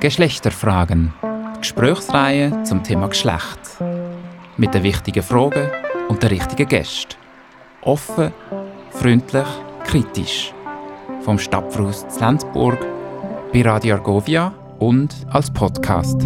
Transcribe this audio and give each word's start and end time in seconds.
Geschlechterfragen. 0.00 1.12
Gesprächsreihe 1.58 2.62
zum 2.62 2.84
Thema 2.84 3.08
Geschlecht. 3.08 3.58
Mit 4.56 4.74
den 4.74 4.82
wichtigen 4.82 5.22
Fragen 5.22 5.70
und 6.08 6.22
den 6.22 6.28
richtigen 6.30 6.68
Gästen. 6.68 7.16
Offen, 7.82 8.32
freundlich, 8.90 9.46
kritisch. 9.84 10.52
Vom 11.22 11.38
Stadtfluss 11.38 12.06
Lenzburg 12.20 12.78
bei 13.52 13.62
Radio 13.62 13.96
Argovia 13.96 14.54
und 14.78 15.14
als 15.30 15.52
Podcast. 15.52 16.20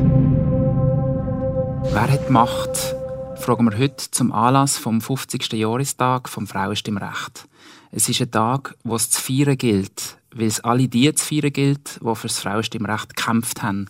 Wer 1.92 2.10
hat 2.10 2.30
Macht? 2.30 2.94
Fragen 3.36 3.70
wir 3.70 3.78
heute 3.78 4.10
zum 4.10 4.32
Anlass 4.32 4.76
vom 4.76 5.00
50. 5.00 5.52
Jahrestag 5.54 6.28
vom 6.28 6.46
Frauenstimmrecht. 6.46 7.48
Es 7.90 8.08
ist 8.08 8.20
ein 8.20 8.30
Tag, 8.30 8.74
wo 8.84 8.96
es 8.96 9.10
zu 9.10 9.20
feiern 9.20 9.56
gilt, 9.56 10.18
weil 10.34 10.46
es 10.46 10.60
alle 10.60 10.88
die 10.88 11.12
zu 11.14 11.24
feiern 11.24 11.52
gilt, 11.52 12.00
die 12.00 12.14
für 12.14 12.28
das 12.28 12.40
Frauenstimmrecht 12.40 13.16
gekämpft 13.16 13.62
haben. 13.62 13.88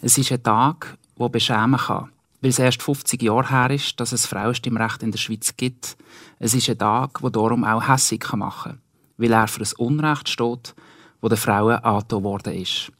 Es 0.00 0.18
ist 0.18 0.32
ein 0.32 0.42
Tag, 0.42 0.96
der 1.18 1.28
beschämen 1.28 1.78
kann, 1.78 2.10
weil 2.40 2.50
es 2.50 2.58
erst 2.58 2.82
50 2.82 3.22
Jahre 3.22 3.50
her 3.50 3.70
ist, 3.70 3.98
dass 4.00 4.12
es 4.12 4.26
Frauenstimmrecht 4.26 5.02
in 5.02 5.12
der 5.12 5.18
Schweiz 5.18 5.56
gibt. 5.56 5.96
Es 6.38 6.54
ist 6.54 6.68
ein 6.68 6.78
Tag, 6.78 7.20
der 7.20 7.30
darum 7.30 7.64
auch 7.64 7.88
hässig 7.88 8.24
machen 8.32 8.72
kann, 8.72 8.80
weil 9.16 9.32
er 9.32 9.48
für 9.48 9.62
ein 9.62 9.72
Unrecht 9.78 10.28
steht, 10.28 10.74
wo 11.20 11.28
den 11.28 11.38
Frauen 11.38 11.76
angetan 11.76 12.24
worden 12.24 12.54
ist. 12.54 12.90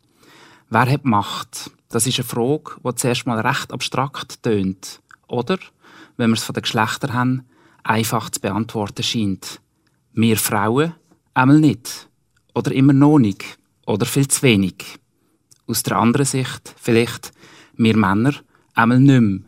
Wer 0.71 0.91
hat 0.91 1.05
Macht? 1.05 1.71
Das 1.89 2.07
ist 2.07 2.19
eine 2.19 2.29
Frage, 2.29 2.77
die 2.83 2.95
zuerst 2.95 3.27
mal 3.27 3.41
recht 3.41 3.73
abstrakt 3.73 4.43
tönt. 4.43 5.01
Oder, 5.29 5.59
wenn 6.17 6.31
wir 6.31 6.37
es 6.37 6.45
von 6.45 6.55
den 6.55 6.63
Geschlechtern 6.63 7.13
haben, 7.13 7.47
einfach 7.83 8.31
zu 8.31 8.41
beantworten 8.41 9.03
scheint. 9.03 9.61
Wir 10.13 10.37
Frauen? 10.37 10.95
Einmal 11.35 11.61
nicht. 11.61 12.09
Oder 12.55 12.73
immer 12.73 12.93
noch 12.93 13.19
nicht. 13.19 13.45
Oder 13.87 14.07
viel 14.07 14.29
zu 14.29 14.43
wenig. 14.43 14.99
Aus 15.67 15.83
der 15.83 15.97
anderen 15.97 16.27
Sicht 16.27 16.75
vielleicht 16.77 17.33
wir 17.77 17.97
Männer 17.97 18.35
einmal 18.75 19.01
nicht 19.01 19.21
mehr. 19.21 19.41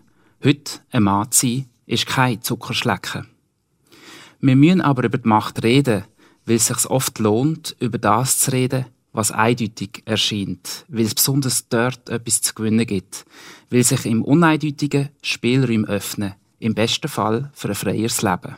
Heute 0.44 0.80
ein 0.90 1.02
Mann 1.04 1.30
zu 1.30 1.46
sein, 1.46 1.66
ist 1.86 2.06
kein 2.06 2.42
Zuckerschlecken. 2.42 3.26
Wir 4.40 4.56
müssen 4.56 4.80
aber 4.80 5.04
über 5.04 5.18
die 5.18 5.28
Macht 5.28 5.62
reden, 5.62 6.04
weil 6.46 6.56
es 6.56 6.66
sich 6.66 6.86
oft 6.86 7.18
lohnt, 7.18 7.76
über 7.80 7.98
das 7.98 8.38
zu 8.38 8.52
reden, 8.52 8.86
was 9.12 9.30
eindeutig 9.30 10.02
erscheint, 10.04 10.84
weil 10.88 11.04
es 11.04 11.14
besonders 11.14 11.68
dort 11.68 12.08
etwas 12.10 12.42
zu 12.42 12.54
gewinnen 12.54 12.86
gibt, 12.86 13.24
weil 13.70 13.84
sich 13.84 14.04
im 14.06 14.22
Uneindeutigen 14.22 15.10
Spielräume 15.22 15.86
öffnen, 15.86 16.34
im 16.58 16.74
besten 16.74 17.08
Fall 17.08 17.50
für 17.54 17.68
ein 17.68 17.74
freieres 17.74 18.22
Leben. 18.22 18.56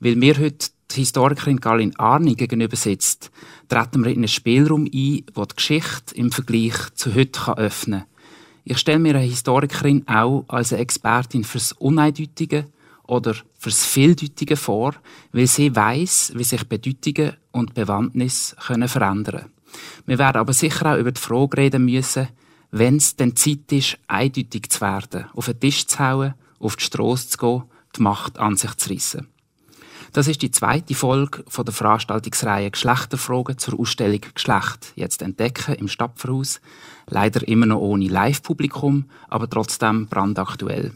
Weil 0.00 0.20
wir 0.20 0.38
heute 0.38 0.68
die 0.92 1.00
Historikerin 1.00 1.60
Galin 1.60 1.96
Arni 1.98 2.34
gegenüber 2.34 2.76
sitzt, 2.76 3.30
treten 3.68 4.04
wir 4.04 4.10
in 4.10 4.18
einen 4.18 4.28
Spielraum 4.28 4.84
ein, 4.84 5.24
der 5.36 5.46
die 5.46 5.56
Geschichte 5.56 6.14
im 6.14 6.32
Vergleich 6.32 6.74
zu 6.94 7.14
heute 7.14 7.56
öffnen 7.56 8.00
kann. 8.00 8.08
Ich 8.64 8.78
stelle 8.78 8.98
mir 8.98 9.16
eine 9.16 9.24
Historikerin 9.24 10.06
auch 10.06 10.44
als 10.48 10.72
eine 10.72 10.82
Expertin 10.82 11.44
fürs 11.44 11.72
Uneindeutige 11.72 12.66
oder 13.04 13.34
fürs 13.58 13.84
Vieldeutige 13.84 14.56
vor, 14.56 14.94
weil 15.32 15.46
sie 15.46 15.74
weiß, 15.74 16.32
wie 16.36 16.44
sich 16.44 16.68
Bedeutungen 16.68 17.36
und 17.50 17.74
Bewandtnis 17.74 18.54
können 18.66 18.88
verändern 18.88 19.46
Wir 20.06 20.18
werden 20.18 20.38
aber 20.38 20.52
sicher 20.52 20.92
auch 20.94 20.98
über 20.98 21.12
die 21.12 21.20
Frage 21.20 21.56
reden 21.56 21.84
müssen, 21.84 22.28
wenn 22.70 22.96
es 22.96 23.16
denn 23.16 23.36
Zeit 23.36 23.70
ist, 23.72 23.98
eindeutig 24.06 24.70
zu 24.70 24.80
werden, 24.80 25.26
auf 25.34 25.46
den 25.46 25.60
Tisch 25.60 25.86
zu 25.86 25.98
hauen, 25.98 26.34
auf 26.58 26.76
die 26.76 26.84
Strasse 26.84 27.28
zu 27.28 27.38
gehen, 27.38 27.62
die 27.96 28.02
Macht 28.02 28.38
an 28.38 28.56
sich 28.56 28.74
zu 28.76 28.90
reissen. 28.90 29.31
Das 30.12 30.28
ist 30.28 30.42
die 30.42 30.50
zweite 30.50 30.94
Folge 30.94 31.42
von 31.48 31.64
der 31.64 31.72
Veranstaltungsreihe 31.72 32.70
Geschlechterfragen 32.70 33.56
zur 33.56 33.80
Ausstellung 33.80 34.20
Geschlecht 34.34 34.92
jetzt 34.94 35.22
entdecken 35.22 35.74
im 35.76 35.88
Stadtverhaus. 35.88 36.60
Leider 37.06 37.48
immer 37.48 37.64
noch 37.64 37.80
ohne 37.80 38.08
Live-Publikum, 38.08 39.06
aber 39.28 39.48
trotzdem 39.48 40.08
brandaktuell. 40.08 40.92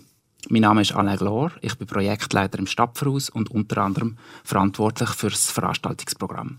Mein 0.50 0.62
Name 0.62 0.83
ist 0.83 0.92
Alain 0.92 1.17
Glor, 1.17 1.50
ich 1.62 1.77
bin 1.77 1.87
Projektleiter 1.87 2.59
im 2.59 2.66
Stadtverhaus 2.66 3.31
und 3.31 3.50
unter 3.50 3.78
anderem 3.78 4.19
verantwortlich 4.44 5.09
für 5.09 5.31
das 5.31 5.50
Veranstaltungsprogramm 5.50 6.59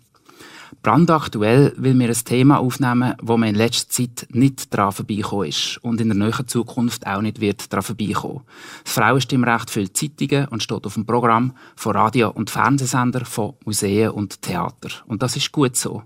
brandaktuell, 0.82 1.74
weil 1.78 1.98
wir 1.98 2.08
ein 2.10 2.26
Thema 2.26 2.60
aufnehmen, 2.60 3.16
wo 3.22 3.38
man 3.38 3.50
in 3.50 3.56
letzter 3.56 3.90
Zeit 3.90 4.28
nicht 4.32 4.74
daran 4.74 4.92
vorbeikommen 4.92 5.50
ist 5.50 5.78
und 5.82 6.00
in 6.02 6.10
der 6.10 6.18
nächsten 6.18 6.48
Zukunft 6.48 7.06
auch 7.06 7.22
nicht 7.22 7.42
wird 7.42 7.72
daran 7.72 7.84
vorbeikommen. 7.84 8.42
Das 8.84 8.94
Frauenstimmrecht 8.94 9.70
füllt 9.70 9.98
Zeitungen 9.98 10.48
und 10.48 10.64
steht 10.64 10.86
auf 10.86 10.94
dem 10.94 11.06
Programm 11.06 11.54
von 11.76 11.96
Radio- 11.96 12.32
und 12.32 12.50
Fernsehsender, 12.50 13.26
von 13.26 13.54
Museen 13.66 14.12
und 14.12 14.42
Theater. 14.42 14.90
Und 15.08 15.22
das 15.22 15.36
ist 15.36 15.52
gut 15.52 15.76
so. 15.76 16.04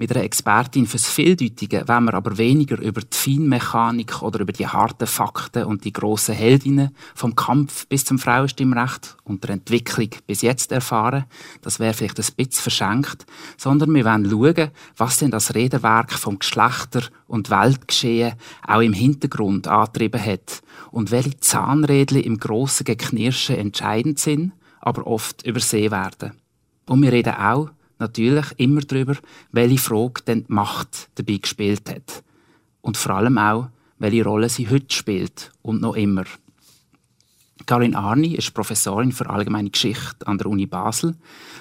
Mit 0.00 0.16
einer 0.16 0.24
Expertin 0.24 0.86
fürs 0.86 1.10
Vieldeutige 1.10 1.86
wollen 1.86 2.04
wir 2.04 2.14
aber 2.14 2.38
weniger 2.38 2.80
über 2.80 3.02
die 3.02 3.14
Feinmechanik 3.14 4.22
oder 4.22 4.40
über 4.40 4.52
die 4.54 4.66
harten 4.66 5.06
Fakten 5.06 5.64
und 5.64 5.84
die 5.84 5.92
grossen 5.92 6.34
Heldinnen 6.34 6.96
vom 7.14 7.36
Kampf 7.36 7.86
bis 7.86 8.06
zum 8.06 8.18
Frauenstimmrecht 8.18 9.18
und 9.24 9.44
der 9.44 9.50
Entwicklung 9.50 10.08
bis 10.26 10.40
jetzt 10.40 10.72
erfahren. 10.72 11.26
Das 11.60 11.80
wäre 11.80 11.92
vielleicht 11.92 12.18
ein 12.18 12.34
bisschen 12.34 12.62
verschenkt. 12.62 13.26
Sondern 13.58 13.94
wir 13.94 14.06
wollen 14.06 14.30
schauen, 14.30 14.70
was 14.96 15.18
denn 15.18 15.30
das 15.30 15.54
Redewerk 15.54 16.14
vom 16.14 16.38
Geschlechter- 16.38 17.10
und 17.26 17.50
Weltgeschehen 17.50 18.36
auch 18.66 18.80
im 18.80 18.94
Hintergrund 18.94 19.68
angetrieben 19.68 20.24
hat 20.24 20.62
und 20.92 21.10
welche 21.10 21.40
Zahnrädchen 21.40 22.22
im 22.22 22.38
grossen 22.38 22.84
Geknirschen 22.84 23.56
entscheidend 23.56 24.18
sind, 24.18 24.52
aber 24.80 25.06
oft 25.06 25.46
übersehen 25.46 25.90
werden. 25.90 26.40
Und 26.86 27.02
wir 27.02 27.12
reden 27.12 27.34
auch 27.34 27.68
natürlich 28.00 28.46
immer 28.56 28.80
darüber, 28.80 29.16
welche 29.52 29.78
Frage 29.78 30.22
denn 30.26 30.44
die 30.44 30.52
Macht 30.52 31.10
dabei 31.14 31.36
gespielt 31.36 31.88
hat. 31.90 32.22
Und 32.80 32.96
vor 32.96 33.16
allem 33.16 33.38
auch, 33.38 33.68
welche 33.98 34.24
Rolle 34.24 34.48
sie 34.48 34.68
heute 34.68 34.94
spielt 34.94 35.52
und 35.62 35.80
noch 35.80 35.94
immer. 35.94 36.24
Karin 37.66 37.94
Arni 37.94 38.34
ist 38.34 38.54
Professorin 38.54 39.12
für 39.12 39.28
allgemeine 39.28 39.70
Geschichte 39.70 40.26
an 40.26 40.38
der 40.38 40.46
Uni 40.46 40.66
Basel. 40.66 41.14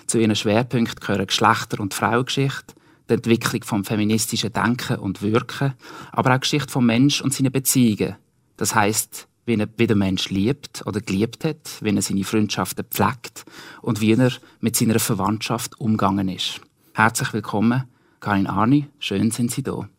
Zu 0.07 0.17
ihren 0.17 0.35
Schwerpunkten 0.35 0.99
gehören 0.99 1.27
Geschlechter- 1.27 1.79
und 1.79 1.93
Frauengeschichte, 1.93 2.73
die 3.09 3.13
Entwicklung 3.15 3.63
vom 3.63 3.85
feministischen 3.85 4.53
Denken 4.53 4.97
und 4.97 5.21
Wirken, 5.21 5.73
aber 6.11 6.33
auch 6.35 6.39
Geschichte 6.39 6.71
vom 6.71 6.85
Mensch 6.85 7.21
und 7.21 7.33
seine 7.33 7.51
Beziehungen. 7.51 8.15
Das 8.57 8.73
heißt 8.73 9.27
wie, 9.49 9.59
er, 9.59 9.67
wie 9.75 9.87
der 9.87 9.97
Mensch 9.97 10.29
liebt 10.29 10.85
oder 10.85 11.01
geliebt 11.01 11.43
hat, 11.43 11.81
wie 11.81 11.93
er 11.93 12.01
seine 12.01 12.23
Freundschaften 12.23 12.85
pflegt 12.85 13.43
und 13.81 13.99
wie 13.99 14.13
er 14.13 14.31
mit 14.61 14.77
seiner 14.77 14.99
Verwandtschaft 14.99 15.79
umgegangen 15.81 16.29
ist. 16.29 16.61
Herzlich 16.93 17.33
willkommen, 17.33 17.83
Karin 18.21 18.47
Arni. 18.47 18.87
Schön 18.99 19.31
sind 19.31 19.51
Sie 19.51 19.63
da. 19.63 19.89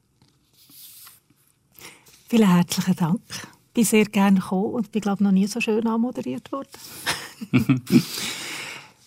Vielen 2.28 2.48
herzlichen 2.48 2.96
Dank. 2.96 3.20
Ich 3.30 3.74
bin 3.74 3.84
sehr 3.84 4.04
gerne 4.04 4.40
gekommen 4.40 4.74
und 4.74 4.92
bin, 4.92 5.02
glaube 5.02 5.24
noch 5.24 5.32
nie 5.32 5.46
so 5.46 5.60
schön 5.60 5.86
anmoderiert 5.86 6.50
worden. 6.52 6.68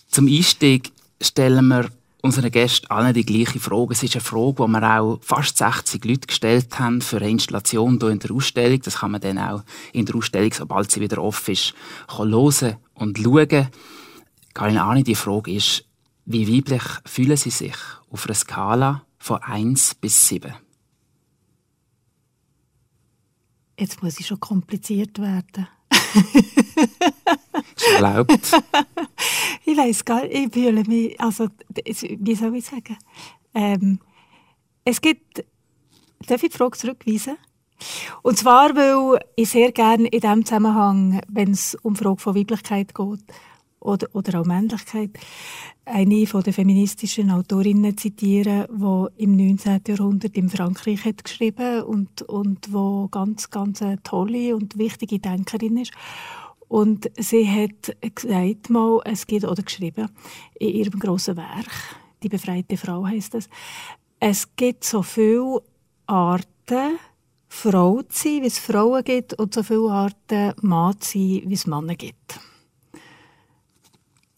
Zum 0.09 0.27
Einstieg 0.27 0.91
stellen 1.21 1.67
wir 1.67 1.89
unseren 2.23 2.49
Gästen 2.51 2.87
allen 2.87 3.13
die 3.13 3.25
gleiche 3.25 3.59
Frage. 3.59 3.93
Es 3.93 4.01
ist 4.01 4.15
eine 4.15 4.21
Frage, 4.23 4.65
die 4.65 4.71
wir 4.71 5.01
auch 5.01 5.19
fast 5.21 5.57
60 5.57 6.05
Leute 6.05 6.27
gestellt 6.27 6.79
haben 6.79 7.01
für 7.01 7.17
eine 7.17 7.29
Installation 7.29 7.99
hier 7.99 8.09
in 8.09 8.19
der 8.19 8.31
Ausstellung. 8.31 8.81
Das 8.81 8.99
kann 8.99 9.11
man 9.11 9.21
dann 9.21 9.37
auch 9.37 9.63
in 9.91 10.05
der 10.05 10.15
Ausstellung, 10.15 10.53
sobald 10.53 10.89
sie 10.89 11.01
wieder 11.01 11.21
offen 11.21 11.51
ist, 11.51 11.73
hören 12.17 12.77
und 12.93 13.17
schauen. 13.19 13.67
Keine 14.53 14.83
Ahnung, 14.83 15.03
die 15.03 15.15
Frage 15.15 15.51
ist, 15.51 15.85
wie 16.25 16.47
weiblich 16.47 16.83
fühlen 17.05 17.35
Sie 17.35 17.49
sich 17.49 17.75
auf 18.09 18.25
einer 18.25 18.35
Skala 18.35 19.05
von 19.17 19.41
1 19.41 19.95
bis 19.95 20.27
7? 20.29 20.53
Jetzt 23.77 24.01
muss 24.01 24.19
ich 24.19 24.27
schon 24.27 24.39
kompliziert 24.39 25.19
werden. 25.19 25.67
ist 27.87 27.93
erlaubt. 27.93 28.31
ich 29.65 29.77
weiß 29.77 30.05
gar 30.05 30.23
nicht, 30.23 30.33
ich 30.33 30.53
fühle 30.53 30.83
mich, 30.83 31.19
also, 31.19 31.47
wie 31.75 32.35
soll 32.35 32.55
ich 32.55 32.65
sagen? 32.65 32.97
Ähm, 33.53 33.99
es 34.85 35.01
gibt, 35.01 35.45
darf 36.27 36.43
ich 36.43 36.51
die 36.51 36.57
Frage 36.57 36.77
zurückweisen? 36.77 37.37
Und 38.21 38.37
zwar, 38.37 38.75
weil 38.75 39.19
ich 39.35 39.49
sehr 39.49 39.71
gerne 39.71 40.07
in 40.07 40.19
diesem 40.21 40.45
Zusammenhang, 40.45 41.21
wenn 41.27 41.51
es 41.51 41.75
um 41.81 41.93
die 41.93 42.03
Frage 42.03 42.19
von 42.19 42.35
Weiblichkeit 42.35 42.95
geht, 42.95 43.23
oder, 43.83 44.07
oder 44.13 44.39
auch 44.39 44.45
Männlichkeit, 44.45 45.11
eine 45.85 46.25
von 46.25 46.41
den 46.41 46.53
feministischen 46.53 47.29
Autorinnen 47.29 47.97
zitieren, 47.97 48.67
die 48.71 49.23
im 49.23 49.35
19. 49.35 49.81
Jahrhundert 49.85 50.37
in 50.37 50.49
Frankreich 50.49 51.03
hat 51.03 51.23
geschrieben 51.23 51.83
und 51.83 52.21
und 52.21 52.71
wo 52.71 53.09
ganz 53.09 53.49
ganz 53.49 53.81
eine 53.81 54.01
tolle 54.01 54.55
und 54.55 54.77
wichtige 54.77 55.19
Denkerin 55.19 55.77
ist. 55.77 55.91
Und 56.73 57.11
sie 57.19 57.47
hat 57.47 57.95
gesagt 58.15 58.71
mal, 58.71 58.99
es 59.05 59.27
gibt 59.27 59.45
oder 59.45 59.61
geschrieben 59.61 60.09
in 60.55 60.69
ihrem 60.69 60.99
großen 60.99 61.37
Werk, 61.37 61.69
die 62.23 62.29
befreite 62.29 62.77
Frau 62.77 63.05
heißt 63.05 63.35
es, 63.35 63.47
es 64.19 64.55
gibt 64.55 64.83
so 64.83 65.03
viele 65.03 65.61
Arten 66.07 66.97
Frau 67.47 68.01
zu 68.01 68.23
sein, 68.23 68.41
wie 68.41 68.47
es 68.47 68.57
Frauen 68.57 69.03
gibt, 69.03 69.35
und 69.35 69.53
so 69.53 69.61
viele 69.61 69.91
Arten 69.91 70.53
Mann 70.63 70.99
zu 70.99 71.11
sein, 71.11 71.43
wie 71.45 71.53
es 71.53 71.67
Männer 71.67 71.93
gibt. 71.93 72.39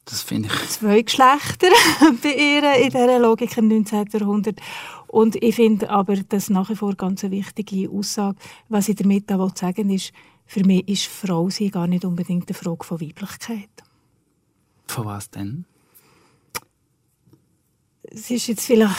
Das 0.04 0.22
finde 0.22 0.50
ich. 0.50 0.70
Zwei 0.72 1.04
Geschlechter 1.04 1.70
bei 2.22 2.34
ihr 2.34 2.76
in 2.84 2.90
dieser 2.90 3.18
Logik 3.18 3.56
im 3.56 3.70
19. 3.70 4.08
Jahrhundert. 4.12 4.60
Und 5.08 5.38
ich 5.38 5.56
finde 5.56 5.90
aber, 5.90 6.18
das 6.18 6.50
nach 6.50 6.70
wie 6.70 6.76
vor 6.76 6.96
ganz 6.96 7.24
eine 7.24 7.32
wichtige 7.32 7.90
Aussage, 7.90 8.38
was 8.68 8.90
ich 8.90 8.98
damit 8.98 9.32
auch 9.32 9.56
sagen 9.56 9.88
will, 9.88 9.96
ist, 9.96 10.12
für 10.45 10.63
mich 10.63 10.88
ist 10.88 11.07
Frau 11.07 11.50
sein 11.50 11.71
gar 11.71 11.88
nicht 11.88 12.06
unbedingt 12.06 12.47
eine 12.50 12.56
Frage 12.56 12.83
von 12.83 13.01
Weiblichkeit. 13.01 13.69
Von 14.88 15.06
was 15.06 15.30
denn? 15.30 15.65
Es 18.03 18.30
ist 18.30 18.47
jetzt 18.47 18.65
vielleicht 18.65 18.95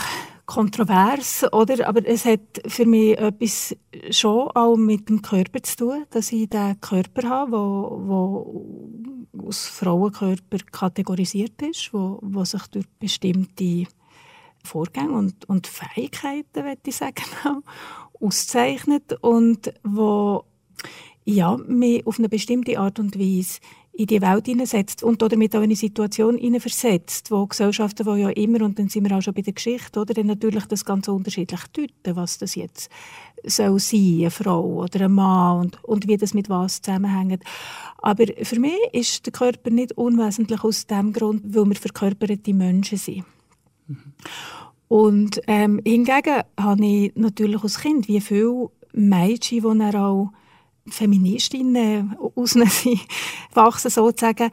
kontrovers, 0.46 1.44
oder? 1.52 1.88
Aber 1.88 2.06
es 2.06 2.24
hat 2.24 2.62
für 2.66 2.86
mich 2.86 3.18
etwas 3.18 3.76
schon 4.10 4.48
auch 4.54 4.76
mit 4.76 5.08
dem 5.08 5.22
Körper 5.22 5.62
zu 5.62 5.76
tun, 5.76 6.04
dass 6.10 6.32
ich 6.32 6.48
den 6.48 6.80
Körper 6.80 7.28
habe, 7.28 7.52
wo, 7.52 8.00
wo 8.06 9.46
aus 9.46 9.66
Frauenkörper 9.66 10.58
kategorisiert 10.70 11.60
ist, 11.62 11.92
wo, 11.92 12.18
wo 12.22 12.44
sich 12.44 12.66
durch 12.68 12.86
bestimmte 12.98 13.84
Vorgänge 14.64 15.12
und, 15.12 15.48
und 15.48 15.66
Fähigkeiten, 15.66 16.64
würde 16.64 16.80
ich 16.86 16.96
sagen, 16.96 17.24
auszeichnet 18.20 19.12
und 19.20 19.72
wo 19.84 20.44
ja, 21.26 21.56
mich 21.66 22.06
auf 22.06 22.18
eine 22.18 22.28
bestimmte 22.28 22.78
Art 22.78 22.98
und 22.98 23.18
Weise 23.18 23.58
in 23.92 24.06
die 24.06 24.20
Welt 24.20 24.46
hineinsetzt 24.46 25.02
und 25.02 25.22
damit 25.22 25.54
auch 25.54 25.60
in 25.60 25.64
eine 25.64 25.76
Situation 25.76 26.36
hineinversetzt, 26.38 27.30
wo 27.30 27.46
Gesellschaften, 27.46 28.06
die 28.06 28.20
ja 28.20 28.28
immer, 28.30 28.62
und 28.62 28.78
dann 28.78 28.88
sind 28.88 29.08
wir 29.08 29.16
auch 29.16 29.22
schon 29.22 29.34
bei 29.34 29.42
der 29.42 29.54
Geschichte, 29.54 30.00
oder, 30.00 30.14
dann 30.14 30.26
natürlich 30.26 30.66
das 30.66 30.84
ganz 30.84 31.08
unterschiedlich 31.08 31.60
deuten, 31.72 32.14
was 32.14 32.38
das 32.38 32.54
jetzt 32.54 32.90
soll 33.42 33.78
sein, 33.78 34.18
eine 34.20 34.30
Frau 34.30 34.82
oder 34.82 35.06
ein 35.06 35.12
Mann 35.12 35.60
und, 35.60 35.84
und 35.84 36.08
wie 36.08 36.16
das 36.16 36.34
mit 36.34 36.48
was 36.48 36.80
zusammenhängt. 36.82 37.42
Aber 37.98 38.24
für 38.42 38.60
mich 38.60 38.78
ist 38.92 39.26
der 39.26 39.32
Körper 39.32 39.70
nicht 39.70 39.96
unwesentlich 39.96 40.62
aus 40.62 40.86
dem 40.86 41.12
Grund, 41.12 41.42
weil 41.44 41.66
wir 41.66 41.76
verkörperte 41.76 42.54
Menschen 42.54 42.98
sind. 42.98 43.24
Mhm. 43.88 44.12
Und 44.88 45.40
ähm, 45.48 45.80
hingegen 45.84 46.42
habe 46.58 46.86
ich 46.86 47.12
natürlich 47.16 47.62
als 47.62 47.80
Kind, 47.80 48.06
wie 48.06 48.20
viele 48.20 48.70
Mädchen, 48.92 49.78
die 49.78 49.84
er 49.84 50.06
auch 50.06 50.30
Feministinnen 50.88 52.16
aus 52.34 52.50
sind, 52.52 53.00
wachsen 53.54 53.90
sozusagen, 53.90 54.50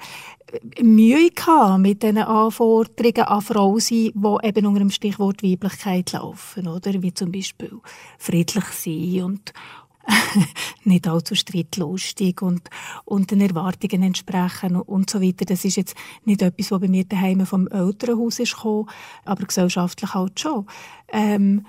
Mühe 0.81 1.31
gehabt 1.31 1.79
mit 1.79 2.03
diesen 2.03 2.19
Anforderungen 2.19 3.23
an 3.23 3.41
Frauen 3.41 3.79
sein, 3.79 4.11
die 4.13 4.47
eben 4.47 4.65
unter 4.65 4.79
dem 4.79 4.91
Stichwort 4.91 5.41
Weiblichkeit 5.41 6.11
laufen, 6.11 6.67
oder? 6.67 7.01
Wie 7.01 7.13
zum 7.13 7.31
Beispiel 7.31 7.71
friedlich 8.19 8.65
sein 8.65 9.23
und 9.23 9.53
nicht 10.83 11.07
allzu 11.07 11.33
streitlustig 11.33 12.41
und, 12.41 12.69
und 13.05 13.31
den 13.31 13.41
Erwartungen 13.41 14.03
entsprechen 14.03 14.75
und 14.75 15.09
so 15.09 15.21
weiter. 15.21 15.45
Das 15.45 15.63
ist 15.63 15.77
jetzt 15.77 15.95
nicht 16.25 16.41
etwas, 16.41 16.71
was 16.71 16.81
bei 16.81 16.87
mir 16.87 17.05
daheim 17.05 17.45
vom 17.45 17.67
Elternhaus 17.67 18.39
ist 18.39 18.55
gekommen, 18.55 18.89
aber 19.25 19.45
gesellschaftlich 19.45 20.13
halt 20.13 20.39
schon. 20.39 20.67
Ähm, 21.11 21.65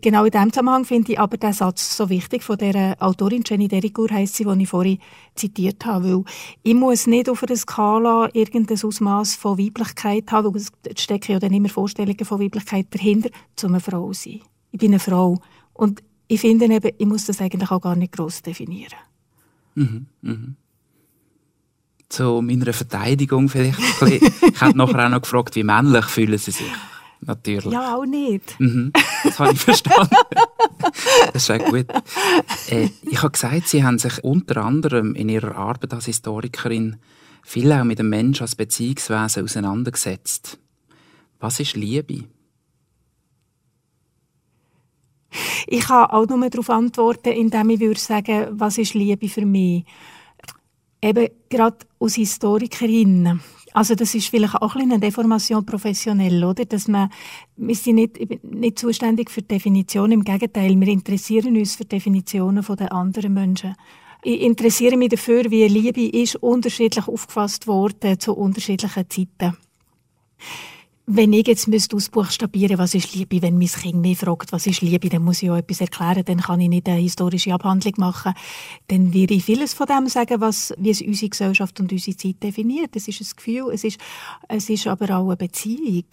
genau 0.00 0.24
in 0.24 0.30
diesem 0.30 0.52
Zusammenhang 0.52 0.84
finde 0.84 1.12
ich 1.12 1.18
aber 1.18 1.36
den 1.36 1.52
Satz 1.52 1.96
so 1.96 2.08
wichtig 2.08 2.42
von 2.42 2.56
der 2.56 2.96
Autorin 3.00 3.42
Jenny 3.46 3.68
Dericourt 3.68 4.12
heisst 4.12 4.36
sie, 4.36 4.44
die 4.44 4.62
ich 4.62 4.68
vorhin 4.68 4.98
zitiert 5.34 5.84
habe, 5.84 6.14
weil 6.14 6.24
ich 6.62 6.74
muss 6.74 7.06
nicht 7.06 7.28
auf 7.28 7.42
einer 7.42 7.56
Skala 7.56 8.28
irgendein 8.32 8.82
Ausmaß 8.82 9.34
von 9.34 9.58
Weiblichkeit 9.58 10.30
haben, 10.30 10.54
weil 10.54 10.62
es 10.62 11.02
stecken 11.02 11.32
ja 11.32 11.38
dann 11.38 11.52
immer 11.52 11.68
Vorstellungen 11.68 12.24
von 12.24 12.40
Weiblichkeit 12.40 12.86
dahinter, 12.90 13.30
um 13.62 13.70
eine 13.70 13.80
Frau 13.80 14.12
zu 14.12 14.30
sein. 14.30 14.40
Ich 14.70 14.78
bin 14.78 14.92
eine 14.92 14.98
Frau 14.98 15.38
und 15.74 16.02
ich 16.28 16.40
finde 16.40 16.64
eben, 16.66 16.90
ich 16.96 17.06
muss 17.06 17.26
das 17.26 17.40
eigentlich 17.40 17.70
auch 17.70 17.80
gar 17.80 17.96
nicht 17.96 18.12
gross 18.12 18.42
definieren. 18.42 18.98
Mhm, 19.74 20.06
mhm. 20.22 20.56
Zu 22.08 22.42
meiner 22.42 22.72
Verteidigung 22.72 23.48
vielleicht. 23.48 23.78
ich 24.02 24.60
habe 24.60 24.76
nachher 24.76 25.06
auch 25.06 25.10
noch 25.10 25.22
gefragt, 25.22 25.56
wie 25.56 25.64
männlich 25.64 26.04
fühlen 26.06 26.38
Sie 26.38 26.50
sich? 26.50 26.66
Natürlich. 27.22 27.72
Ja, 27.72 27.96
auch 27.96 28.04
nicht. 28.04 28.58
Mhm, 28.58 28.92
das 29.24 29.38
habe 29.38 29.52
ich 29.52 29.60
verstanden. 29.64 30.16
das 31.32 31.48
ist 31.48 31.50
auch 31.50 31.64
gut. 31.64 31.86
Äh, 32.68 32.88
ich 33.02 33.22
habe 33.22 33.32
gesagt, 33.32 33.68
Sie 33.68 33.84
haben 33.84 33.98
sich 33.98 34.22
unter 34.22 34.58
anderem 34.58 35.14
in 35.14 35.28
Ihrer 35.28 35.56
Arbeit 35.56 35.94
als 35.94 36.06
Historikerin 36.06 36.96
viel 37.42 37.72
auch 37.72 37.84
mit 37.84 37.98
dem 37.98 38.08
Menschen 38.08 38.42
als 38.42 38.54
Beziehungswesen 38.54 39.44
auseinandergesetzt. 39.44 40.58
Was 41.40 41.58
ist 41.60 41.74
Liebe? 41.76 42.24
Ich 45.66 45.84
kann 45.84 46.10
auch 46.10 46.26
nur 46.26 46.50
darauf 46.50 46.70
antworten, 46.70 47.32
indem 47.32 47.70
ich 47.70 47.80
würde 47.80 47.98
sagen, 47.98 48.48
was 48.52 48.78
ist 48.78 48.94
Liebe 48.94 49.28
für 49.28 49.46
mich? 49.46 49.84
Eben 51.00 51.28
gerade 51.48 51.78
als 51.98 52.14
Historikerin 52.14 53.40
also 53.74 53.94
das 53.94 54.14
ist 54.14 54.28
vielleicht 54.28 54.54
auch 54.56 54.74
ein 54.74 54.82
eine 54.92 55.00
Deformation 55.00 55.64
professionell, 55.64 56.44
oder? 56.44 56.64
Dass 56.64 56.88
man, 56.88 57.10
wir 57.56 57.74
sind 57.74 57.96
nicht, 57.96 58.44
nicht 58.44 58.78
zuständig 58.78 59.30
für 59.30 59.42
Definitionen, 59.42 60.12
im 60.12 60.24
Gegenteil, 60.24 60.78
wir 60.78 60.88
interessieren 60.88 61.56
uns 61.56 61.76
für 61.76 61.84
Definitionen 61.84 62.64
der 62.78 62.92
anderen 62.92 63.32
Menschen. 63.32 63.74
Ich 64.22 64.40
interessiere 64.40 64.96
mich 64.96 65.10
dafür, 65.10 65.50
wie 65.50 65.66
Liebe 65.66 66.06
ist 66.06 66.36
unterschiedlich 66.36 67.08
aufgefasst 67.08 67.66
worden 67.66 68.20
zu 68.20 68.34
unterschiedlichen 68.34 69.10
Zeiten 69.10 69.56
wenn 71.14 71.32
ich 71.34 71.46
jetzt 71.46 71.68
müsste 71.68 71.96
ausbuchstabieren 71.96 72.78
was 72.78 72.94
ist 72.94 73.14
Liebe, 73.14 73.42
wenn 73.42 73.58
mein 73.58 73.68
Kind 73.68 74.00
mich 74.00 74.18
fragt, 74.18 74.50
was 74.52 74.66
ist 74.66 74.80
Liebe, 74.80 75.10
dann 75.10 75.22
muss 75.22 75.42
ich 75.42 75.50
auch 75.50 75.56
etwas 75.56 75.82
erklären, 75.82 76.24
dann 76.24 76.40
kann 76.40 76.60
ich 76.60 76.70
nicht 76.70 76.88
eine 76.88 77.00
historische 77.00 77.52
Abhandlung 77.52 77.94
machen. 77.98 78.32
Dann 78.88 79.12
würde 79.12 79.34
ich 79.34 79.44
vieles 79.44 79.74
von 79.74 79.86
dem 79.86 80.08
sagen, 80.08 80.40
was, 80.40 80.72
wie 80.78 80.90
es 80.90 81.02
unsere 81.02 81.28
Gesellschaft 81.28 81.78
und 81.80 81.92
unsere 81.92 82.16
Zeit 82.16 82.42
definiert. 82.42 82.96
Es 82.96 83.08
ist 83.08 83.20
ein 83.20 83.36
Gefühl, 83.36 83.70
es 83.72 83.84
ist, 83.84 84.00
es 84.48 84.70
ist 84.70 84.86
aber 84.86 85.18
auch 85.18 85.26
eine 85.26 85.36
Beziehung. 85.36 86.04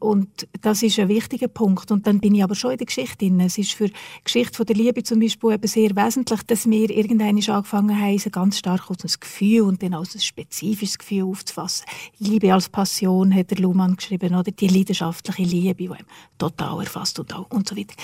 Und 0.00 0.46
das 0.60 0.82
ist 0.82 0.98
ein 0.98 1.08
wichtiger 1.08 1.48
Punkt. 1.48 1.90
Und 1.90 2.06
dann 2.06 2.20
bin 2.20 2.34
ich 2.34 2.42
aber 2.42 2.54
schon 2.54 2.72
in 2.72 2.78
der 2.78 2.86
Geschichte 2.86 3.18
drin. 3.18 3.40
Es 3.40 3.58
ist 3.58 3.72
für 3.72 3.88
die 3.88 3.94
Geschichte 4.24 4.64
der 4.64 4.76
Liebe 4.76 5.02
zum 5.02 5.20
Beispiel 5.20 5.52
eben 5.52 5.66
sehr 5.66 5.96
wesentlich, 5.96 6.42
dass 6.42 6.68
wir 6.68 6.90
irgendwann 6.90 7.36
angefangen 7.36 8.00
haben, 8.00 8.18
so 8.18 8.30
ganz 8.30 8.58
stark 8.58 8.90
aus 8.90 9.20
Gefühl 9.20 9.62
und 9.62 9.82
dann 9.82 9.94
als 9.94 10.14
ein 10.14 10.20
spezifisches 10.20 10.98
Gefühl 10.98 11.24
aufzufassen. 11.24 11.86
Liebe 12.18 12.52
als 12.52 12.68
Passion 12.68 13.34
hat 13.34 13.50
der 13.50 13.58
Luhmann 13.58 13.96
geschrieben, 13.96 14.25
oder 14.34 14.50
die 14.50 14.68
leidenschaftliche 14.68 15.42
Liebe, 15.42 15.74
die 15.74 15.84
ihm 15.84 16.06
total 16.38 16.80
erfasst 16.80 17.18
und, 17.18 17.34
auch, 17.34 17.50
und 17.50 17.68
so 17.68 17.76
weiter. 17.76 17.94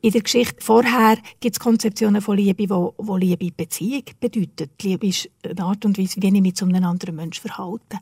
In 0.00 0.12
der 0.12 0.22
Geschichte 0.22 0.56
vorher 0.60 1.18
gibt 1.40 1.56
es 1.56 1.60
Konzeptionen 1.60 2.22
von 2.22 2.36
Liebe, 2.36 2.68
wo, 2.70 2.94
wo 2.98 3.16
Liebe 3.16 3.50
Beziehung 3.50 4.04
bedeutet. 4.20 4.70
Liebe 4.82 5.06
ist 5.06 5.28
eine 5.44 5.62
Art 5.62 5.84
und 5.84 5.98
Weise, 5.98 6.22
wie 6.22 6.28
ich 6.28 6.42
mich 6.42 6.54
zu 6.54 6.64
einem 6.64 6.84
anderen 6.84 7.16
Menschen 7.16 7.48
verhalte. 7.48 7.98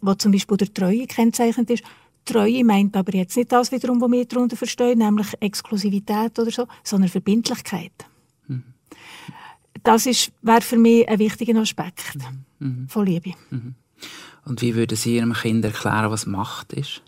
Wo 0.00 0.14
zum 0.14 0.32
Beispiel 0.32 0.56
der 0.56 0.74
Treue 0.74 1.06
kennzeichnet 1.06 1.70
ist, 1.70 1.84
Treue 2.26 2.64
meint 2.64 2.96
aber 2.96 3.14
jetzt 3.14 3.36
nicht 3.36 3.52
das 3.52 3.70
wiederum, 3.70 4.00
was 4.00 4.10
wir 4.10 4.24
darunter 4.26 4.56
verstehen, 4.56 4.98
nämlich 4.98 5.28
Exklusivität 5.40 6.38
oder 6.38 6.50
so, 6.50 6.66
sondern 6.82 7.08
Verbindlichkeit. 7.08 7.92
Mhm. 8.48 8.64
Das 9.82 10.06
wäre 10.42 10.60
für 10.60 10.76
mich 10.76 11.08
ein 11.08 11.18
wichtiger 11.20 11.58
Aspekt 11.60 12.16
mhm. 12.58 12.66
mhm. 12.66 12.88
von 12.88 13.06
Liebe. 13.06 13.32
Mhm. 13.50 13.76
Und 14.46 14.62
wie 14.62 14.76
würden 14.76 14.96
Sie 14.96 15.16
Ihrem 15.16 15.32
Kind 15.32 15.64
erklären, 15.64 16.10
was 16.10 16.24
Macht 16.24 16.72
ist? 16.72 17.02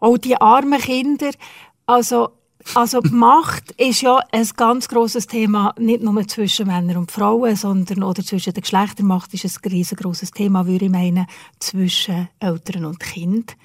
Oh, 0.00 0.16
die 0.16 0.36
armen 0.36 0.80
Kinder. 0.80 1.30
Also, 1.86 2.30
also 2.74 3.00
Macht 3.10 3.70
ist 3.72 4.02
ja 4.02 4.18
ein 4.32 4.48
ganz 4.56 4.88
großes 4.88 5.28
Thema, 5.28 5.72
nicht 5.78 6.02
nur 6.02 6.26
zwischen 6.26 6.66
Männern 6.66 6.96
und 6.96 7.12
Frauen, 7.12 7.54
sondern 7.54 8.02
oder 8.02 8.24
zwischen 8.24 8.52
den 8.52 8.62
Geschlechtern. 8.62 9.06
Macht 9.06 9.32
ist 9.32 9.64
ein 9.64 9.70
riesengroßes 9.70 10.32
Thema, 10.32 10.66
würde 10.66 10.86
ich 10.86 10.90
meinen, 10.90 11.26
zwischen 11.60 12.28
Eltern 12.40 12.84
und 12.84 12.98
Kind. 12.98 13.56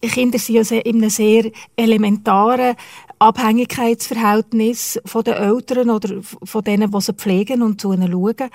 Kinder 0.00 0.40
sind 0.40 0.68
ja 0.68 0.80
in 0.80 0.96
einem 0.96 1.10
sehr 1.10 1.52
elementaren 1.76 2.74
Abhängigkeitsverhältnis 3.22 5.00
von 5.04 5.22
den 5.22 5.34
Eltern 5.34 5.90
oder 5.90 6.20
von 6.22 6.64
denen, 6.64 6.90
die 6.90 7.00
sie 7.00 7.12
pflegen 7.12 7.62
und 7.62 7.80
zu 7.80 7.92
ihnen 7.92 8.10
schauen 8.10 8.50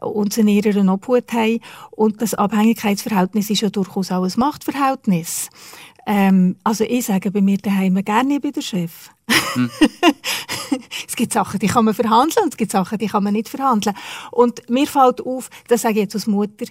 und 0.00 0.32
sie 0.32 0.42
in 0.42 0.48
ihrer 0.48 0.92
Obhut 0.92 1.32
haben. 1.32 1.58
Und 1.90 2.22
das 2.22 2.34
Abhängigkeitsverhältnis 2.34 3.50
ist 3.50 3.62
ja 3.62 3.70
durchaus 3.70 4.12
auch 4.12 4.22
ein 4.22 4.32
Machtverhältnis. 4.36 5.50
Ähm, 6.06 6.56
also 6.62 6.84
ich 6.84 7.06
sage 7.06 7.32
bei 7.32 7.40
mir 7.40 7.58
daheim 7.58 8.04
gerne 8.04 8.38
bei 8.38 8.52
der 8.52 8.62
Chef. 8.62 9.10
Hm. 9.54 9.70
es 11.08 11.16
gibt 11.16 11.32
Sachen, 11.32 11.58
die 11.58 11.66
kann 11.66 11.84
man 11.84 11.94
verhandeln 11.94 12.44
und 12.44 12.54
es 12.54 12.56
gibt 12.56 12.70
Sachen, 12.70 12.98
die 12.98 13.08
kann 13.08 13.24
man 13.24 13.32
nicht 13.32 13.48
verhandeln. 13.48 13.96
Und 14.30 14.70
mir 14.70 14.86
fällt 14.86 15.26
auf, 15.26 15.50
das 15.66 15.82
sage 15.82 15.94
ich 15.94 16.00
jetzt 16.02 16.14
als 16.14 16.28
Mutter, 16.28 16.66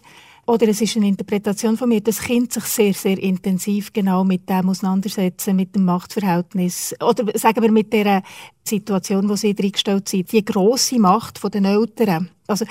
oder 0.45 0.67
es 0.67 0.81
ist 0.81 0.97
eine 0.97 1.07
Interpretation 1.07 1.77
von 1.77 1.87
mir, 1.87 2.01
das 2.01 2.19
Kind 2.19 2.51
sich 2.51 2.65
sehr, 2.65 2.93
sehr 2.93 3.17
intensiv 3.17 3.93
genau 3.93 4.25
mit 4.25 4.49
dem 4.49 4.69
auseinandersetzen, 4.69 5.55
mit 5.55 5.73
dem 5.73 5.85
Machtverhältnis. 5.85 6.93
Oder 7.01 7.25
sagen 7.37 7.61
wir 7.61 7.71
mit 7.71 7.93
der 7.93 8.23
Situation, 8.63 9.29
wo 9.29 9.35
sie 9.35 9.55
reingestellt 9.57 10.09
sind. 10.09 10.31
Die 10.31 10.43
grosse 10.43 10.99
Macht 10.99 11.39
der 11.41 11.63
Eltern. 11.63 12.29
Also, 12.47 12.65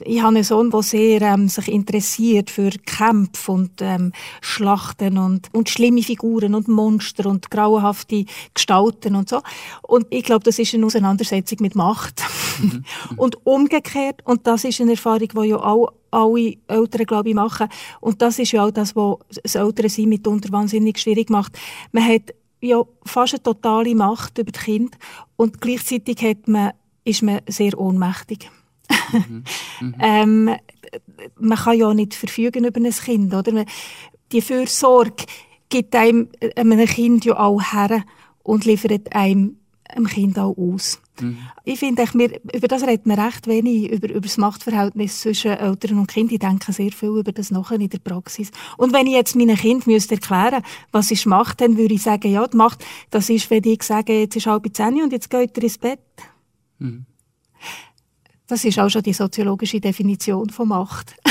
ich 0.00 0.20
habe 0.20 0.36
einen 0.36 0.44
Sohn, 0.44 0.70
der 0.70 0.82
sehr 0.82 1.22
ähm, 1.22 1.48
sich 1.48 1.68
interessiert 1.68 2.50
für 2.50 2.70
Kämpfe 2.70 3.52
und 3.52 3.72
ähm, 3.80 4.12
Schlachten 4.40 5.18
und, 5.18 5.48
und 5.52 5.68
schlimme 5.68 6.02
Figuren 6.02 6.54
und 6.54 6.68
Monster 6.68 7.26
und 7.26 7.50
grauenhafte 7.50 8.24
Gestalten 8.54 9.16
und 9.16 9.28
so. 9.28 9.42
Und 9.82 10.06
ich 10.10 10.22
glaube, 10.22 10.44
das 10.44 10.58
ist 10.58 10.74
eine 10.74 10.86
Auseinandersetzung 10.86 11.58
mit 11.60 11.74
Macht. 11.74 12.22
Mhm. 12.60 12.84
und 13.16 13.44
umgekehrt, 13.44 14.22
und 14.24 14.46
das 14.46 14.64
ist 14.64 14.80
eine 14.80 14.92
Erfahrung, 14.92 15.28
die 15.28 15.48
ja 15.48 15.56
auch 15.56 15.92
alle 16.10 16.54
Eltern, 16.68 17.06
glaube 17.06 17.28
ich, 17.30 17.34
machen. 17.34 17.68
Und 18.00 18.22
das 18.22 18.38
ist 18.38 18.52
ja 18.52 18.64
auch 18.64 18.70
das, 18.70 18.94
was 18.96 19.16
das 19.42 19.54
Elternsein 19.56 20.08
mitunter 20.08 20.52
wahnsinnig 20.52 20.98
schwierig 20.98 21.30
macht. 21.30 21.58
Man 21.92 22.06
hat 22.06 22.34
ja 22.60 22.82
fast 23.04 23.34
eine 23.34 23.42
totale 23.42 23.94
Macht 23.94 24.38
über 24.38 24.52
das 24.52 24.62
Kind 24.62 24.96
und 25.36 25.60
gleichzeitig 25.60 26.22
hat 26.22 26.48
man, 26.48 26.72
ist 27.04 27.22
man 27.22 27.40
sehr 27.48 27.78
ohnmächtig. 27.78 28.50
Mhm. 29.12 29.44
Mhm. 29.80 29.94
ähm, 30.00 30.50
man 31.38 31.58
kann 31.58 31.78
ja 31.78 31.92
nicht 31.94 32.14
verfügen 32.14 32.64
über 32.64 32.80
ein 32.80 32.90
Kind, 32.90 33.34
oder? 33.34 33.64
Die 34.32 34.40
Fürsorge 34.40 35.24
gibt 35.68 35.94
einem, 35.94 36.28
einem 36.56 36.86
Kind 36.86 37.24
ja 37.24 37.38
auch 37.38 37.60
her 37.72 38.04
und 38.42 38.64
liefert 38.64 39.14
einem 39.14 39.56
dem 39.94 40.06
Kind 40.06 40.38
auch 40.38 40.56
aus. 40.56 41.00
Mhm. 41.20 41.38
Ich 41.64 41.78
finde, 41.78 42.04
über 42.52 42.68
das 42.68 42.82
redet 42.82 43.06
man 43.06 43.18
recht 43.18 43.46
wenig, 43.46 43.90
über, 43.90 44.10
über 44.10 44.20
das 44.20 44.36
Machtverhältnis 44.36 45.20
zwischen 45.20 45.52
Eltern 45.52 45.98
und 45.98 46.08
Kind. 46.08 46.32
Ich 46.32 46.38
denke 46.38 46.72
sehr 46.72 46.92
viel 46.92 47.10
über 47.10 47.32
das 47.32 47.50
nachher 47.50 47.80
in 47.80 47.88
der 47.88 47.98
Praxis. 47.98 48.50
Und 48.76 48.92
wenn 48.92 49.06
ich 49.06 49.14
jetzt 49.14 49.36
meinem 49.36 49.56
Kind 49.56 49.86
müsste 49.86 50.16
erklären 50.16 50.62
was 50.92 51.10
ist 51.10 51.26
Macht, 51.26 51.60
dann 51.60 51.76
würde 51.76 51.94
ich 51.94 52.02
sagen, 52.02 52.30
ja, 52.30 52.46
die 52.46 52.56
Macht, 52.56 52.84
das 53.10 53.30
ist, 53.30 53.50
wenn 53.50 53.64
ich 53.64 53.82
sage, 53.82 54.20
jetzt 54.20 54.36
ist 54.36 54.46
halb 54.46 54.66
zehn 54.74 55.02
und 55.02 55.12
jetzt 55.12 55.30
geht 55.30 55.56
er 55.56 55.62
ins 55.62 55.78
Bett. 55.78 56.00
Mhm. 56.78 57.06
Das 58.46 58.64
ist 58.64 58.78
auch 58.78 58.88
schon 58.88 59.02
die 59.02 59.12
soziologische 59.12 59.80
Definition 59.80 60.50
von 60.50 60.68
Macht. 60.68 61.16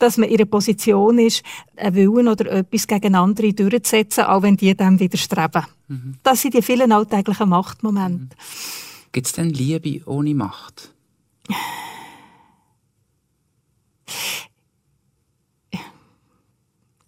dass 0.00 0.16
man 0.16 0.28
in 0.28 0.36
einer 0.36 0.46
Position 0.46 1.18
ist, 1.18 1.42
einen 1.76 1.94
Willen 1.94 2.28
oder 2.28 2.50
etwas 2.52 2.86
gegen 2.86 3.14
andere 3.14 3.52
durchzusetzen, 3.52 4.24
auch 4.24 4.42
wenn 4.42 4.56
die 4.56 4.74
dem 4.74 4.98
widerstreben. 4.98 5.66
Mhm. 5.88 6.16
Das 6.22 6.42
sind 6.42 6.54
die 6.54 6.62
vielen 6.62 6.90
alltäglichen 6.90 7.48
Machtmomente. 7.48 8.34
Mhm. 8.34 8.40
Gibt 9.12 9.26
es 9.26 9.32
denn 9.34 9.50
Liebe 9.50 10.02
ohne 10.06 10.34
Macht? 10.34 10.92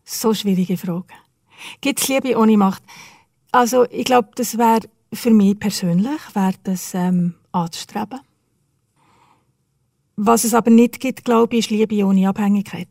So 0.04 0.34
schwierige 0.34 0.76
Frage. 0.76 1.14
Gibt 1.80 2.00
es 2.00 2.08
Liebe 2.08 2.36
ohne 2.36 2.56
Macht? 2.56 2.82
Also 3.50 3.86
ich 3.90 4.04
glaube, 4.04 4.30
das 4.34 4.58
wäre 4.58 4.80
für 5.12 5.30
mich 5.30 5.58
persönlich 5.58 6.20
wäre 6.34 6.54
das 6.64 6.94
ähm, 6.94 7.34
anzustreben. 7.52 8.20
Was 10.16 10.44
es 10.44 10.54
aber 10.54 10.70
nicht 10.70 11.00
gibt, 11.00 11.24
glaube 11.24 11.56
ich, 11.56 11.66
ist 11.66 11.70
Liebe 11.70 12.04
ohne 12.06 12.28
Abhängigkeit. 12.28 12.88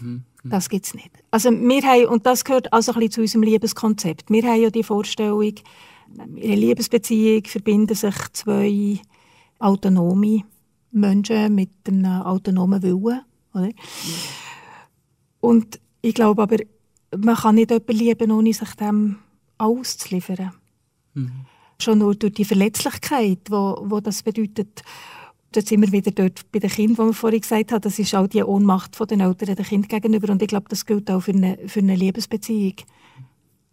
Mhm. 0.00 0.24
Das 0.44 0.68
gibt 0.68 0.86
es 0.86 0.94
nicht. 0.94 1.10
Also 1.30 1.50
wir 1.50 1.82
haben, 1.82 2.06
und 2.06 2.24
das 2.24 2.44
gehört 2.44 2.72
also 2.72 2.92
ein 2.92 2.98
bisschen 2.98 3.12
zu 3.12 3.20
unserem 3.20 3.42
Liebeskonzept. 3.42 4.30
Wir 4.30 4.42
haben 4.44 4.60
ja 4.60 4.70
die 4.70 4.82
Vorstellung, 4.82 5.42
in 5.42 6.20
einer 6.20 6.56
Liebesbeziehung 6.56 7.44
verbinden 7.44 7.94
sich 7.94 8.14
zwei 8.32 9.00
autonome 9.58 10.44
Menschen 10.92 11.54
mit 11.54 11.70
einem 11.86 12.22
autonomen 12.22 12.82
Willen. 12.82 13.20
Oder? 13.54 13.70
Und 15.40 15.80
ich 16.00 16.14
glaube 16.14 16.42
aber, 16.42 16.56
man 17.16 17.36
kann 17.36 17.56
nicht 17.56 17.70
jemanden 17.70 17.92
lieben, 17.92 18.30
ohne 18.30 18.52
sich 18.52 18.74
dem 18.74 19.16
auszuliefern. 19.58 20.52
Mhm. 21.14 21.32
Schon 21.78 21.98
nur 21.98 22.14
durch 22.14 22.34
die 22.34 22.44
Verletzlichkeit, 22.44 23.40
die 23.46 23.52
wo, 23.52 23.82
wo 23.84 24.00
das 24.00 24.22
bedeutet. 24.22 24.82
Dort 25.52 25.66
sind 25.66 25.80
wir 25.80 25.90
wieder 25.90 26.12
dort 26.12 26.50
bei 26.52 26.60
den 26.60 26.70
Kindern, 26.70 26.98
wo 26.98 27.06
wir 27.06 27.12
vorhin 27.12 27.40
gesagt 27.40 27.72
haben, 27.72 27.80
das 27.80 27.98
ist 27.98 28.14
auch 28.14 28.28
die 28.28 28.44
Ohnmacht 28.44 28.98
der 29.10 29.18
Eltern 29.18 29.56
den 29.56 29.64
Kind 29.64 29.88
gegenüber. 29.88 30.30
Und 30.30 30.42
ich 30.42 30.48
glaube, 30.48 30.66
das 30.68 30.86
gilt 30.86 31.10
auch 31.10 31.20
für 31.20 31.32
eine, 31.32 31.58
für 31.66 31.80
eine 31.80 31.96
Liebesbeziehung. 31.96 32.74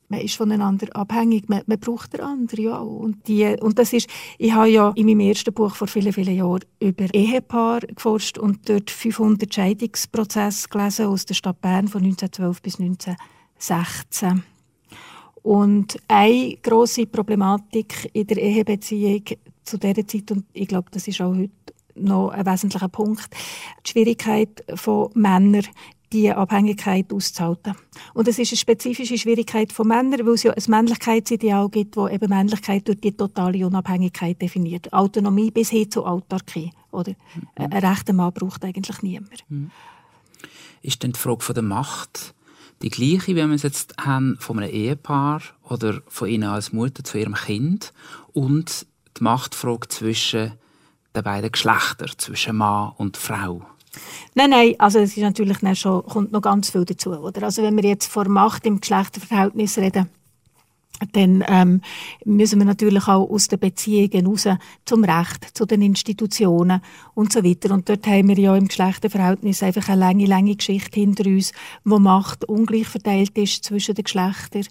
Man 0.10 0.22
ist 0.22 0.36
voneinander 0.36 0.88
abhängig, 0.96 1.50
man, 1.50 1.62
man 1.67 1.79
braucht 1.79 2.13
den 2.13 2.22
anderen, 2.22 2.63
ja. 2.63 2.77
Und, 2.77 3.27
die, 3.27 3.46
und 3.60 3.77
das 3.77 3.93
ist, 3.93 4.10
ich 4.38 4.53
habe 4.53 4.69
ja 4.69 4.91
in 4.96 5.05
meinem 5.05 5.19
ersten 5.19 5.53
Buch 5.53 5.75
vor 5.75 5.88
vielen, 5.88 6.13
vielen 6.13 6.36
Jahren 6.36 6.62
über 6.79 7.13
Ehepaar 7.13 7.81
geforscht 7.81 8.38
und 8.38 8.67
dort 8.69 8.89
500 8.89 9.53
Scheidungsprozesse 9.53 10.69
gelesen 10.69 11.07
aus 11.07 11.25
der 11.25 11.36
Stadt 11.36 11.62
Bern 11.62 11.89
von 11.89 12.03
1912 12.03 12.62
bis 12.62 12.79
1916. 12.79 14.43
Und 15.43 15.98
eine 16.07 16.57
grosse 16.63 17.05
Problematik 17.05 18.10
in 18.13 18.27
der 18.27 18.38
Ehebeziehung 18.38 19.24
zu 19.63 19.77
dieser 19.77 20.07
Zeit, 20.07 20.31
und 20.31 20.46
ich 20.53 20.67
glaube, 20.67 20.89
das 20.91 21.07
ist 21.07 21.22
auch 21.22 21.36
heute 21.36 21.51
noch 22.00 22.30
ein 22.30 22.46
wesentlicher 22.46 22.89
Punkt, 22.89 23.30
die 23.86 23.92
Schwierigkeit 23.92 24.63
von 24.75 25.10
Männern, 25.13 25.66
diese 26.12 26.38
Abhängigkeit 26.38 27.12
auszuhalten. 27.12 27.75
Und 28.13 28.27
es 28.27 28.39
ist 28.39 28.51
eine 28.51 28.58
spezifische 28.58 29.18
Schwierigkeit 29.18 29.74
von 29.74 29.88
Männern, 29.88 30.25
weil 30.25 30.34
es 30.34 30.44
ja 30.44 30.54
ein 30.54 30.63
Männlichkeitsideal 30.68 31.70
gibt, 31.70 31.98
wo 31.98 32.08
eben 32.08 32.30
Männlichkeit 32.30 32.88
durch 32.88 33.01
die 33.01 33.12
totale 33.12 33.66
Unabhängigkeit 33.66 34.42
definiert. 34.42 34.94
Autonomie 34.94 35.51
bis 35.51 35.70
hin 35.70 35.92
zur 35.92 36.08
Autarkie. 36.08 36.72
Oder? 36.92 37.12
Mhm. 37.12 37.48
Ein 37.56 37.74
rechter 37.74 38.13
Mann 38.13 38.34
braucht 38.34 38.63
eigentlich 38.63 39.01
niemand. 39.01 39.44
Mhm. 39.50 39.72
Ist 40.82 41.04
denn 41.04 41.12
die 41.12 41.20
Frage 41.20 41.54
der 41.54 41.63
Macht 41.63 42.34
die 42.82 42.89
gleiche, 42.89 43.36
wie 43.36 43.36
wir 43.36 43.50
es 43.50 43.63
jetzt 43.63 43.96
haben 43.98 44.38
von 44.39 44.60
einem 44.60 44.72
Ehepaar 44.72 45.42
oder 45.63 46.01
von 46.08 46.30
ihnen 46.30 46.48
als 46.48 46.74
Mutter 46.74 47.04
zu 47.04 47.18
ihrem 47.18 47.34
Kind 47.34 47.92
und 48.34 48.86
die 49.18 49.24
Machtfrage 49.24 49.88
zwischen 49.88 50.54
den 51.17 51.24
beiden 51.24 51.51
Geschlechtern, 51.51 52.09
zwischen 52.17 52.57
Mann 52.57 52.93
und 52.97 53.17
Frau? 53.17 53.62
Nein, 54.36 54.51
nein, 54.51 54.75
also 54.77 55.00
es 55.00 55.17
ist 55.17 55.24
natürlich 55.24 55.57
schon, 55.77 56.05
kommt 56.05 56.31
noch 56.31 56.41
ganz 56.41 56.69
viel 56.69 56.86
dazu. 56.86 57.12
Oder? 57.12 57.43
Also 57.43 57.63
wenn 57.63 57.75
wir 57.75 57.83
jetzt 57.83 58.07
vor 58.07 58.27
Macht 58.27 58.65
im 58.65 58.79
Geschlechterverhältnis 58.79 59.77
reden, 59.77 60.09
dann 61.13 61.44
ähm, 61.48 61.82
müssen 62.25 62.60
wir 62.60 62.66
natürlich 62.66 63.08
auch 63.08 63.30
aus 63.30 63.48
den 63.48 63.60
Beziehungen 63.60 64.25
raus 64.25 64.48
zum 64.86 65.04
Recht, 65.04 65.56
zu 65.56 65.66
den 65.66 65.82
Institutionen 65.82 66.82
und 67.13 67.32
so 67.32 67.44
weiter. 67.44 67.74
Und 67.74 67.88
dort 67.89 68.08
haben 68.08 68.30
wir 68.30 68.38
ja 68.38 68.56
im 68.56 68.68
Geschlechterverhältnis 68.68 69.63
einfach 69.63 69.89
eine 69.89 70.00
lange, 70.00 70.25
lange 70.25 70.56
Geschichte 70.56 71.00
hinter 71.00 71.25
uns, 71.25 71.51
wo 71.84 72.00
Macht 72.00 72.46
ungleich 72.46 72.88
verteilt 72.88 73.38
ist 73.38 73.63
zwischen 73.63 73.96
den 73.96 74.04
Geschlechtern, 74.04 74.68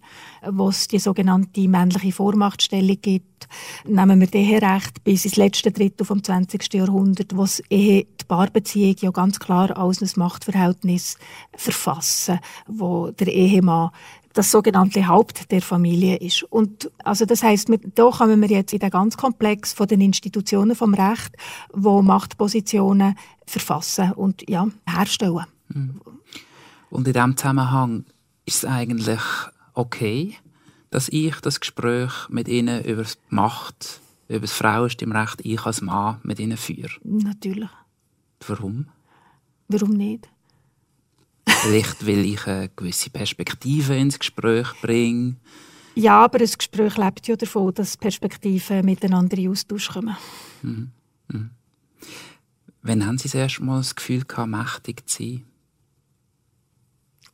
wo 0.51 0.69
es 0.69 0.89
die 0.89 0.99
sogenannte 0.99 1.69
männliche 1.69 2.13
Vormachtstellung 2.13 2.99
gibt. 3.01 3.49
Nehmen 3.85 4.21
wir 4.21 4.27
den 4.27 4.59
Recht 4.59 5.05
bis 5.05 5.25
ins 5.25 5.37
letzte 5.37 5.71
Drittel 5.71 6.05
vom 6.05 6.23
20. 6.23 6.73
Jahrhundert, 6.75 7.37
wo 7.37 7.45
es 7.45 7.63
Ehe, 7.71 8.07
die 8.21 8.25
Paarbeziehung 8.27 8.97
ja 9.01 9.11
ganz 9.11 9.39
klar 9.39 9.77
als 9.77 10.03
ein 10.03 10.11
Machtverhältnis 10.17 11.19
verfassen, 11.55 12.41
wo 12.67 13.11
der 13.11 13.29
Ehemann 13.29 13.91
das 14.37 14.51
sogenannte 14.51 15.09
Haupt 15.09 15.51
der 15.51 15.63
Familie 15.63 16.17
ist. 16.17 16.43
Und 16.45 16.91
also 17.03 17.25
das 17.25 17.43
heißt, 17.43 17.71
da 17.95 18.11
kommen 18.11 18.41
wir 18.43 18.49
jetzt 18.49 18.73
in 18.73 18.81
den 18.81 18.91
ganz 18.91 19.17
Komplex 19.17 19.73
von 19.73 19.89
den 19.89 20.03
Institutionen 20.03 20.77
vom 20.77 20.93
Recht, 20.93 21.35
wo 21.73 22.03
Machtpositionen 22.03 23.17
verfassen 23.47 24.13
und 24.13 24.49
ja 24.49 24.69
herstellen. 24.87 25.47
Mhm. 25.69 26.01
Und 26.91 27.07
in 27.07 27.15
diesem 27.15 27.37
Zusammenhang 27.37 28.05
ist 28.45 28.59
es 28.59 28.65
eigentlich 28.67 29.21
okay, 29.73 30.37
dass 30.91 31.09
ich 31.09 31.41
das 31.41 31.61
Gespräch 31.61 32.29
mit 32.29 32.47
Ihnen 32.47 32.85
über 32.85 33.05
Macht, 33.31 34.01
über 34.29 34.41
das 34.41 34.53
Frauenstimmrecht, 34.53 35.41
ich 35.45 35.65
als 35.65 35.81
Mann 35.81 36.21
mit 36.23 36.39
Ihnen 36.39 36.57
führe? 36.59 36.93
Natürlich. 37.03 37.71
Warum? 38.47 38.89
Warum 39.69 39.91
nicht? 39.91 40.29
Vielleicht, 41.49 42.07
weil 42.07 42.25
ich 42.25 42.47
eine 42.47 42.69
gewisse 42.75 43.11
Perspektive 43.11 43.97
ins 43.97 44.19
Gespräch 44.19 44.69
bringe. 44.81 45.37
Ja, 45.95 46.25
aber 46.25 46.41
ein 46.41 46.47
Gespräch 46.47 46.97
lebt 46.97 47.27
ja 47.27 47.37
davon, 47.37 47.73
dass 47.73 47.97
Perspektiven 47.97 48.85
miteinander 48.85 49.39
in 49.39 49.51
Austausch 49.51 49.89
kommen. 49.89 50.17
Mhm. 50.63 50.91
Mhm. 51.29 51.51
Wann 52.83 53.07
haben 53.07 53.19
Sie 53.19 53.25
das 53.25 53.35
erste 53.35 53.65
Mal 53.65 53.79
das 53.79 53.95
Gefühl 53.97 54.25
gehabt, 54.25 54.51
mächtig 54.51 55.09
zu 55.09 55.23
sein? 55.23 55.45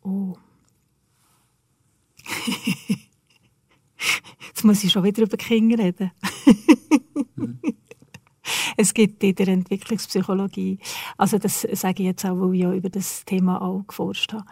Oh. 0.03 0.37
Jetzt 4.47 4.65
muss 4.65 4.85
ich 4.85 4.93
schon 4.93 5.05
wieder 5.05 5.23
über 5.23 5.37
Kinder 5.37 5.83
reden. 5.83 6.13
mhm. 7.35 7.59
Es 8.77 8.95
gibt 8.95 9.23
in 9.23 9.35
der 9.35 9.49
Entwicklungspsychologie, 9.49 10.79
also 11.17 11.39
das 11.39 11.67
sage 11.73 12.03
ich 12.03 12.09
jetzt 12.09 12.25
auch, 12.25 12.41
weil 12.41 12.55
ich 12.55 12.61
ja 12.63 12.73
über 12.73 12.91
das 12.91 13.25
Thema 13.25 13.61
auch 13.61 13.85
geforscht 13.87 14.33
habe, 14.33 14.45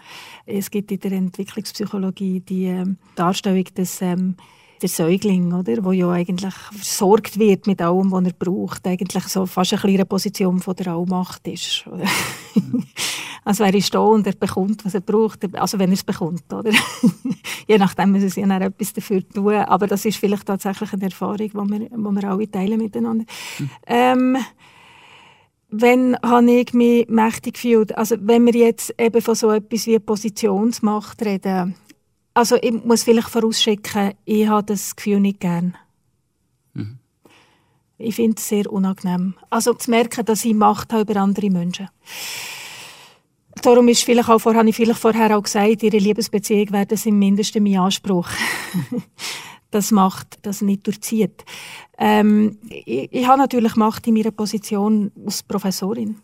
es 0.47 0.71
gibt 0.71 0.91
in 0.93 1.01
der 1.01 1.13
Entwicklungspsychologie 1.13 2.41
die 2.41 2.67
ähm, 2.67 2.99
Darstellung 3.15 3.65
des 3.65 4.03
ähm, 4.03 4.37
der 4.81 4.89
Säugling, 4.89 5.53
oder, 5.53 5.85
wo 5.85 5.93
ja 5.93 6.11
eigentlich 6.11 6.55
versorgt 6.55 7.39
wird 7.39 7.67
mit 7.67 7.83
allem, 7.83 8.11
was 8.13 8.25
er 8.25 8.33
braucht, 8.33 8.87
eigentlich 8.87 9.25
so 9.25 9.45
fast 9.47 9.75
eine 9.75 9.81
kleine 9.81 10.07
Position 10.07 10.59
von 10.59 10.75
der 10.75 10.95
Allmacht 10.95 11.47
ist. 11.47 11.85
Also 13.43 13.65
er 13.65 13.75
ist 13.75 13.95
da 13.95 14.01
und 14.01 14.27
er 14.27 14.35
bekommt, 14.35 14.85
was 14.85 14.95
er 14.95 15.01
braucht, 15.01 15.55
also 15.55 15.79
wenn 15.79 15.91
er 15.91 15.95
es 15.95 16.05
bekommt, 16.05 16.53
oder? 16.53 16.73
Je 17.67 17.79
nachdem 17.79 18.13
müssen 18.13 18.29
sie 18.29 18.43
ja 18.43 18.47
dann 18.47 18.63
etwas 18.63 18.93
dafür 18.93 19.27
tun, 19.27 19.55
aber 19.55 19.87
das 19.87 20.05
ist 20.05 20.19
vielleicht 20.19 20.47
tatsächlich 20.47 20.93
eine 20.93 21.05
Erfahrung, 21.05 21.39
die 21.39 21.55
wir, 21.55 21.79
die 21.79 21.91
wir 21.91 22.25
alle 22.25 22.51
teilen 22.51 22.79
miteinander. 22.79 23.25
Mhm. 23.59 23.71
Ähm, 23.87 24.37
wenn 25.71 26.17
habe 26.23 26.51
ich 26.51 26.75
mich 26.75 27.09
mächtig 27.09 27.55
gefühlt? 27.55 27.97
Also 27.97 28.17
wenn 28.21 28.45
wir 28.45 28.55
jetzt 28.55 28.95
eben 28.99 29.23
von 29.23 29.35
so 29.35 29.51
etwas 29.51 29.87
wie 29.87 29.99
Positionsmacht 29.99 31.23
reden, 31.23 31.75
also 32.35 32.57
ich 32.61 32.85
muss 32.85 33.05
vielleicht 33.05 33.29
vorausschicken, 33.29 34.13
ich 34.25 34.47
habe 34.49 34.67
das 34.67 34.95
Gefühl 34.95 35.21
nicht 35.21 35.41
gern. 35.41 35.77
Ich 38.01 38.15
finde 38.15 38.37
es 38.39 38.49
sehr 38.49 38.73
unangenehm. 38.73 39.35
Also 39.51 39.75
zu 39.75 39.91
merken, 39.91 40.25
dass 40.25 40.45
ich 40.45 40.55
Macht 40.55 40.93
habe 40.93 41.03
über 41.03 41.21
andere 41.21 41.51
Menschen 41.51 41.89
darum 43.63 43.89
ist 43.89 44.05
vielleicht 44.05 44.29
auch 44.29 44.39
vor, 44.39 44.55
habe 44.55 44.69
ich 44.69 44.77
vielleicht 44.77 45.01
vorher 45.01 45.37
auch 45.37 45.43
gesagt, 45.43 45.83
ihre 45.83 45.99
Liebesbeziehung 45.99 46.73
wäre 46.73 46.87
das 46.87 47.07
im 47.07 47.19
mein 47.19 47.77
Anspruch. 47.79 48.29
das 49.71 49.91
Macht 49.91 50.39
das 50.43 50.63
nicht 50.63 50.87
durchzieht. 50.87 51.45
Ähm, 51.99 52.59
ich, 52.69 53.13
ich 53.13 53.27
habe 53.27 53.39
natürlich 53.39 53.77
Macht 53.77 54.07
in 54.07 54.15
meiner 54.15 54.31
Position 54.31 55.13
als 55.25 55.43
Professorin. 55.43 56.17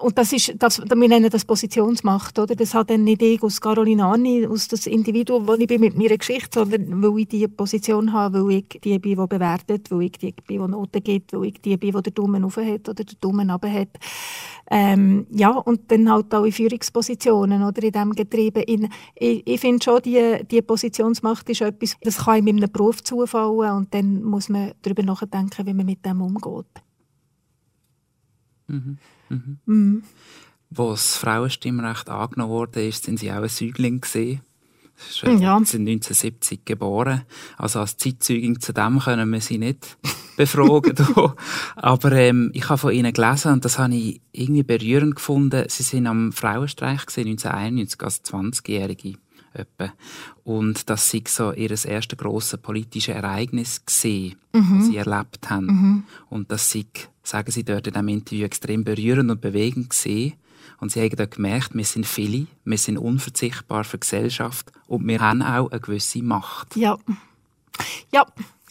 Und 0.00 0.18
das 0.18 0.32
ist, 0.32 0.54
das, 0.58 0.80
wir 0.80 1.08
nennen 1.08 1.30
das 1.30 1.44
Positionsmacht, 1.44 2.38
oder? 2.38 2.54
Das 2.54 2.74
hat 2.74 2.90
dann 2.90 3.04
nicht 3.04 3.22
ich 3.22 3.42
aus 3.42 3.60
Caroline 3.60 4.04
Arni, 4.04 4.46
aus 4.46 4.68
das 4.68 4.86
Individuum, 4.86 5.46
wo 5.48 5.54
ich 5.54 5.66
bin 5.66 5.80
mit 5.80 5.96
meiner 5.96 6.18
Geschichte, 6.18 6.60
sondern 6.60 7.02
weil 7.02 7.20
ich 7.20 7.28
diese 7.28 7.48
Position 7.48 8.12
habe, 8.12 8.44
weil 8.44 8.58
ich 8.58 8.80
die 8.84 8.98
bin, 8.98 9.16
die 9.16 9.26
bewertet, 9.26 9.90
weil 9.90 10.02
ich 10.02 10.12
die 10.12 10.32
bin, 10.32 10.62
die 10.62 10.68
Noten 10.68 11.02
gibt, 11.02 11.32
weil 11.32 11.46
ich 11.46 11.60
die 11.60 11.76
bin, 11.76 11.92
die 11.92 12.02
den 12.02 12.14
Daumen 12.14 12.44
rauf 12.44 12.56
hat 12.56 12.88
oder 12.88 13.04
den 13.04 13.16
Daumen 13.20 13.50
runter 13.50 13.72
hat. 13.72 13.98
Ähm, 14.70 15.26
ja, 15.30 15.50
und 15.50 15.90
dann 15.90 16.10
halt 16.10 16.34
auch 16.34 16.44
in 16.44 16.52
Führungspositionen, 16.52 17.62
oder? 17.62 17.82
In 17.82 17.92
diesem 17.92 18.12
Getriebe. 18.12 18.60
In, 18.60 18.90
ich, 19.14 19.46
ich 19.46 19.60
finde 19.60 19.82
schon, 19.82 20.02
die, 20.02 20.44
die 20.50 20.60
Positionsmacht 20.60 21.48
ist 21.48 21.62
etwas, 21.62 21.96
das 22.02 22.18
kann 22.18 22.46
in 22.46 22.58
einem 22.58 22.70
Beruf 22.70 23.02
zufallen 23.02 23.76
und 23.76 23.94
dann 23.94 24.22
muss 24.22 24.50
man 24.50 24.72
darüber 24.82 25.02
nachdenken, 25.02 25.66
wie 25.66 25.74
man 25.74 25.86
mit 25.86 26.04
dem 26.04 26.20
umgeht. 26.20 26.66
Mhm. 28.66 28.98
Mhm. 29.28 29.58
Mhm. 29.66 30.02
Wo 30.70 30.90
das 30.90 31.16
Frauenstimmrecht 31.16 32.08
angenommen 32.08 32.50
wurde, 32.52 32.92
sind 32.92 33.18
sie 33.18 33.32
auch 33.32 33.42
ein 33.42 33.48
Säugling 33.48 34.00
gesehen. 34.00 34.42
Sie 34.98 35.26
ja. 35.26 35.58
sind 35.64 35.88
1970 35.88 36.64
geboren. 36.64 37.22
Also 37.56 37.80
als 37.80 37.96
Zeitzeugin 37.96 38.60
zu 38.60 38.72
dem 38.72 38.98
können 38.98 39.30
wir 39.30 39.40
sie 39.40 39.58
nicht 39.58 39.96
befragen. 40.36 40.96
Aber 41.76 42.12
ähm, 42.12 42.50
ich 42.52 42.68
habe 42.68 42.78
von 42.78 42.92
ihnen 42.92 43.12
gelesen 43.12 43.52
und 43.52 43.64
das 43.64 43.78
habe 43.78 43.94
ich 43.94 44.20
irgendwie 44.32 44.64
berührend 44.64 45.14
gefunden. 45.16 45.64
Sie 45.68 45.84
sind 45.84 46.08
am 46.08 46.32
Frauenstreich 46.32 47.06
gesehen, 47.06 47.28
1991 47.28 48.02
als 48.02 48.24
20-Jährige. 48.24 49.18
Und 50.44 50.88
das 50.90 51.10
sei 51.10 51.22
so 51.26 51.52
ihr 51.52 51.70
erstes 51.70 52.18
grosses 52.18 52.60
politisches 52.60 53.14
Ereignis 53.14 53.84
gesehen, 53.84 54.36
mhm. 54.52 54.78
das 54.78 54.86
sie 54.86 54.96
erlebt 54.96 55.50
haben. 55.50 55.66
Mhm. 55.66 56.04
Und 56.30 56.50
das 56.50 56.70
sei 56.70 56.84
sagen 57.22 57.50
sie 57.50 57.64
dort 57.64 57.86
in 57.86 57.92
diesem 57.92 58.08
Interview, 58.08 58.44
extrem 58.44 58.84
berührend 58.84 59.30
und 59.30 59.40
bewegend 59.40 59.90
gesehen. 59.90 60.34
Und 60.80 60.92
sie 60.92 61.00
haben 61.00 61.16
dort 61.16 61.32
gemerkt, 61.32 61.74
wir 61.74 61.84
sind 61.84 62.06
viele, 62.06 62.46
wir 62.64 62.78
sind 62.78 62.98
unverzichtbar 62.98 63.84
für 63.84 63.98
die 63.98 64.00
Gesellschaft 64.00 64.70
und 64.86 65.06
wir 65.06 65.20
haben 65.20 65.42
auch 65.42 65.70
eine 65.70 65.80
gewisse 65.80 66.22
Macht. 66.22 66.76
Ja, 66.76 66.96
ja 68.12 68.24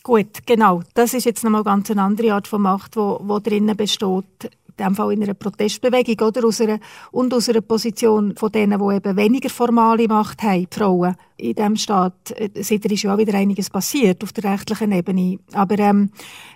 gut, 0.03 0.45
genau. 0.45 0.83
Das 0.93 1.13
ist 1.13 1.25
jetzt 1.25 1.43
nochmal 1.43 1.63
ganz 1.63 1.91
eine 1.91 2.01
andere 2.01 2.33
Art 2.33 2.47
von 2.47 2.61
Macht, 2.61 2.95
die 2.95 3.43
drinnen 3.43 3.75
besteht 3.75 4.51
dem 4.79 4.95
Fall 4.95 5.13
in 5.13 5.23
einer 5.23 5.33
Protestbewegung 5.33 6.27
oder 6.27 6.45
aus 6.45 6.61
einer, 6.61 6.79
und 7.11 7.33
aus 7.33 7.49
einer 7.49 7.61
Position 7.61 8.35
von 8.35 8.51
denen, 8.51 8.79
die 8.79 8.95
eben 8.95 9.17
weniger 9.17 9.49
formale 9.49 10.07
Macht 10.07 10.43
haben, 10.43 10.67
die 10.69 10.75
Frauen 10.75 11.15
in 11.37 11.53
diesem 11.53 11.75
Staat. 11.75 12.33
Seitdem 12.55 12.91
ist 12.91 13.03
ja 13.03 13.13
auch 13.13 13.17
wieder 13.17 13.37
einiges 13.37 13.69
passiert 13.69 14.23
auf 14.23 14.33
der 14.33 14.51
rechtlichen 14.51 14.91
Ebene. 14.91 15.39
Aber 15.53 15.77
ähm, 15.79 16.11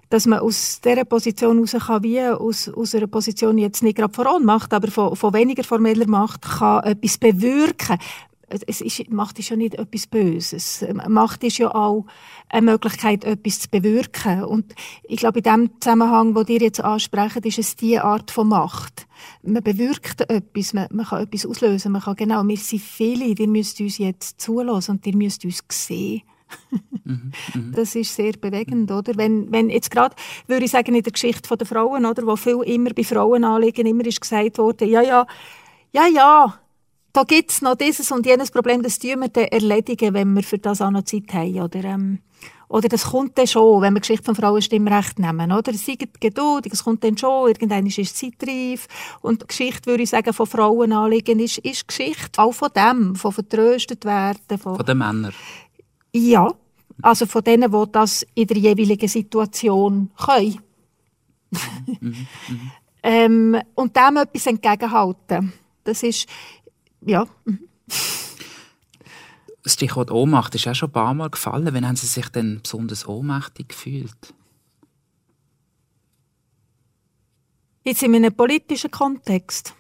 dass 0.09 0.25
man 0.25 0.39
aus 0.39 0.81
dieser 0.81 1.05
Position 1.05 1.55
heraus 1.55 1.87
kann, 1.87 2.03
wie 2.03 2.21
aus, 2.21 2.67
aus 2.69 2.93
einer 2.95 3.07
Position 3.07 3.57
jetzt 3.57 3.81
nicht 3.81 3.97
gerade 3.97 4.13
von 4.13 4.27
Ohnmacht, 4.27 4.73
aber 4.73 4.89
von, 4.89 5.15
von 5.15 5.33
weniger 5.33 5.63
formeller 5.63 6.07
Macht, 6.07 6.41
kann 6.41 6.83
etwas 6.83 7.17
bewirken 7.17 7.97
es 8.51 8.81
ist, 8.81 9.10
Macht 9.12 9.39
ist 9.39 9.50
ja 9.50 9.55
nicht 9.55 9.75
etwas 9.75 10.08
Böses. 10.08 10.86
Macht 11.08 11.43
ist 11.43 11.58
ja 11.58 11.74
auch 11.74 12.05
eine 12.50 12.72
Möglichkeit, 12.72 13.24
etwas 13.24 13.62
zu 13.62 13.70
bewirken. 13.70 14.43
Und 14.43 14.75
ich 15.03 15.17
glaube, 15.17 15.39
in 15.39 15.43
dem 15.43 15.70
Zusammenhang, 15.79 16.36
wo 16.36 16.43
dir 16.43 16.60
jetzt 16.60 16.81
ansprechen, 16.81 17.43
ist 17.43 17.60
es 17.60 17.75
die 17.75 18.00
Art 18.00 18.31
von 18.31 18.50
Macht. 18.50 19.08
Man 19.43 19.63
bewirkt 19.63 20.29
etwas, 20.29 20.74
man, 20.74 20.88
man 20.91 21.05
kann 21.05 21.24
etwas 21.24 21.46
auslösen, 21.46 21.91
man 21.91 22.01
kann 22.01 22.15
genau, 22.15 22.43
wir 22.43 22.58
sind 22.58 22.81
viele, 22.81 23.25
ihr 23.25 23.48
müsst 23.48 23.79
uns 23.79 23.98
jetzt 23.98 24.41
zulassen 24.41 24.91
und 24.91 25.05
ihr 25.08 25.15
müsst 25.15 25.46
uns 25.46 25.63
sehen. 25.70 26.24
Mhm, 27.03 27.31
mhm, 27.53 27.72
das 27.74 27.96
ist 27.96 28.15
sehr 28.15 28.34
bewegend, 28.34 28.91
oder? 28.91 29.13
Wenn, 29.15 29.51
wenn 29.51 29.70
jetzt 29.70 29.89
gerade, 29.89 30.15
würde 30.48 30.65
ich 30.65 30.72
sagen, 30.72 30.93
in 30.96 31.03
der 31.03 31.13
Geschichte 31.13 31.55
der 31.55 31.67
Frauen, 31.67 32.06
oder, 32.06 32.25
wo 32.25 32.36
viel 32.36 32.62
immer 32.63 32.91
bei 32.91 33.04
Frauen 33.04 33.43
anliegen, 33.43 33.86
immer 33.86 34.06
ist 34.06 34.21
gesagt 34.21 34.58
worden, 34.58 34.89
ja, 34.89 35.02
ja, 35.02 35.25
ja, 35.93 36.08
ja, 36.08 36.62
da 37.13 37.24
gibt 37.24 37.52
es 37.52 37.62
noch 37.62 37.76
dieses 37.76 38.12
und 38.12 38.26
jenes 38.26 38.52
Problem, 38.52 38.84
das 38.84 39.00
tun 39.00 39.21
wir 39.21 39.30
dann 39.30 39.45
erledigen, 39.45 40.13
wenn 40.13 40.34
wir 40.34 40.43
für 40.43 40.58
das 40.58 40.82
auch 40.82 40.91
noch 40.91 41.04
Zeit 41.04 41.34
haben. 41.34 41.62
Oder, 41.62 41.84
ähm, 41.84 42.19
oder 42.69 42.88
das 42.88 43.04
kommt 43.04 43.38
dann 43.38 43.47
schon, 43.47 43.82
wenn 43.82 43.93
wir 43.93 44.00
Geschichte 44.00 44.24
vom 44.24 44.36
Frauenstimmrecht 44.36 45.19
nehmen. 45.19 45.52
Oder? 45.52 45.74
Es 45.74 45.88
ist 45.88 46.19
geduldig, 46.19 46.71
es 46.71 46.84
kommt 46.84 47.04
dann 47.04 47.17
schon, 47.17 47.50
irgendwann 47.50 47.86
ist 47.86 48.00
es 48.00 48.15
zeitreif. 48.15 48.88
Und 49.21 49.41
die 49.41 49.47
Geschichte, 49.47 49.89
würde 49.89 50.04
ich 50.04 50.10
sagen, 50.10 50.34
von 50.34 50.47
Frauenanliegen 50.47 51.39
ist, 51.39 51.58
ist 51.60 51.88
Geschichte 51.88 52.41
auch 52.41 52.54
von 52.54 52.69
dem, 52.74 53.15
von 53.15 53.34
vertröstet 53.34 54.06
werden. 54.06 54.58
Von, 54.58 54.78
von 54.78 54.86
den 54.86 54.97
Männern? 54.97 55.34
Ja, 56.13 56.54
also 57.02 57.26
von 57.26 57.43
denen, 57.43 57.71
die 57.71 57.91
das 57.91 58.26
in 58.36 58.47
der 58.47 58.58
jeweiligen 58.58 59.08
Situation 59.08 60.12
können. 60.17 60.60
Mhm, 62.00 62.28
mhm. 62.47 62.71
ähm, 63.04 63.62
und 63.76 63.95
dem 63.95 64.17
etwas 64.17 64.47
entgegenhalten. 64.47 65.54
Das 65.84 66.04
ist, 66.04 66.28
ja. 67.01 67.27
Das 69.63 69.73
Stichwort 69.73 70.11
Ohnmacht 70.11 70.55
ist 70.55 70.67
auch 70.67 70.75
schon 70.75 70.89
ein 70.89 70.93
paar 70.93 71.13
Mal 71.13 71.29
gefallen. 71.29 71.69
Wann 71.71 71.87
haben 71.87 71.95
Sie 71.95 72.07
sich 72.07 72.29
denn 72.29 72.61
besonders 72.61 73.07
ohnmächtig 73.07 73.69
gefühlt? 73.69 74.33
Jetzt 77.83 78.03
in 78.03 78.15
einem 78.15 78.33
politischen 78.33 78.91
Kontext. 78.91 79.73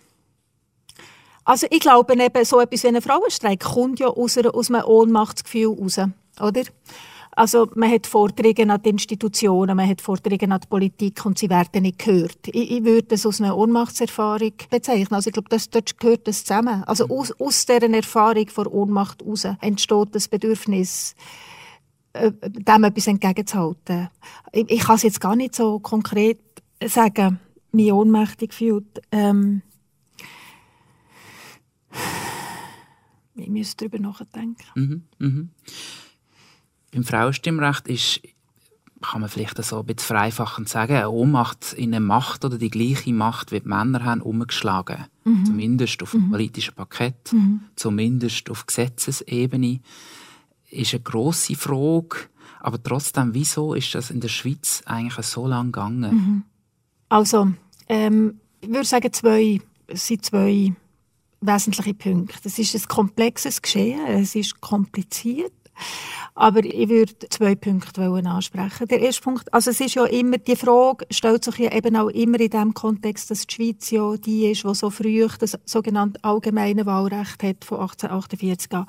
Also 1.43 1.67
ich 1.69 1.79
glaube, 1.79 2.13
eben 2.13 2.45
so 2.45 2.59
etwas 2.59 2.83
wie 2.83 2.87
ein 2.87 3.01
Frauenstreik 3.01 3.59
kommt 3.59 3.99
ja 3.99 4.07
aus, 4.07 4.37
aus 4.37 4.69
einem 4.69 4.85
Ohnmachtsgefühl 4.85 5.75
raus, 5.75 5.99
oder? 6.39 6.63
Also 7.33 7.69
man 7.75 7.89
hat 7.89 8.07
Forderungen 8.07 8.71
an 8.71 8.81
die 8.81 8.89
Institutionen, 8.89 9.77
man 9.77 9.87
hat 9.87 10.01
Forderungen 10.01 10.51
an 10.51 10.59
die 10.59 10.67
Politik 10.67 11.25
und 11.25 11.39
sie 11.39 11.49
werden 11.49 11.83
nicht 11.83 11.99
gehört. 11.99 12.47
Ich, 12.47 12.71
ich 12.71 12.83
würde 12.83 13.03
das 13.03 13.25
aus 13.25 13.39
einer 13.39 13.55
Ohnmachtserfahrung 13.55 14.51
bezeichnen. 14.69 15.15
Also 15.15 15.29
ich 15.29 15.33
glaube, 15.33 15.47
das, 15.49 15.69
dort 15.69 15.97
gehört 15.97 16.27
das 16.27 16.43
zusammen. 16.43 16.83
Also 16.83 17.05
mhm. 17.05 17.11
aus, 17.11 17.31
aus 17.39 17.65
dieser 17.65 17.89
Erfahrung 17.89 18.49
von 18.49 18.67
Ohnmacht 18.67 19.21
heraus 19.21 19.47
entsteht 19.61 20.09
das 20.11 20.27
Bedürfnis, 20.27 21.15
äh, 22.13 22.31
dem 22.41 22.83
etwas 22.83 23.07
entgegenzuhalten. 23.07 24.09
Ich, 24.51 24.69
ich 24.69 24.81
kann 24.81 24.95
es 24.95 25.03
jetzt 25.03 25.21
gar 25.21 25.37
nicht 25.37 25.55
so 25.55 25.79
konkret 25.79 26.39
sagen, 26.85 27.39
mich 27.71 27.93
ohnmächtig 27.93 28.53
fühlt. 28.53 29.01
Ähm, 29.11 29.61
ich 33.35 33.49
muss 33.49 33.77
darüber 33.77 33.99
nachdenken. 33.99 34.65
Mhm, 34.75 35.03
mhm. 35.19 35.49
Beim 36.91 37.03
Frauenstimmrecht 37.03 37.87
ist, 37.87 38.21
kann 39.01 39.21
man 39.21 39.29
vielleicht 39.29 39.63
so 39.63 39.79
ein 39.79 39.85
bisschen 39.85 40.07
vereinfachend 40.07 40.69
sagen, 40.69 40.95
eine 40.95 41.09
Ohnmacht 41.09 41.73
in 41.73 41.93
eine 41.93 42.05
Macht 42.05 42.45
oder 42.45 42.57
die 42.57 42.69
gleiche 42.69 43.13
Macht, 43.13 43.51
wie 43.51 43.59
die 43.59 43.67
Männer 43.67 44.05
haben, 44.05 44.21
umgeschlagen. 44.21 45.05
Mhm. 45.23 45.45
Zumindest 45.45 46.03
auf 46.03 46.11
dem 46.11 46.27
mhm. 46.27 46.31
politischen 46.31 46.75
Parkett, 46.75 47.33
mhm. 47.33 47.61
zumindest 47.75 48.49
auf 48.49 48.65
Gesetzesebene. 48.65 49.79
Ist 50.69 50.93
eine 50.93 51.03
grosse 51.03 51.55
Frage. 51.55 52.17
Aber 52.59 52.81
trotzdem, 52.81 53.33
wieso 53.33 53.73
ist 53.73 53.95
das 53.95 54.11
in 54.11 54.21
der 54.21 54.29
Schweiz 54.29 54.83
eigentlich 54.85 55.25
so 55.25 55.47
lange 55.47 55.71
gegangen? 55.71 56.13
Mhm. 56.13 56.43
Also, 57.09 57.51
ähm, 57.89 58.39
ich 58.61 58.69
würde 58.69 58.85
sagen, 58.85 59.11
zwei, 59.11 59.59
es 59.87 60.07
sind 60.07 60.23
zwei 60.23 60.73
wesentliche 61.41 61.95
Punkte. 61.95 62.37
Es 62.43 62.59
ist 62.59 62.75
ein 62.75 62.87
komplexes 62.87 63.61
Geschehen, 63.61 63.99
es 64.07 64.35
ist 64.35 64.61
kompliziert. 64.61 65.51
Aber 66.33 66.63
ich 66.63 66.89
würde 66.89 67.13
zwei 67.29 67.55
Punkte 67.55 68.03
ansprechen. 68.03 68.87
Der 68.87 69.01
erste 69.01 69.21
Punkt, 69.21 69.53
also 69.53 69.71
es 69.71 69.79
ist 69.81 69.95
ja 69.95 70.05
immer, 70.05 70.37
die 70.37 70.55
Frage 70.55 71.05
stellt 71.11 71.43
sich 71.43 71.57
ja 71.57 71.73
eben 71.73 71.95
auch 71.95 72.09
immer 72.09 72.39
in 72.39 72.49
dem 72.49 72.73
Kontext, 72.73 73.29
dass 73.31 73.47
die 73.47 73.53
Schweiz 73.53 73.91
ja 73.91 74.15
die 74.15 74.51
ist, 74.51 74.63
die 74.63 74.75
so 74.75 74.89
früh 74.89 75.27
das 75.39 75.57
sogenannte 75.65 76.23
allgemeine 76.23 76.85
Wahlrecht 76.85 77.43
hat 77.43 77.65
von 77.65 77.79
1848 77.81 78.71
an. 78.73 78.85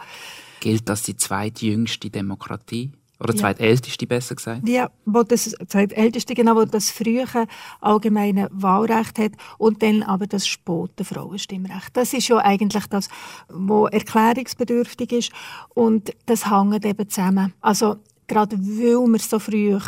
Gilt 0.61 0.89
das 0.89 1.03
die 1.03 1.17
zweitjüngste 1.17 2.11
Demokratie? 2.11 2.93
Oder 3.23 3.37
zweitälteste, 3.37 4.07
besser 4.07 4.35
gesagt? 4.35 4.69
Ja, 4.69 4.91
wo 5.05 5.23
das 5.23 5.55
zweitälteste, 5.69 6.35
genau, 6.35 6.57
wo 6.57 6.65
das 6.65 6.91
frühe 6.91 7.25
allgemeine 7.81 8.49
Wahlrecht 8.53 9.19
hat 9.19 9.33
und 9.59 9.83
dann 9.83 10.03
aber 10.03 10.27
das 10.27 10.47
späte 10.47 11.05
Frauenstimmrecht. 11.05 11.97
Das 11.97 12.13
ist 12.13 12.29
ja 12.29 12.39
eigentlich 12.39 12.87
das, 12.87 13.09
was 13.49 13.93
erklärungsbedürftig 13.93 15.13
ist 15.13 15.33
und 15.75 16.13
das 16.27 16.51
hängt 16.51 16.85
eben 16.85 17.09
zusammen. 17.09 17.53
Also 17.61 17.97
gerade 18.27 18.59
weil 18.59 19.07
wir 19.13 19.19
so 19.19 19.39
früh 19.39 19.79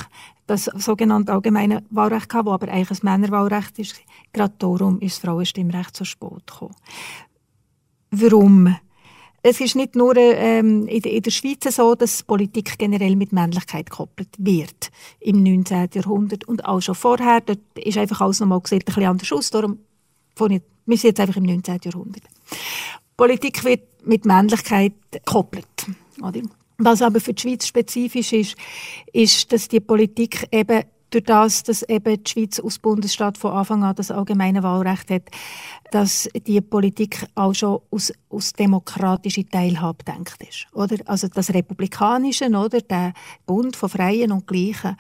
das 0.47 0.65
sogenannte 0.65 1.33
allgemeine 1.33 1.83
Wahlrecht 1.91 2.33
hatten, 2.35 2.47
das 2.47 2.55
aber 2.55 2.69
eigentlich 2.71 3.03
ein 3.03 3.21
Männerwahlrecht 3.21 3.79
ist, 3.79 4.01
gerade 4.33 4.55
darum 4.59 5.01
ist 5.01 5.17
das 5.17 5.31
Frauenstimmrecht 5.31 5.97
so 5.97 6.05
spät 6.05 6.47
gekommen. 6.47 6.75
Warum? 8.11 8.77
Es 9.47 9.61
ist 9.61 9.77
nicht 9.77 9.95
nur 9.95 10.17
ähm, 10.17 10.89
in, 10.89 11.03
in, 11.03 11.23
der 11.23 11.31
Schweiz 11.31 11.65
so, 11.77 11.95
dass 11.95 12.23
Politik 12.23 12.79
generell 12.79 13.15
mit 13.15 13.31
Männlichkeit 13.31 13.91
gekoppelt 13.91 14.31
wird 14.39 14.91
im 15.21 15.43
19. 15.43 15.91
Jahrhundert 15.93 16.49
und 16.49 16.65
auch 16.65 16.81
schon 16.81 16.95
vorher. 16.95 17.43
Dort 17.43 17.61
ist 17.75 17.99
einfach 17.99 18.23
alles 18.23 18.41
nochmal 18.41 18.63
gesehen, 18.63 18.79
ein 18.79 18.85
bisschen 18.87 19.05
anders 19.05 19.31
aus. 19.33 19.51
Darum, 19.51 19.81
vorhin 20.35 20.63
Wir 20.87 20.97
sind 20.97 21.11
jetzt 21.11 21.21
einfach 21.21 21.37
im 21.37 21.43
19. 21.43 21.79
Jahrhundert. 21.85 22.23
Politik 23.19 23.63
wird 23.65 23.83
mit 24.07 24.25
Männlichkeit 24.25 24.95
gekoppelt. 25.11 25.67
Oder? 26.23 26.41
Was 26.79 27.03
aber 27.03 27.21
für 27.21 27.35
die 27.35 27.43
Schweiz 27.43 27.67
spezifisch 27.67 28.33
ist, 28.33 28.57
ist, 29.13 29.53
dass 29.53 29.69
die 29.69 29.81
Politik 29.81 30.49
eben 30.53 30.85
durch 31.15 31.25
das, 31.25 31.63
dass 31.63 31.83
eben 31.83 32.23
die 32.23 32.31
Schweiz 32.31 32.61
als 32.61 32.79
Bundesstaat 32.79 33.39
von 33.39 33.53
Anfang 33.53 33.85
an 33.85 33.95
das 33.95 34.11
allgemeine 34.11 34.63
Wahlrecht 34.63 35.11
hat, 35.11 35.23
dass 35.91 36.29
die 36.47 36.61
Politik 36.61 37.27
auch 37.35 37.55
schon 37.55 37.81
aus, 37.91 38.13
aus 38.29 38.53
demokratischer 38.53 39.47
Teilhabe 39.49 40.05
denkt 40.05 40.43
ist, 40.49 40.67
oder? 40.73 40.97
Also 41.07 41.29
das 41.29 41.55
Republikanische, 41.55 42.47
oder? 42.49 42.81
Der 42.81 43.13
Bund 43.47 43.77
von 43.77 43.89
Freien 43.89 44.33
und 44.33 44.47
Gleichen. 44.47 44.97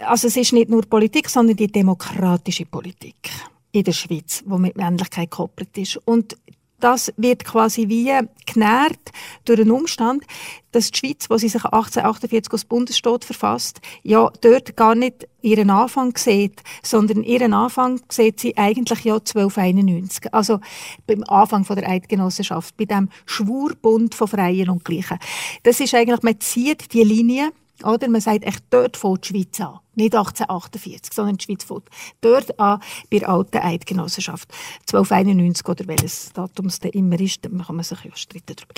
Also 0.00 0.28
es 0.28 0.36
ist 0.36 0.52
nicht 0.52 0.70
nur 0.70 0.82
Politik, 0.82 1.28
sondern 1.28 1.56
die 1.56 1.66
demokratische 1.66 2.66
Politik 2.66 3.30
in 3.72 3.84
der 3.84 3.92
Schweiz, 3.92 4.42
wo 4.46 4.58
mit 4.58 4.76
Männlichkeit 4.76 5.30
gekoppelt 5.30 5.76
ist. 5.76 5.96
Und 6.04 6.36
das 6.80 7.12
wird 7.16 7.44
quasi 7.44 7.88
wie 7.88 8.12
genährt 8.46 9.12
durch 9.44 9.58
den 9.58 9.70
Umstand, 9.70 10.24
dass 10.72 10.90
die 10.90 10.98
Schweiz, 10.98 11.30
wo 11.30 11.36
sie 11.38 11.48
sich 11.48 11.64
1848 11.64 12.52
als 12.52 12.64
Bundesstaat 12.64 13.24
verfasst, 13.24 13.80
ja 14.02 14.30
dort 14.40 14.76
gar 14.76 14.94
nicht 14.94 15.26
ihren 15.40 15.70
Anfang 15.70 16.16
sieht, 16.16 16.62
sondern 16.82 17.22
ihren 17.22 17.54
Anfang 17.54 18.00
sieht 18.08 18.40
sie 18.40 18.56
eigentlich 18.56 19.04
ja 19.04 19.14
1291. 19.14 20.32
Also 20.34 20.60
beim 21.06 21.24
Anfang 21.24 21.64
von 21.64 21.76
der 21.76 21.88
Eidgenossenschaft, 21.88 22.76
bei 22.76 22.84
dem 22.84 23.08
Schwurbund 23.26 24.14
von 24.14 24.28
Freien 24.28 24.70
und 24.70 24.84
Gleichen. 24.84 25.18
Das 25.62 25.80
ist 25.80 25.94
eigentlich, 25.94 26.22
man 26.22 26.40
zieht 26.40 26.92
die 26.92 27.04
Linie 27.04 27.52
oder? 27.84 28.08
Man 28.08 28.20
sagt 28.20 28.44
echt, 28.44 28.64
dort 28.70 28.96
fängt 28.96 29.24
die 29.24 29.28
Schweiz 29.28 29.60
an. 29.60 29.78
Nicht 29.94 30.14
1848, 30.14 31.12
sondern 31.12 31.36
die 31.36 31.44
Schweiz 31.44 31.64
fängt 31.64 31.88
dort 32.20 32.58
an, 32.58 32.80
bei 33.10 33.18
der 33.18 33.28
alten 33.28 33.58
Eidgenossenschaft. 33.58 34.48
1291 34.82 35.68
oder 35.68 35.86
welches 35.88 36.32
Datum 36.32 36.66
es 36.66 36.78
dann 36.78 36.92
immer 36.92 37.18
ist, 37.18 37.44
da 37.44 37.48
kann 37.48 37.76
man 37.76 37.84
sich 37.84 38.04
ja 38.04 38.14
streiten 38.14 38.54
darüber. 38.56 38.74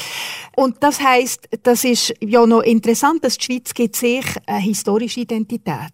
Und 0.57 0.83
das 0.83 1.01
heisst, 1.01 1.49
das 1.63 1.85
ist 1.85 2.15
ja 2.21 2.47
noch 2.47 2.63
interessant, 2.63 3.23
dass 3.25 3.39
die 3.39 3.45
Schweiz 3.45 3.75
gibt 3.75 3.97
sich 3.97 4.25
eine 4.47 4.61
historische 4.61 5.21
Identität. 5.21 5.93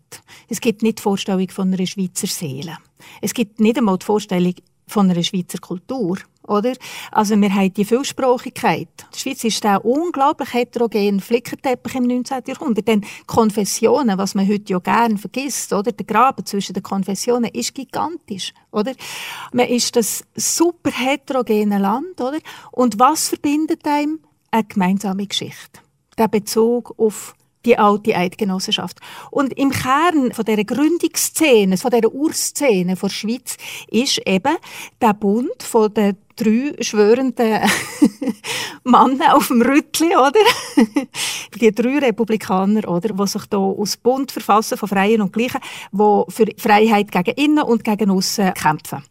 Es 0.48 0.60
gibt 0.60 0.82
nicht 0.82 0.98
die 0.98 1.02
Vorstellung 1.02 1.48
von 1.50 1.72
einer 1.72 1.86
Schweizer 1.86 2.26
Seele. 2.26 2.78
Es 3.20 3.34
gibt 3.34 3.60
nicht 3.60 3.78
einmal 3.78 3.98
die 3.98 4.06
Vorstellung 4.06 4.54
von 4.86 5.10
einer 5.10 5.22
Schweizer 5.22 5.58
Kultur. 5.58 6.18
Oder? 6.48 6.74
Also 7.10 7.40
wir 7.40 7.54
haben 7.54 7.72
die 7.72 7.84
Vielsprachigkeit. 7.84 8.88
Die 9.14 9.18
Schweiz 9.18 9.44
ist 9.44 9.64
auch 9.66 9.84
unglaublich 9.84 10.52
heterogen 10.52 11.20
Flickenteppich 11.20 11.94
im 11.94 12.04
19. 12.04 12.42
Jahrhundert. 12.46 12.88
Denn 12.88 13.04
Konfessionen, 13.26 14.18
was 14.18 14.34
man 14.34 14.48
heute 14.48 14.72
ja 14.72 14.78
gerne 14.78 15.18
vergisst, 15.18 15.72
oder? 15.72 15.92
Der 15.92 16.06
Graben 16.06 16.44
zwischen 16.46 16.74
den 16.74 16.82
Konfessionen 16.82 17.50
ist 17.52 17.74
gigantisch, 17.74 18.52
oder? 18.70 18.92
Man 19.52 19.68
ist 19.68 19.96
das 19.96 20.24
super 20.34 20.90
heterogene 20.90 21.78
Land, 21.78 22.20
oder? 22.20 22.38
Und 22.72 22.98
was 22.98 23.28
verbindet 23.28 23.86
einem? 23.86 24.20
Eine 24.50 24.64
gemeinsame 24.64 25.26
Geschichte. 25.26 25.80
Der 26.16 26.28
Bezug 26.28 26.94
auf 26.98 27.34
die 27.66 27.76
alte 27.76 28.16
Eidgenossenschaft. 28.16 29.00
Und 29.30 29.52
im 29.58 29.70
Kern 29.70 30.32
von 30.32 30.44
der 30.44 30.64
Gründungsszene, 30.64 31.76
von 31.76 31.90
der 31.90 32.14
Urszene 32.14 32.94
der 32.94 33.08
Schweiz 33.08 33.56
ist 33.90 34.20
eben 34.24 34.56
der 35.00 35.14
Bund 35.14 35.62
von 35.62 35.92
den 35.92 36.16
drei 36.36 36.74
schwörenden 36.80 37.60
Männer 38.84 39.34
auf 39.34 39.48
dem 39.48 39.62
Rüttli, 39.62 40.14
oder? 40.14 40.40
die 41.60 41.74
drei 41.74 41.98
Republikaner, 41.98 42.88
oder? 42.88 43.08
Die 43.08 43.26
sich 43.26 43.42
hier 43.48 43.58
aus 43.58 43.96
Bund 43.96 44.30
verfassen 44.30 44.78
von 44.78 44.88
Freien 44.88 45.22
und 45.22 45.32
Gleichen, 45.32 45.60
die 45.90 46.22
für 46.28 46.46
Freiheit 46.58 47.10
gegen 47.10 47.34
innen 47.36 47.64
und 47.64 47.82
gegen 47.82 48.10
aussen 48.10 48.52
kämpfen. 48.54 49.02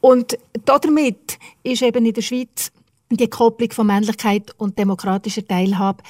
Und 0.00 0.38
damit 0.64 1.38
ist 1.62 1.82
eben 1.82 2.06
in 2.06 2.14
der 2.14 2.22
Schweiz 2.22 2.72
die 3.10 3.28
Kopplung 3.28 3.70
von 3.70 3.86
Männlichkeit 3.86 4.52
und 4.58 4.78
demokratischer 4.78 5.46
Teilhabe 5.46 6.02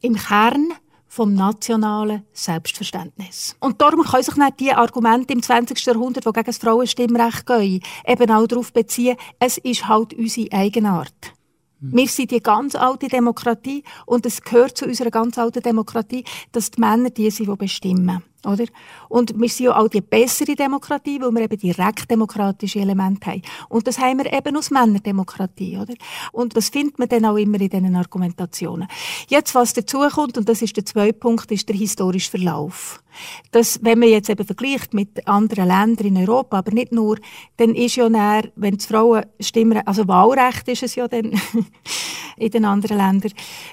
im 0.00 0.14
Kern 0.14 0.72
vom 1.16 1.32
nationalen 1.32 2.24
Selbstverständnis. 2.34 3.56
Und 3.58 3.80
darum 3.80 4.04
können 4.04 4.22
sich 4.22 4.36
nicht 4.36 4.60
die 4.60 4.72
Argumente 4.72 5.32
im 5.32 5.42
20. 5.42 5.82
Jahrhundert, 5.86 6.26
die 6.26 6.30
gegen 6.30 6.44
das 6.44 6.58
Frauenstimmrecht 6.58 7.46
gehen, 7.46 7.80
eben 8.06 8.30
auch 8.30 8.46
darauf 8.46 8.70
beziehen, 8.70 9.16
es 9.38 9.56
ist 9.56 9.88
halt 9.88 10.12
unsere 10.12 10.52
Eigenart. 10.52 11.32
Mhm. 11.80 11.96
Wir 11.96 12.06
sind 12.08 12.32
die 12.32 12.40
ganz 12.40 12.74
alte 12.74 13.08
Demokratie 13.08 13.82
und 14.04 14.26
es 14.26 14.42
gehört 14.42 14.76
zu 14.76 14.84
unserer 14.84 15.10
ganz 15.10 15.38
alten 15.38 15.62
Demokratie, 15.62 16.24
dass 16.52 16.70
die 16.70 16.80
Männer 16.80 17.08
die 17.08 17.30
sind, 17.30 17.48
die 17.48 17.56
bestimmen. 17.56 18.22
Oder? 18.46 18.64
Und 19.08 19.38
wir 19.38 19.48
sind 19.48 19.66
ja 19.66 19.76
auch 19.76 19.88
die 19.88 20.00
bessere 20.00 20.54
Demokratie, 20.54 21.20
weil 21.20 21.32
wir 21.32 21.42
eben 21.42 21.58
direkt 21.58 22.10
demokratische 22.10 22.80
Elemente 22.80 23.30
haben. 23.30 23.42
Und 23.68 23.86
das 23.86 23.98
haben 23.98 24.18
wir 24.18 24.32
eben 24.32 24.56
aus 24.56 24.70
Männerdemokratie. 24.70 25.78
Oder? 25.78 25.94
Und 26.32 26.56
das 26.56 26.68
findet 26.68 26.98
man 26.98 27.08
dann 27.08 27.24
auch 27.24 27.36
immer 27.36 27.60
in 27.60 27.68
diesen 27.68 27.96
Argumentationen. 27.96 28.88
Jetzt, 29.28 29.54
was 29.54 29.72
dazu 29.72 30.00
kommt, 30.08 30.38
und 30.38 30.48
das 30.48 30.62
ist 30.62 30.76
der 30.76 30.86
zweite 30.86 31.14
Punkt, 31.14 31.50
ist 31.50 31.68
der 31.68 31.76
historische 31.76 32.30
Verlauf. 32.30 33.02
Das, 33.50 33.78
wenn 33.82 33.98
man 33.98 34.08
jetzt 34.08 34.30
eben 34.30 34.46
vergleicht 34.46 34.94
mit 34.94 35.26
anderen 35.26 35.68
Ländern 35.68 36.06
in 36.06 36.16
Europa, 36.16 36.58
aber 36.58 36.72
nicht 36.72 36.92
nur, 36.92 37.18
dann 37.56 37.74
ist 37.74 37.96
ja 37.96 38.08
näher, 38.08 38.50
wenn 38.56 38.76
die 38.76 38.84
Frauen 38.84 39.24
stimmen, 39.40 39.86
also 39.86 40.06
Wahlrecht 40.08 40.68
ist 40.68 40.82
es 40.82 40.94
ja 40.94 41.08
dann 41.08 41.32
in 42.36 42.50
den 42.50 42.64
anderen 42.64 42.98
Ländern. 42.98 43.32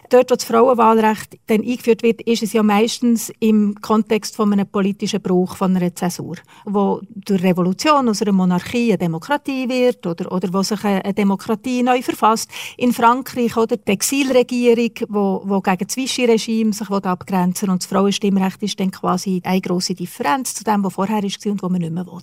Dort, 0.10 0.32
wo 0.32 0.36
das 0.36 0.46
Frauenwahlrecht 0.46 1.38
dann 1.48 1.62
eingeführt 1.62 2.04
wird, 2.04 2.22
ist 2.22 2.44
es 2.44 2.54
ja 2.54 2.64
meistens 2.64 3.32
im 3.40 3.76
Kontext 3.82 4.36
von 4.36 4.54
einem 4.54 4.68
politischen 4.68 5.22
Brauch 5.22 5.56
von 5.56 5.76
einer 5.76 5.94
Zäsur, 5.94 6.36
wo 6.66 7.02
durch 7.10 7.44
Revolution 7.44 8.08
aus 8.10 8.22
einer 8.22 8.32
Monarchie 8.32 8.90
eine 8.90 8.98
Demokratie 8.98 9.68
wird 9.68 10.06
oder, 10.06 10.32
oder 10.32 10.54
wo 10.54 10.64
sich 10.64 10.84
eine 10.84 11.14
Demokratie 11.14 11.84
neu 11.84 12.02
verfasst. 12.02 12.50
In 12.78 12.94
Frankreich 12.94 13.58
oder 13.58 13.78
die 13.78 13.92
Exilregierung, 13.92 14.92
wo, 15.10 15.42
wo 15.46 15.62
gegen 15.62 15.88
das 15.88 15.98
Vichy-Regime 15.98 16.74
sich 16.74 16.90
abgrenzen 16.90 17.70
und 17.70 17.82
das 17.82 17.90
Frauenstimmrecht 17.90 18.64
ist 18.64 18.80
dann 18.80 18.92
quasi 18.92 19.33
eine 19.44 19.62
grosse 19.62 19.94
Differenz 19.94 20.54
zu 20.54 20.64
dem, 20.64 20.84
was 20.84 20.94
vorher 20.94 21.24
war 21.24 21.52
und 21.52 21.62
was 21.62 21.72
man 21.72 21.82
nicht 21.82 21.94
mehr 21.94 22.06
will. 22.06 22.22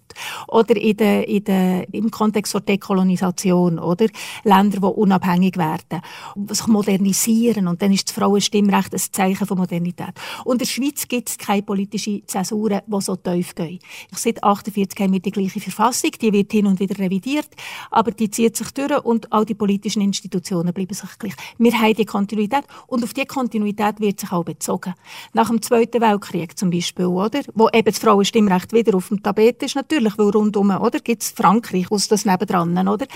Oder 0.48 0.76
in 0.76 0.96
der, 0.96 1.26
in 1.28 1.44
der, 1.44 1.94
im 1.94 2.10
Kontext 2.10 2.54
der 2.54 2.60
Dekolonisation, 2.60 3.78
oder? 3.78 4.06
Länder, 4.44 4.78
die 4.80 4.86
unabhängig 4.86 5.56
werden, 5.56 6.02
sich 6.48 6.66
modernisieren 6.66 7.68
und 7.68 7.80
dann 7.82 7.92
ist 7.92 8.08
das 8.08 8.14
Frauenstimmrecht 8.16 8.92
ein 8.92 9.00
Zeichen 9.00 9.46
von 9.46 9.58
Modernität. 9.58 10.14
Und 10.44 10.54
in 10.54 10.58
der 10.58 10.66
Schweiz 10.66 11.08
gibt 11.08 11.30
es 11.30 11.38
keine 11.38 11.62
politische 11.62 12.24
Zäsuren, 12.26 12.80
die 12.86 13.00
so 13.00 13.16
tief 13.16 13.54
gehen. 13.54 13.78
Seit 14.12 14.42
1948 14.42 15.00
haben 15.00 15.12
wir 15.12 15.20
die 15.20 15.30
gleiche 15.30 15.60
Verfassung, 15.60 16.10
die 16.20 16.32
wird 16.32 16.52
hin 16.52 16.66
und 16.66 16.80
wieder 16.80 16.98
revidiert, 16.98 17.48
aber 17.90 18.10
die 18.10 18.30
zieht 18.30 18.56
sich 18.56 18.70
durch 18.72 19.04
und 19.04 19.32
all 19.32 19.44
die 19.44 19.54
politischen 19.54 20.02
Institutionen 20.02 20.72
bleiben 20.72 20.94
sich 20.94 21.18
gleich. 21.18 21.34
Wir 21.58 21.72
haben 21.72 21.94
die 21.94 22.04
Kontinuität 22.04 22.64
und 22.86 23.04
auf 23.04 23.14
diese 23.14 23.26
Kontinuität 23.26 24.00
wird 24.00 24.20
sich 24.20 24.32
auch 24.32 24.44
bezogen. 24.44 24.94
Nach 25.32 25.48
dem 25.48 25.62
Zweiten 25.62 26.00
Weltkrieg 26.00 26.58
zum 26.58 26.70
Beispiel, 26.70 26.99
oder? 27.08 27.40
Wo 27.54 27.68
eben 27.72 27.84
das 27.84 27.98
Frauenstimmrecht 27.98 28.72
wieder 28.72 28.96
auf 28.96 29.08
dem 29.08 29.22
Tapet 29.22 29.62
ist, 29.62 29.76
natürlich, 29.76 30.16
weil 30.18 30.30
rundum, 30.30 30.70
oder? 30.70 30.98
Gibt 31.00 31.22
es 31.22 31.30
Frankreich, 31.30 31.90
aus 31.90 32.08
das 32.08 32.24
nebendran, 32.24 32.88
oder? 32.88 33.06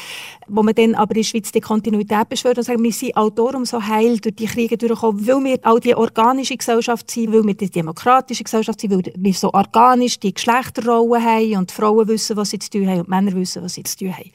Wo 0.49 0.63
man 0.63 0.75
dann 0.75 0.95
aber 0.95 1.13
in 1.15 1.23
der 1.23 1.25
Schweiz 1.25 1.53
die 1.53 1.61
Kontinuität 1.61 2.29
beschwört 2.29 2.59
und 2.59 2.65
sagt, 2.65 2.83
wir 2.83 2.93
sind 2.93 3.17
auch 3.17 3.31
darum 3.31 3.65
so 3.65 3.83
heil 3.83 4.19
durch 4.19 4.37
die 4.37 4.47
Kriege 4.47 4.77
durchgekommen, 4.77 5.27
weil 5.27 5.45
wir 5.45 5.59
auch 5.63 5.79
die 5.79 5.95
organische 5.95 6.57
Gesellschaft 6.57 7.11
sind, 7.11 7.33
weil 7.33 7.45
wir 7.45 7.55
die 7.55 7.71
demokratische 7.71 8.45
Gesellschaft 8.45 8.81
sind, 8.81 8.93
weil 8.93 9.13
wir 9.17 9.35
so 9.35 9.53
organisch 9.53 10.19
die 10.19 10.35
Geschlechterrollen 10.35 11.25
haben 11.25 11.57
und 11.57 11.71
die 11.71 11.75
Frauen 11.75 12.09
wissen, 12.09 12.37
was 12.37 12.51
sie 12.51 12.59
zu 12.59 12.71
tun 12.71 12.89
haben 12.89 13.01
und 13.01 13.07
die 13.07 13.11
Männer 13.11 13.33
wissen, 13.33 13.63
was 13.63 13.75
sie 13.75 13.83
zu 13.83 13.99
tun 13.99 14.17
haben. 14.17 14.31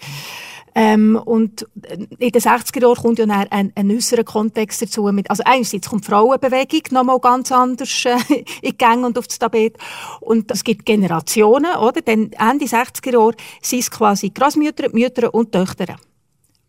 Ähm, 0.76 1.20
und 1.24 1.68
in 1.88 2.32
den 2.32 2.42
60er 2.42 2.82
Jahren 2.82 2.96
kommt 2.96 3.20
ja 3.20 3.26
ein, 3.26 3.72
ein 3.76 3.92
äußerer 3.92 4.24
Kontext 4.24 4.82
dazu. 4.82 5.04
Mit, 5.12 5.30
also 5.30 5.44
einerseits 5.46 5.90
kommt 5.90 6.06
die 6.06 6.12
Frauenbewegung 6.12 6.82
nochmal 6.92 7.20
ganz 7.20 7.52
anders 7.52 8.06
äh, 8.06 8.18
in 8.62 8.78
Gänge 8.78 9.08
und 9.08 9.18
auf 9.18 9.28
das 9.28 9.40
Tapet. 9.40 9.78
Und 10.22 10.52
es 10.52 10.64
gibt 10.64 10.86
Generationen, 10.86 11.76
oder? 11.76 12.02
Denn 12.02 12.32
Ende 12.34 12.66
60er 12.66 13.14
Jahre 13.14 13.36
sind 13.62 13.80
es 13.80 13.92
quasi 13.92 14.30
Großmütter, 14.30 14.90
Mütter 14.94 15.34
und 15.34 15.52
Töchter, 15.52 15.96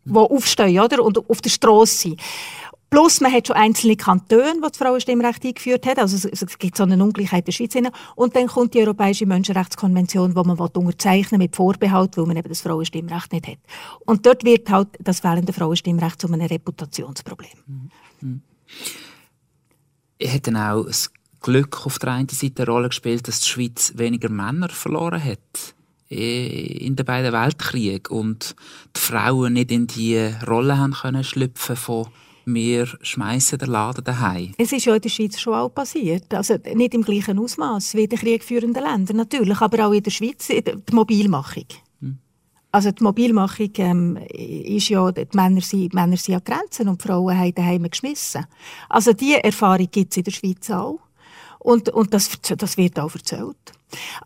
die 0.05 0.15
aufstehen, 0.15 0.81
oder? 0.81 1.05
Und 1.05 1.29
auf 1.29 1.41
der 1.41 1.51
Straße 1.51 1.97
sind. 1.97 2.21
Plus, 2.91 3.21
man 3.21 3.33
hat 3.33 3.47
schon 3.47 3.55
einzelne 3.55 3.97
Kantone, 3.97 4.55
die 4.57 4.61
das 4.61 4.77
Frauenstimmrecht 4.77 5.45
eingeführt 5.45 5.87
hat. 5.87 6.01
Also, 6.01 6.29
es 6.29 6.59
gibt 6.59 6.77
so 6.77 6.83
eine 6.83 7.03
Ungleichheit 7.03 7.43
in 7.43 7.45
der 7.45 7.53
Schweiz. 7.53 7.93
Und 8.17 8.35
dann 8.35 8.49
kommt 8.49 8.75
die 8.75 8.81
Europäische 8.81 9.27
Menschenrechtskonvention, 9.27 10.35
die 10.35 10.43
man 10.43 10.59
unterzeichnen 10.59 11.39
mit 11.39 11.55
Vorbehalt, 11.55 12.17
weil 12.17 12.27
man 12.27 12.37
eben 12.37 12.49
das 12.49 12.63
Frauenstimmrecht 12.63 13.33
nicht 13.33 13.47
hat. 13.47 13.59
Und 14.07 14.27
dort 14.27 14.45
wird 14.45 14.69
halt 14.71 14.89
das 14.99 15.21
fehlende 15.21 15.53
Frauenstimmrecht 15.53 16.21
zu 16.21 16.27
einem 16.27 16.41
Reputationsproblem. 16.41 17.51
Mhm. 18.21 18.43
Hat 20.23 20.47
dann 20.49 20.57
auch 20.57 20.85
das 20.85 21.13
Glück 21.41 21.87
auf 21.87 22.01
der 22.01 22.11
einen 22.11 22.29
Seite 22.29 22.65
eine 22.65 22.73
Rolle 22.73 22.89
gespielt, 22.89 23.29
dass 23.29 23.41
die 23.41 23.49
Schweiz 23.49 23.93
weniger 23.97 24.29
Männer 24.29 24.69
verloren 24.69 25.23
hat? 25.23 25.75
in 26.13 26.97
den 26.97 27.07
beiden 27.07 27.33
Weltkriegen 27.33 28.07
und 28.09 28.57
die 28.97 29.01
Frauen 29.01 29.53
nicht 29.53 29.71
in 29.71 29.87
die 29.87 30.17
Rolle 30.45 30.77
haben 30.77 30.93
können 30.93 31.23
schlüpfen 31.23 31.77
von 31.77 32.09
wir 32.55 32.87
schmeißen 32.87 33.59
den 33.59 33.71
Laden 33.71 34.05
daheim. 34.05 34.55
Es 34.59 34.73
ist 34.73 34.85
ja 34.85 34.95
in 34.95 35.01
der 35.01 35.09
Schweiz 35.09 35.39
schon 35.39 35.55
auch 35.55 35.69
passiert. 35.69 36.33
Also 36.35 36.57
nicht 36.75 36.95
im 36.95 37.03
gleichen 37.03 37.39
Ausmaß 37.39 37.95
wie 37.95 38.05
in 38.05 38.09
den 38.09 38.19
kriegführenden 38.19 38.83
Ländern, 38.83 39.17
natürlich, 39.17 39.61
aber 39.61 39.87
auch 39.87 39.93
in 39.93 40.03
der 40.03 40.11
Schweiz 40.11 40.47
die 40.49 40.63
Mobilmachung. 40.93 41.67
Hm. 42.01 42.19
Also 42.73 42.91
die 42.93 43.03
Mobilmachung 43.03 43.71
ähm, 43.77 44.19
ist 44.29 44.89
ja, 44.89 45.11
die 45.13 45.27
Männer 45.33 45.61
sind, 45.61 45.95
Männer 45.95 46.17
sind 46.17 46.37
an 46.37 46.45
Grenzen 46.45 46.89
und 46.89 47.03
die 47.03 47.09
Frauen 47.09 47.39
haben 47.39 47.55
daheim 47.55 47.91
geschmissen. 47.91 48.47
Also 48.89 49.13
diese 49.13 49.43
Erfahrung 49.43 49.89
gibt 49.91 50.13
es 50.13 50.17
in 50.19 50.25
der 50.25 50.33
Schweiz 50.33 50.71
auch. 50.71 51.01
Und, 51.59 51.91
und 51.91 52.15
das, 52.15 52.31
das 52.41 52.77
wird 52.77 52.99
auch 52.99 53.15
erzählt. 53.15 53.73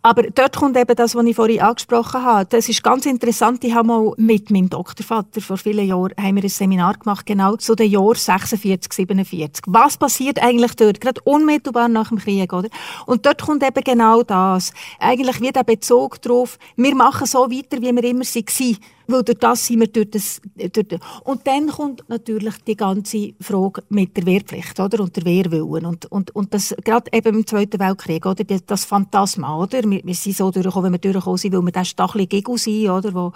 Aber 0.03 0.23
dort 0.23 0.57
kommt 0.57 0.77
eben 0.77 0.95
das, 0.97 1.15
was 1.15 1.25
ich 1.25 1.37
vorhin 1.37 1.61
angesprochen 1.61 2.23
habe. 2.23 2.47
Das 2.47 2.69
ist 2.69 2.83
ganz 2.83 3.07
interessant. 3.07 3.65
Ich 3.65 3.75
habe 3.75 3.87
mal 3.87 4.13
mit 4.17 4.51
meinem 4.51 4.71
Doktorvater 4.71 5.41
vor 5.41 5.57
vielen 5.57 5.87
Jahren 5.87 6.13
haben 6.19 6.37
wir 6.37 6.43
ein 6.43 6.49
Seminar 6.49 6.95
gemacht, 6.95 7.27
genau 7.27 7.57
zu 7.57 7.75
den 7.75 7.91
Jahren 7.91 8.15
46, 8.15 8.93
47. 8.93 9.65
Was 9.67 9.97
passiert 9.97 10.43
eigentlich 10.43 10.75
dort? 10.77 11.01
Gerade 11.01 11.21
unmittelbar 11.25 11.89
nach 11.89 12.09
dem 12.09 12.19
Krieg, 12.19 12.53
oder? 12.53 12.69
Und 13.07 13.27
dort 13.27 13.43
kommt 13.43 13.63
eben 13.63 13.85
genau 13.85 14.23
das. 14.23 14.73
Eigentlich 14.99 15.41
wie 15.41 15.53
der 15.53 15.65
Bezug 15.65 16.21
darauf, 16.23 16.59
wir 16.77 16.95
machen 16.95 17.27
so 17.27 17.51
weiter, 17.51 17.81
wie 17.81 17.95
wir 17.95 18.05
immer 18.05 18.25
waren. 18.25 18.79
Weil 19.07 19.23
durch 19.23 19.39
das 19.39 19.67
sind 19.67 19.81
wir 19.81 19.89
durch 19.89 20.11
das, 20.11 20.41
durch 20.57 20.89
das. 20.89 21.01
Und 21.25 21.47
dann 21.47 21.69
kommt 21.69 22.05
natürlich 22.09 22.55
die 22.67 22.77
ganze 22.77 23.35
Frage 23.41 23.83
mit 23.89 24.17
der 24.17 24.27
Wehrpflicht, 24.27 24.79
oder? 24.81 25.01
Und 25.01 25.17
der 25.17 25.25
Wehrwillen. 25.25 25.87
Und, 25.87 26.07
und, 26.07 26.35
und 26.35 26.55
das, 26.55 26.75
gerade 26.85 27.11
eben 27.13 27.39
im 27.39 27.47
Zweiten 27.47 27.79
Weltkrieg, 27.79 28.25
oder? 28.25 28.45
Das 28.45 28.85
Phantasma, 28.85 29.59
oder? 29.59 29.83
Wir, 29.85 30.01
wir 30.05 30.15
sind 30.15 30.37
so 30.37 30.51
durchgekommen, 30.51 30.87
wenn 30.87 30.93
wir 30.93 30.99
durchgekommen 31.13 31.39
sind, 31.39 31.55
weil 31.55 31.63
wir 31.63 31.73
den 31.73 31.85
Stachel 31.85 32.27
gegen 32.27 32.57
sind, 32.57 32.91
oder? 32.91 33.15
Wo, 33.15 33.33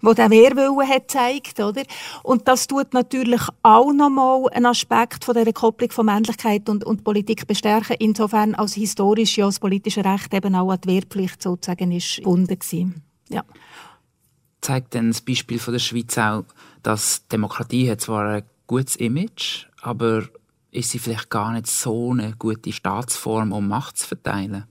wo 0.00 0.14
der 0.14 0.30
Wehrwillen 0.30 0.88
hat 0.88 1.08
gezeigt, 1.08 1.60
oder? 1.60 1.82
Und 2.22 2.48
das 2.48 2.66
tut 2.66 2.94
natürlich 2.94 3.42
auch 3.62 3.92
nochmal 3.92 4.48
einen 4.52 4.66
Aspekt 4.66 5.24
von 5.24 5.34
der 5.34 5.52
Kopplung 5.52 5.90
von 5.90 6.06
Männlichkeit 6.06 6.68
und, 6.68 6.84
und 6.84 7.04
Politik 7.04 7.46
bestärken. 7.46 7.96
Insofern 7.98 8.54
als 8.54 8.74
historisch 8.74 9.36
ja 9.36 9.46
das 9.46 9.60
politische 9.60 10.04
Recht 10.04 10.32
eben 10.32 10.54
auch 10.54 10.70
an 10.70 10.80
die 10.82 10.88
Wehrpflicht 10.88 11.42
sozusagen 11.42 11.92
ist 11.92 12.16
gebunden 12.16 12.58
gewesen. 12.58 13.02
Ja 13.28 13.44
zeigt 14.62 14.94
dann 14.94 15.10
das 15.10 15.20
Beispiel 15.20 15.58
von 15.58 15.74
der 15.74 15.80
Schweiz 15.80 16.16
auch, 16.16 16.44
dass 16.82 17.26
Demokratie 17.28 17.90
hat 17.90 18.00
zwar 18.00 18.26
ein 18.28 18.42
gutes 18.66 18.96
Image, 18.96 19.66
aber 19.82 20.24
ist 20.70 20.90
sie 20.90 20.98
vielleicht 20.98 21.28
gar 21.28 21.52
nicht 21.52 21.66
so 21.66 22.12
eine 22.12 22.34
gute 22.38 22.72
Staatsform, 22.72 23.52
um 23.52 23.68
Macht 23.68 23.98
zu 23.98 24.08
verteilen? 24.08 24.64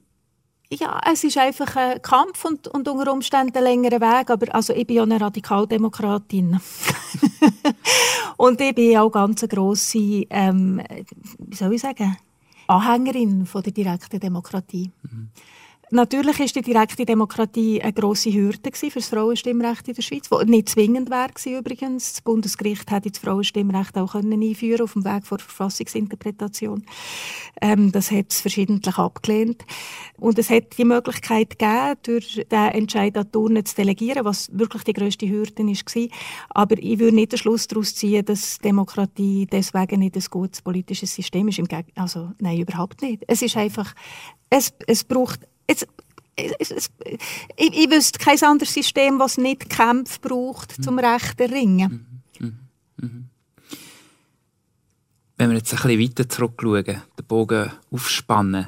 Ja, 0.74 1.02
es 1.12 1.24
ist 1.26 1.38
einfach 1.38 1.76
ein 1.76 2.02
Kampf 2.02 2.46
und, 2.46 2.68
und 2.70 2.88
unter 2.88 3.12
Umständen 3.12 3.58
ein 3.58 3.64
längerer 3.64 4.00
Weg, 4.00 4.30
aber 4.30 4.56
also 4.56 4.74
ich 4.74 4.88
bin 4.88 4.96
ja 4.96 5.04
eine 5.04 5.20
Radikaldemokratin. 5.20 6.62
und 8.38 8.62
ich 8.62 8.74
bin 8.74 8.98
auch 8.98 9.10
ganz 9.10 9.44
eine 9.44 9.50
grosse, 9.50 10.26
ähm, 10.30 10.82
wie 11.40 11.56
soll 11.56 11.74
ich 11.74 11.82
sagen, 11.82 12.16
Anhängerin 12.68 13.46
von 13.46 13.62
der 13.64 13.74
direkten 13.74 14.22
Demokratie. 14.22 14.92
Mhm. 15.04 15.30
Natürlich 15.94 16.40
ist 16.40 16.56
die 16.56 16.62
direkte 16.62 17.04
Demokratie 17.04 17.82
eine 17.82 17.92
grosse 17.92 18.32
Hürde 18.32 18.72
für 18.74 18.90
das 19.00 19.10
Frauenstimmrecht 19.10 19.90
in 19.90 19.94
der 19.94 20.02
Schweiz, 20.02 20.30
die 20.30 20.50
nicht 20.50 20.70
zwingend 20.70 21.10
wäre 21.10 21.60
übrigens. 21.60 22.14
Das 22.14 22.22
Bundesgericht 22.22 22.90
hätte 22.90 23.12
das 23.12 23.20
Frauenstimmrecht 23.20 23.98
auch 23.98 24.14
können 24.14 24.42
einführen 24.42 24.84
auf 24.84 24.94
dem 24.94 25.04
Weg 25.04 25.28
vor 25.28 25.40
Verfassungsinterpretation. 25.40 26.86
Ähm, 27.62 27.92
das 27.92 28.10
hat 28.10 28.28
es 28.30 28.40
verschiedentlich 28.40 28.98
abgelehnt. 28.98 29.66
Und 30.18 30.40
es 30.40 30.50
hat 30.50 30.78
die 30.78 30.86
Möglichkeit 30.86 31.60
gegeben, 31.60 31.98
durch 32.04 32.42
den 32.50 32.70
Entscheid 32.70 33.18
an 33.18 33.30
Turnen 33.30 33.66
zu 33.66 33.76
delegieren, 33.76 34.24
was 34.24 34.50
wirklich 34.58 34.84
die 34.84 34.94
grösste 34.94 35.28
Hürde 35.28 35.66
war. 35.66 36.08
Aber 36.52 36.78
ich 36.78 37.00
würde 37.00 37.16
nicht 37.16 37.34
den 37.34 37.38
Schluss 37.38 37.68
daraus 37.68 37.96
ziehen, 37.96 38.24
dass 38.24 38.60
Demokratie 38.60 39.46
deswegen 39.46 40.00
nicht 40.00 40.16
ein 40.16 40.24
gutes 40.30 40.62
politisches 40.62 41.14
System 41.14 41.50
ist. 41.50 41.60
Also, 41.96 42.32
nein, 42.40 42.60
überhaupt 42.60 43.02
nicht. 43.02 43.26
Es 43.28 43.42
ist 43.42 43.58
einfach, 43.58 43.94
es, 44.50 44.74
es 44.88 45.04
braucht 45.04 45.42
Jetzt, 45.72 45.88
es, 46.36 46.72
es, 46.72 46.90
ich, 47.56 47.74
ich 47.74 47.90
wüsste 47.90 48.20
kein 48.20 48.42
anderes 48.44 48.74
System, 48.74 49.20
das 49.20 49.38
nicht 49.38 49.70
Kämpfe 49.70 50.20
braucht, 50.20 50.78
mhm. 50.78 50.84
zum 50.84 51.00
Recht 51.00 51.40
erringen. 51.40 52.24
Mhm. 52.40 52.48
Mhm. 52.48 52.60
mhm. 52.98 53.30
Wenn 55.38 55.50
wir 55.50 55.58
jetzt 55.58 55.74
ein 55.74 55.82
bisschen 55.82 56.00
weiter 56.00 56.30
zurückschauen, 56.30 56.84
den 56.86 57.26
Bogen 57.28 57.72
aufspannen, 57.90 58.68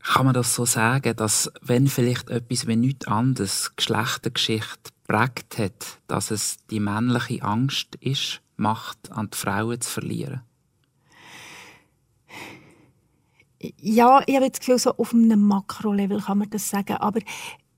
kann 0.00 0.26
man 0.26 0.34
das 0.34 0.54
so 0.54 0.64
sagen, 0.64 1.16
dass 1.16 1.50
wenn 1.62 1.88
vielleicht 1.88 2.30
etwas 2.30 2.68
wie 2.68 2.76
nichts 2.76 3.08
anderes 3.08 3.74
Geschlechtergeschichte 3.74 4.92
prägt 5.08 5.58
hat, 5.58 5.98
dass 6.06 6.30
es 6.30 6.58
die 6.70 6.78
männliche 6.78 7.42
Angst 7.42 7.96
ist, 7.96 8.42
Macht 8.58 9.12
an 9.12 9.28
die 9.30 9.36
Frauen 9.36 9.80
zu 9.80 9.90
verlieren? 9.90 10.40
Ja, 13.60 14.22
ich 14.26 14.36
habe 14.36 14.50
das 14.50 14.60
Gefühl, 14.60 14.78
so 14.78 14.92
auf 14.96 15.14
einem 15.14 15.42
Makrolevel 15.42 16.20
kann 16.20 16.38
man 16.38 16.50
das 16.50 16.68
sagen, 16.68 16.96
aber 16.96 17.20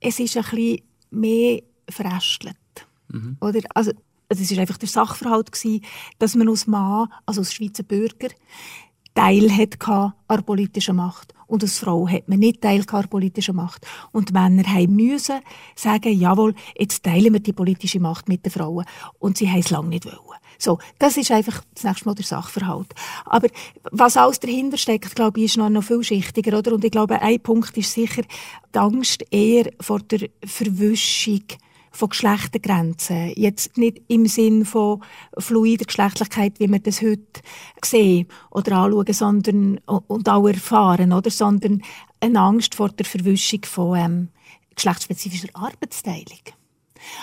es 0.00 0.18
ist 0.18 0.36
ein 0.36 0.42
bisschen 0.42 0.82
mehr 1.10 1.62
verästelt. 1.88 2.56
Mhm. 3.08 3.36
Oder? 3.40 3.60
Also, 3.74 3.92
es 4.28 4.50
war 4.50 4.58
einfach 4.58 4.76
der 4.76 4.88
Sachverhalt, 4.88 5.52
gewesen, 5.52 5.82
dass 6.18 6.34
man 6.34 6.48
als 6.48 6.66
Mann, 6.66 7.08
also 7.24 7.40
als 7.40 7.54
Schweizer 7.54 7.82
Bürger, 7.82 8.28
Teil 9.14 9.50
hat 9.50 9.88
an 9.88 10.12
der 10.30 10.42
politischen 10.42 10.96
Macht. 10.96 11.34
Und 11.46 11.62
als 11.62 11.78
Frau 11.78 12.06
hat 12.06 12.28
man 12.28 12.38
nicht 12.38 12.60
Teil 12.60 12.80
an 12.80 13.00
der 13.00 13.08
politischen 13.08 13.56
Macht. 13.56 13.86
Und 14.12 14.32
Männer 14.32 14.64
haben 14.64 14.94
müssen 14.94 15.40
sagen, 15.74 16.12
jawohl, 16.12 16.54
jetzt 16.78 17.02
teilen 17.02 17.32
wir 17.32 17.40
die 17.40 17.52
politische 17.52 18.00
Macht 18.00 18.28
mit 18.28 18.44
den 18.44 18.52
Frauen. 18.52 18.84
Und 19.18 19.38
sie 19.38 19.50
haben 19.50 19.60
es 19.60 19.70
lange 19.70 19.88
nicht 19.88 20.04
wollen. 20.04 20.37
So, 20.58 20.78
das 20.98 21.16
ist 21.16 21.30
einfach 21.30 21.62
das 21.72 21.84
nächste 21.84 22.06
Mal 22.06 22.14
der 22.14 22.24
Sachverhalt. 22.24 22.92
Aber 23.24 23.48
was 23.92 24.16
alles 24.16 24.40
dahinter 24.40 24.76
steckt, 24.76 25.14
glaube 25.14 25.38
ich, 25.38 25.46
ist 25.46 25.56
noch, 25.56 25.68
noch 25.68 25.84
viel 25.84 26.02
schichtiger, 26.02 26.58
oder? 26.58 26.72
Und 26.72 26.84
ich 26.84 26.90
glaube, 26.90 27.22
ein 27.22 27.40
Punkt 27.40 27.76
ist 27.76 27.92
sicher 27.92 28.22
die 28.74 28.78
Angst 28.78 29.24
eher 29.30 29.70
vor 29.80 30.00
der 30.00 30.28
Verwischung 30.44 31.44
von 31.92 32.08
Geschlechtergrenzen. 32.08 33.32
Jetzt 33.36 33.76
nicht 33.78 34.02
im 34.08 34.26
Sinn 34.26 34.64
von 34.64 35.02
fluider 35.38 35.84
Geschlechtlichkeit, 35.84 36.58
wie 36.58 36.70
wir 36.70 36.80
das 36.80 37.02
heute 37.02 37.40
sehen 37.84 38.26
oder 38.50 38.78
anschauen, 38.78 39.12
sondern, 39.12 39.78
und 39.86 40.28
auch 40.28 40.48
erfahren, 40.48 41.12
oder? 41.12 41.30
Sondern 41.30 41.82
eine 42.20 42.40
Angst 42.40 42.74
vor 42.74 42.88
der 42.88 43.06
Verwischung 43.06 43.60
von 43.64 43.98
ähm, 43.98 44.28
geschlechtsspezifischer 44.74 45.48
Arbeitsteilung. 45.54 46.40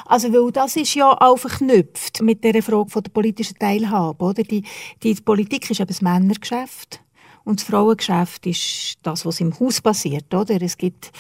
Also, 0.05 0.31
weil 0.33 0.51
das 0.51 0.75
ist 0.75 0.93
ja 0.95 1.11
auch 1.19 1.38
verknüpft 1.38 2.21
mit 2.21 2.43
der 2.43 2.61
Frage 2.61 2.89
von 2.89 3.03
der 3.03 3.11
politischen 3.11 3.57
Teilhabe, 3.57 4.23
oder? 4.23 4.43
Die, 4.43 4.63
die 5.03 5.15
Politik 5.15 5.69
ist 5.69 5.79
eben 5.79 5.88
das 5.88 6.01
Männergeschäft 6.01 7.01
und 7.43 7.59
das 7.59 7.67
Frauengeschäft 7.67 8.45
ist 8.47 8.97
das, 9.03 9.25
was 9.25 9.39
im 9.39 9.57
Haus 9.59 9.81
passiert, 9.81 10.33
oder? 10.33 10.61
Es 10.61 10.77
gibt 10.77 11.11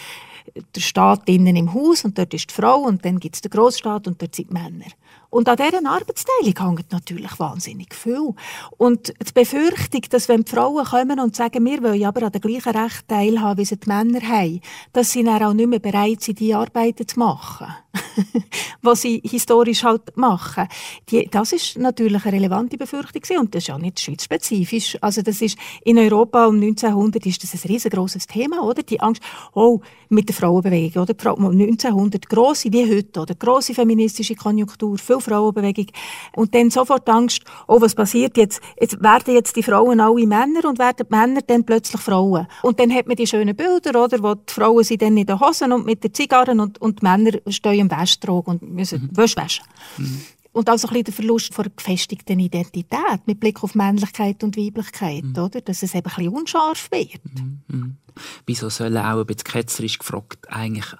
der 0.75 0.81
Staat 0.81 1.27
innen 1.27 1.55
im 1.55 1.73
Haus 1.73 2.05
und 2.05 2.17
dort 2.17 2.33
ist 2.33 2.49
die 2.49 2.53
Frau 2.53 2.81
und 2.81 3.03
dann 3.03 3.19
gibt 3.19 3.35
es 3.35 3.41
den 3.41 3.51
Großstaat 3.51 4.07
und 4.07 4.21
dort 4.21 4.35
sind 4.35 4.49
die 4.49 4.53
Männer. 4.53 4.85
Und 5.29 5.49
an 5.49 5.57
dieser 5.57 5.85
Arbeitsteilung 5.85 6.77
hängt 6.77 6.91
natürlich 6.91 7.39
wahnsinnig 7.39 7.93
viel. 7.93 8.33
Und 8.77 9.09
die 9.09 9.33
Befürchtung, 9.33 10.01
dass 10.09 10.29
wenn 10.29 10.43
die 10.43 10.51
Frauen 10.51 10.85
kommen 10.85 11.19
und 11.19 11.35
sagen, 11.35 11.65
wir 11.65 11.83
wollen 11.83 12.05
aber 12.05 12.27
an 12.27 12.31
den 12.31 12.41
gleichen 12.41 12.77
Rechten 12.77 13.07
teilhaben, 13.07 13.57
wie 13.57 13.65
sie 13.65 13.77
die 13.77 13.89
Männer 13.89 14.21
haben, 14.21 14.61
dass 14.93 15.11
sie 15.11 15.23
dann 15.23 15.43
auch 15.43 15.53
nicht 15.53 15.67
mehr 15.67 15.79
bereit 15.79 16.21
sind, 16.21 16.39
diese 16.39 16.57
Arbeiten 16.57 17.07
zu 17.07 17.19
machen. 17.19 17.67
was 18.81 19.01
sie 19.01 19.21
historisch 19.23 19.83
halt 19.83 20.15
machen. 20.15 20.67
Die, 21.09 21.27
das 21.29 21.53
ist 21.53 21.77
natürlich 21.77 22.25
eine 22.25 22.35
relevante 22.35 22.77
Befürchtung 22.77 23.39
und 23.39 23.55
das 23.55 23.63
ist 23.63 23.67
ja 23.67 23.77
nicht 23.77 23.99
schweizspezifisch. 23.99 24.97
Also 25.01 25.21
das 25.21 25.41
ist 25.41 25.57
in 25.83 25.97
Europa 25.97 26.45
um 26.45 26.55
1900 26.55 27.25
ist 27.25 27.43
das 27.43 27.53
ein 27.53 27.71
riesengroßes 27.71 28.27
Thema, 28.27 28.61
oder? 28.61 28.83
Die 28.83 28.99
Angst, 28.99 29.21
oh, 29.53 29.81
mit 30.09 30.29
der 30.29 30.35
Frauenbewegung, 30.35 31.03
oder? 31.03 31.13
1900 31.13 32.29
große 32.29 32.71
wie 32.71 32.89
heute, 32.89 33.21
oder? 33.21 33.35
Große 33.35 33.73
feministische 33.73 34.35
Konjunktur, 34.35 34.97
viel 34.97 35.19
Frauenbewegung 35.19 35.87
und 36.35 36.53
dann 36.53 36.69
sofort 36.69 37.07
Angst, 37.09 37.43
oh, 37.67 37.81
was 37.81 37.95
passiert 37.95 38.37
jetzt? 38.37 38.61
Jetzt 38.79 39.01
werden 39.01 39.33
jetzt 39.33 39.55
die 39.55 39.63
Frauen 39.63 39.99
alle 39.99 40.25
Männer 40.25 40.65
und 40.65 40.79
werden 40.79 41.05
die 41.09 41.15
Männer 41.15 41.41
dann 41.41 41.63
plötzlich 41.65 42.01
Frauen. 42.01 42.47
Und 42.61 42.79
dann 42.79 42.93
hat 42.93 43.07
man 43.07 43.15
die 43.15 43.27
schönen 43.27 43.55
Bilder, 43.55 44.03
oder? 44.03 44.21
Wo 44.21 44.35
die 44.35 44.53
Frauen 44.53 44.83
sind 44.83 45.01
dann 45.01 45.17
in 45.17 45.25
den 45.25 45.39
Hosen 45.39 45.71
und 45.71 45.85
mit 45.85 46.03
den 46.03 46.13
Zigarren 46.13 46.59
und, 46.59 46.81
und 46.81 47.01
die 47.01 47.05
Männer 47.05 47.31
stehen 47.49 47.84
im 47.89 48.05
tragen 48.19 48.45
und 48.45 48.61
müssen 48.61 49.03
mhm. 49.03 49.17
Wäsche 49.17 49.37
waschen. 49.37 49.65
Mhm. 49.97 50.21
Und 50.51 50.69
auch 50.69 50.77
so 50.77 50.87
ein 50.87 50.93
bisschen 50.93 51.03
der 51.03 51.13
Verlust 51.13 51.53
von 51.53 51.65
gefestigten 51.75 52.39
Identität 52.39 53.19
mit 53.25 53.41
Blick 53.41 53.61
auf 53.61 53.75
Männlichkeit 53.75 54.41
und 54.41 54.55
Weiblichkeit, 54.55 55.23
mhm. 55.23 55.37
oder? 55.37 55.59
Dass 55.59 55.83
es 55.83 55.93
eben 55.93 56.07
ein 56.07 56.15
bisschen 56.15 56.33
unscharf 56.33 56.89
wird. 56.91 57.21
Mhm. 57.25 57.61
mhm. 57.67 57.97
Wieso 58.45 58.69
sollen 58.69 58.97
auch 58.97 59.19
ein 59.19 59.25
bisschen 59.25 59.43
ketzerisch 59.43 59.99
gefragt 59.99 60.47
eigentlich 60.49 60.95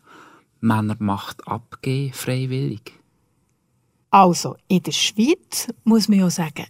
Männermacht 0.60 1.48
abgeben, 1.48 2.12
freiwillig? 2.12 2.94
Also, 4.10 4.58
in 4.68 4.84
der 4.84 4.92
Schweiz 4.92 5.68
muss 5.86 6.10
man 6.10 6.20
ja 6.20 6.30
sagen, 6.30 6.66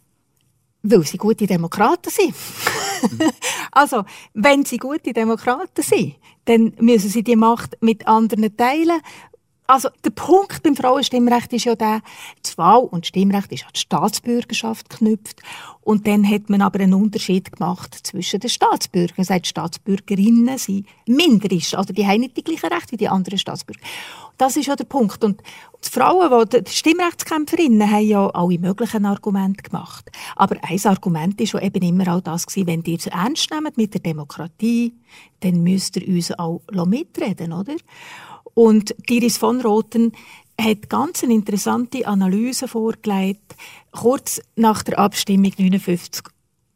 weil 0.84 1.04
sie 1.04 1.18
gute 1.18 1.48
Demokraten 1.48 2.12
sind. 2.12 2.36
Mhm. 3.12 3.32
also, 3.72 4.04
wenn 4.34 4.66
sie 4.66 4.78
gute 4.78 5.14
Demokraten 5.14 5.82
sind, 5.82 6.16
dann 6.46 6.74
müssen 6.80 7.10
sie 7.10 7.24
die 7.24 7.36
Macht 7.36 7.78
mit 7.82 8.08
anderen 8.08 8.56
teilen 8.56 9.02
also 9.68 9.90
der 10.04 10.12
Punkt 10.12 10.62
beim 10.64 10.76
Frauenstimmrecht 10.76 11.52
ist 11.54 11.66
ja 11.66 11.76
der, 11.76 12.02
das 12.42 12.58
Wahl- 12.58 12.84
und 12.84 13.08
Stimmrecht 13.08 13.52
ist 13.52 13.64
an 13.64 13.72
die 13.76 13.80
Staatsbürgerschaft 13.80 14.90
geknüpft. 14.90 15.42
Und 15.82 16.08
dann 16.08 16.30
hat 16.30 16.50
man 16.50 16.62
aber 16.62 16.80
einen 16.80 16.94
Unterschied 16.94 17.52
gemacht 17.52 17.96
zwischen 18.04 18.40
den 18.40 18.50
Staatsbürgern. 18.50 19.16
Man 19.18 19.26
sagt, 19.26 19.48
Staatsbürgerinnen 19.48 20.58
sind 20.58 20.88
Minderist, 21.08 21.76
also 21.76 21.94
die 21.94 22.06
haben 22.06 22.22
nicht 22.22 22.38
die 22.38 22.44
gleichen 22.44 22.72
Rechte 22.72 22.94
wie 22.94 22.98
die 22.98 23.10
anderen 23.10 23.40
Staatsbürger. 23.40 23.82
Das 24.38 24.58
ist 24.58 24.66
ja 24.68 24.76
der 24.76 24.84
Punkt. 24.84 25.24
Und 25.24 25.42
die 25.84 25.90
Frauen, 25.90 26.50
die 26.50 26.64
Stimmrechtskämpferinnen, 26.68 27.90
haben 27.90 28.08
ja 28.08 28.28
alle 28.28 28.60
möglichen 28.60 29.06
Argumente 29.06 29.64
gemacht. 29.64 30.12
Aber 30.36 30.58
ein 30.62 30.80
Argument 30.84 31.40
war 31.54 31.62
eben 31.62 31.82
immer 31.84 32.16
auch 32.16 32.22
das 32.22 32.46
gewesen, 32.46 32.68
wenn 32.68 32.84
ihr 32.84 32.98
es 32.98 33.08
ernst 33.08 33.50
nehmt 33.52 33.78
mit 33.78 33.94
der 33.94 34.02
Demokratie, 34.02 34.94
dann 35.40 35.64
müsst 35.64 35.96
ihr 35.98 36.08
uns 36.08 36.32
auch 36.38 36.62
mitreden, 36.86 37.54
oder? 37.54 37.76
Und 38.56 38.96
Iris 39.08 39.38
von 39.38 39.62
Roten 39.62 40.14
hat 40.60 40.90
ganz 40.90 41.24
eine 41.24 41.34
interessante 41.34 42.08
Analyse 42.08 42.68
vorgelegt, 42.68 43.56
kurz 43.92 44.42
nach 44.56 44.82
der 44.82 44.98
Abstimmung 44.98 45.52
59 45.58 46.24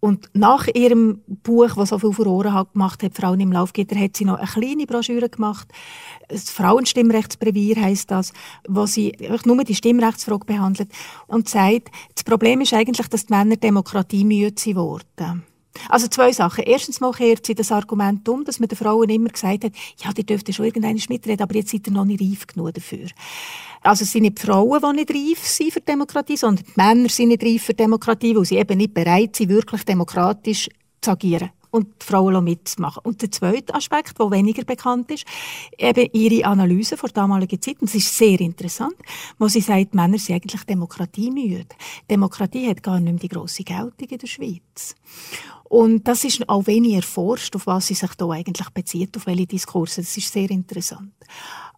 und 0.01 0.29
nach 0.33 0.67
ihrem 0.67 1.21
Buch, 1.27 1.75
das 1.75 1.89
so 1.89 1.99
viel 1.99 2.13
Furore 2.13 2.53
hat 2.53 2.73
gemacht 2.73 3.03
hat, 3.03 3.15
Frauen 3.15 3.39
im 3.41 3.51
Laufgitter, 3.51 3.99
hat 3.99 4.15
sie 4.15 4.23
noch 4.25 4.37
eine 4.37 4.47
kleine 4.47 4.85
Broschüre 4.85 5.29
gemacht. 5.29 5.67
Das 6.29 6.49
Frauenstimmrechtsbrevier 6.49 7.81
heißt 7.81 8.09
das, 8.09 8.31
wo 8.67 8.85
sie 8.85 9.13
nur 9.45 9.63
die 9.63 9.75
Stimmrechtsfrage 9.75 10.45
behandelt 10.45 10.89
und 11.27 11.49
sagt, 11.49 11.89
das 12.15 12.23
Problem 12.23 12.61
ist 12.61 12.73
eigentlich, 12.73 13.07
dass 13.07 13.25
die 13.25 13.33
Männer 13.33 13.57
Demokratie 13.57 14.23
müde 14.23 14.75
wurden. 14.75 15.43
Also 15.87 16.07
zwei 16.07 16.31
Sachen. 16.31 16.63
Erstens 16.65 16.99
mal 16.99 17.11
kehrt 17.11 17.45
sie 17.45 17.55
das 17.55 17.71
Argument 17.71 18.27
um, 18.27 18.43
dass 18.43 18.59
man 18.59 18.69
den 18.69 18.77
Frauen 18.77 19.09
immer 19.09 19.29
gesagt 19.29 19.63
hat, 19.63 19.71
ja, 20.03 20.11
die 20.11 20.25
dürften 20.25 20.53
schon 20.53 20.65
irgendeine 20.65 20.99
mitreden, 21.09 21.43
aber 21.43 21.55
jetzt 21.55 21.71
seid 21.71 21.87
ihr 21.87 21.93
noch 21.93 22.05
nicht 22.05 22.21
reif 22.21 22.47
genug 22.47 22.73
dafür. 22.73 23.07
Also 23.81 24.03
es 24.03 24.11
sind 24.11 24.23
nicht 24.23 24.41
die 24.41 24.45
Frauen, 24.45 24.81
die 24.81 25.01
nicht 25.01 25.11
reif 25.11 25.47
sind 25.47 25.71
für 25.71 25.81
Demokratie, 25.81 26.37
sondern 26.37 26.65
die 26.65 26.73
Männer 26.75 27.09
sind 27.09 27.29
nicht 27.29 27.43
reif 27.43 27.63
für 27.63 27.73
Demokratie, 27.73 28.35
weil 28.35 28.45
sie 28.45 28.57
eben 28.57 28.77
nicht 28.77 28.93
bereit 28.93 29.35
sind, 29.35 29.49
wirklich 29.49 29.83
demokratisch 29.85 30.69
zu 31.01 31.11
agieren 31.11 31.51
und 31.71 31.87
die 32.01 32.05
Frauen 32.05 32.43
mitzumachen. 32.43 33.01
Und 33.03 33.21
der 33.21 33.31
zweite 33.31 33.73
Aspekt, 33.73 34.19
der 34.19 34.31
weniger 34.31 34.63
bekannt 34.63 35.11
ist, 35.11 35.25
eben 35.77 36.09
ihre 36.13 36.45
Analyse 36.45 36.97
vor 36.97 37.09
damaliger 37.09 37.61
Zeit, 37.61 37.79
und 37.79 37.89
das 37.89 37.95
ist 37.95 38.17
sehr 38.17 38.39
interessant, 38.41 38.95
wo 39.37 39.47
sie 39.47 39.61
sagt, 39.61 39.93
Männer 39.93 40.17
sind 40.17 40.35
eigentlich 40.35 40.63
demokratiemüde. 40.63 41.67
Demokratie 42.09 42.67
hat 42.67 42.83
gar 42.83 42.99
nicht 42.99 43.11
mehr 43.11 43.19
die 43.21 43.29
grosse 43.29 43.63
Geltung 43.63 44.07
in 44.09 44.17
der 44.17 44.27
Schweiz. 44.27 44.95
Und 45.69 46.07
das 46.07 46.23
ist 46.23 46.49
auch 46.49 46.65
wenig 46.65 46.95
erforscht, 46.95 47.55
auf 47.55 47.67
was 47.67 47.87
sie 47.87 47.93
sich 47.93 48.13
da 48.15 48.27
eigentlich 48.29 48.69
bezieht, 48.71 49.15
auf 49.15 49.27
welche 49.27 49.45
Diskurse. 49.45 50.01
Das 50.01 50.17
ist 50.17 50.33
sehr 50.33 50.49
interessant. 50.49 51.13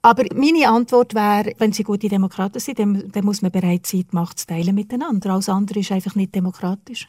Aber 0.02 0.24
meine 0.34 0.68
Antwort 0.68 1.14
wäre, 1.14 1.54
wenn 1.60 1.74
Sie 1.74 1.84
gute 1.84 2.10
Demokraten 2.10 2.60
sind, 2.60 2.80
dann, 2.80 3.12
dann 3.12 3.26
muss 3.26 3.42
man 3.42 3.52
bereit 3.52 3.86
sein, 3.86 4.06
die 4.10 4.16
Macht 4.16 4.40
zu 4.40 4.48
teilen 4.48 4.74
miteinander. 4.74 5.32
Alles 5.32 5.50
andere 5.50 5.80
ist 5.80 5.92
einfach 5.92 6.16
nicht 6.16 6.34
demokratisch. 6.34 7.08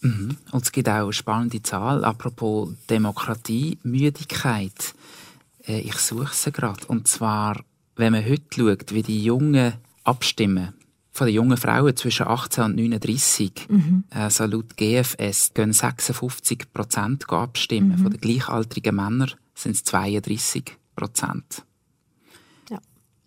Mhm. 0.00 0.36
Und 0.50 0.62
es 0.64 0.72
gibt 0.72 0.88
auch 0.88 1.04
eine 1.04 1.12
spannende 1.12 1.62
Zahl, 1.62 2.04
apropos 2.04 2.70
Demokratie, 2.90 3.78
Müdigkeit. 3.84 4.94
Äh, 5.66 5.80
ich 5.80 5.96
suche 5.96 6.34
sie 6.34 6.52
gerade. 6.52 6.86
Und 6.88 7.08
zwar, 7.08 7.62
wenn 7.96 8.12
man 8.12 8.24
heute 8.24 8.44
schaut, 8.54 8.92
wie 8.92 9.02
die 9.02 9.22
Jungen 9.22 9.74
abstimmen, 10.04 10.74
von 11.18 11.26
den 11.26 11.34
jungen 11.34 11.56
Frauen 11.56 11.94
zwischen 11.96 12.26
18 12.26 12.64
und 12.64 12.76
39, 12.76 13.66
mhm. 13.68 14.04
also 14.10 14.46
laut 14.46 14.76
GFS, 14.76 15.52
gehen 15.52 15.72
56 15.72 16.72
Prozent 16.72 17.28
abstimmen. 17.30 17.98
Mhm. 17.98 17.98
Von 17.98 18.10
den 18.12 18.20
gleichaltrigen 18.20 18.96
Männern 18.96 19.32
sind 19.54 19.72
es 19.72 19.84
32 19.84 20.76
Prozent. 20.94 21.64
Ja. 22.70 22.78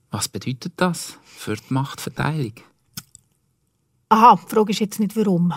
Was 0.09 0.29
bedeutet 0.29 0.73
das 0.77 1.17
für 1.23 1.55
die 1.55 1.73
Machtverteilung? 1.73 2.53
Aha, 4.09 4.39
die 4.43 4.49
Frage 4.55 4.71
ist 4.71 4.79
jetzt 4.79 4.99
nicht 4.99 5.15
warum. 5.15 5.53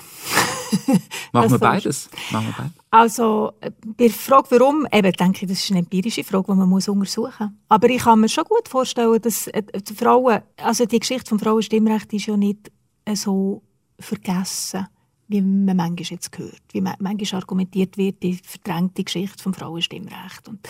Machen 1.32 1.50
wir 1.50 1.58
beides? 1.58 2.08
Machen 2.30 2.46
wir 2.46 2.54
beides? 2.56 2.72
Also, 2.90 3.52
bei 3.60 4.06
der 4.06 4.10
Frage 4.10 4.46
warum, 4.50 4.86
eben, 4.92 5.12
denke 5.12 5.44
ich, 5.44 5.48
das 5.50 5.58
ist 5.58 5.70
eine 5.70 5.80
empirische 5.80 6.24
Frage, 6.24 6.46
die 6.52 6.58
man 6.58 6.68
muss 6.68 6.88
untersuchen 6.88 7.46
muss. 7.46 7.58
Aber 7.68 7.88
ich 7.88 8.02
kann 8.02 8.20
mir 8.20 8.28
schon 8.28 8.44
gut 8.44 8.68
vorstellen, 8.68 9.20
dass 9.20 9.48
äh, 9.48 9.62
die 9.62 9.94
Frauen, 9.94 10.42
also 10.56 10.86
die 10.86 11.00
Geschichte 11.00 11.28
vom 11.28 11.38
Frauenstimmrecht 11.38 12.12
ist 12.12 12.26
ja 12.26 12.36
nicht 12.36 12.70
äh, 13.04 13.16
so 13.16 13.62
vergessen 13.98 14.86
wie 15.34 15.42
man 15.42 15.76
manchmal 15.76 16.06
jetzt 16.10 16.38
hört, 16.38 16.62
wie 16.72 16.80
man 16.80 16.94
manchmal 17.00 17.40
argumentiert 17.40 17.98
wird, 17.98 18.22
die 18.22 18.34
verdrängte 18.34 19.02
Geschichte 19.02 19.42
vom 19.42 19.52
Frauenstimmrecht 19.52 20.48
und 20.48 20.60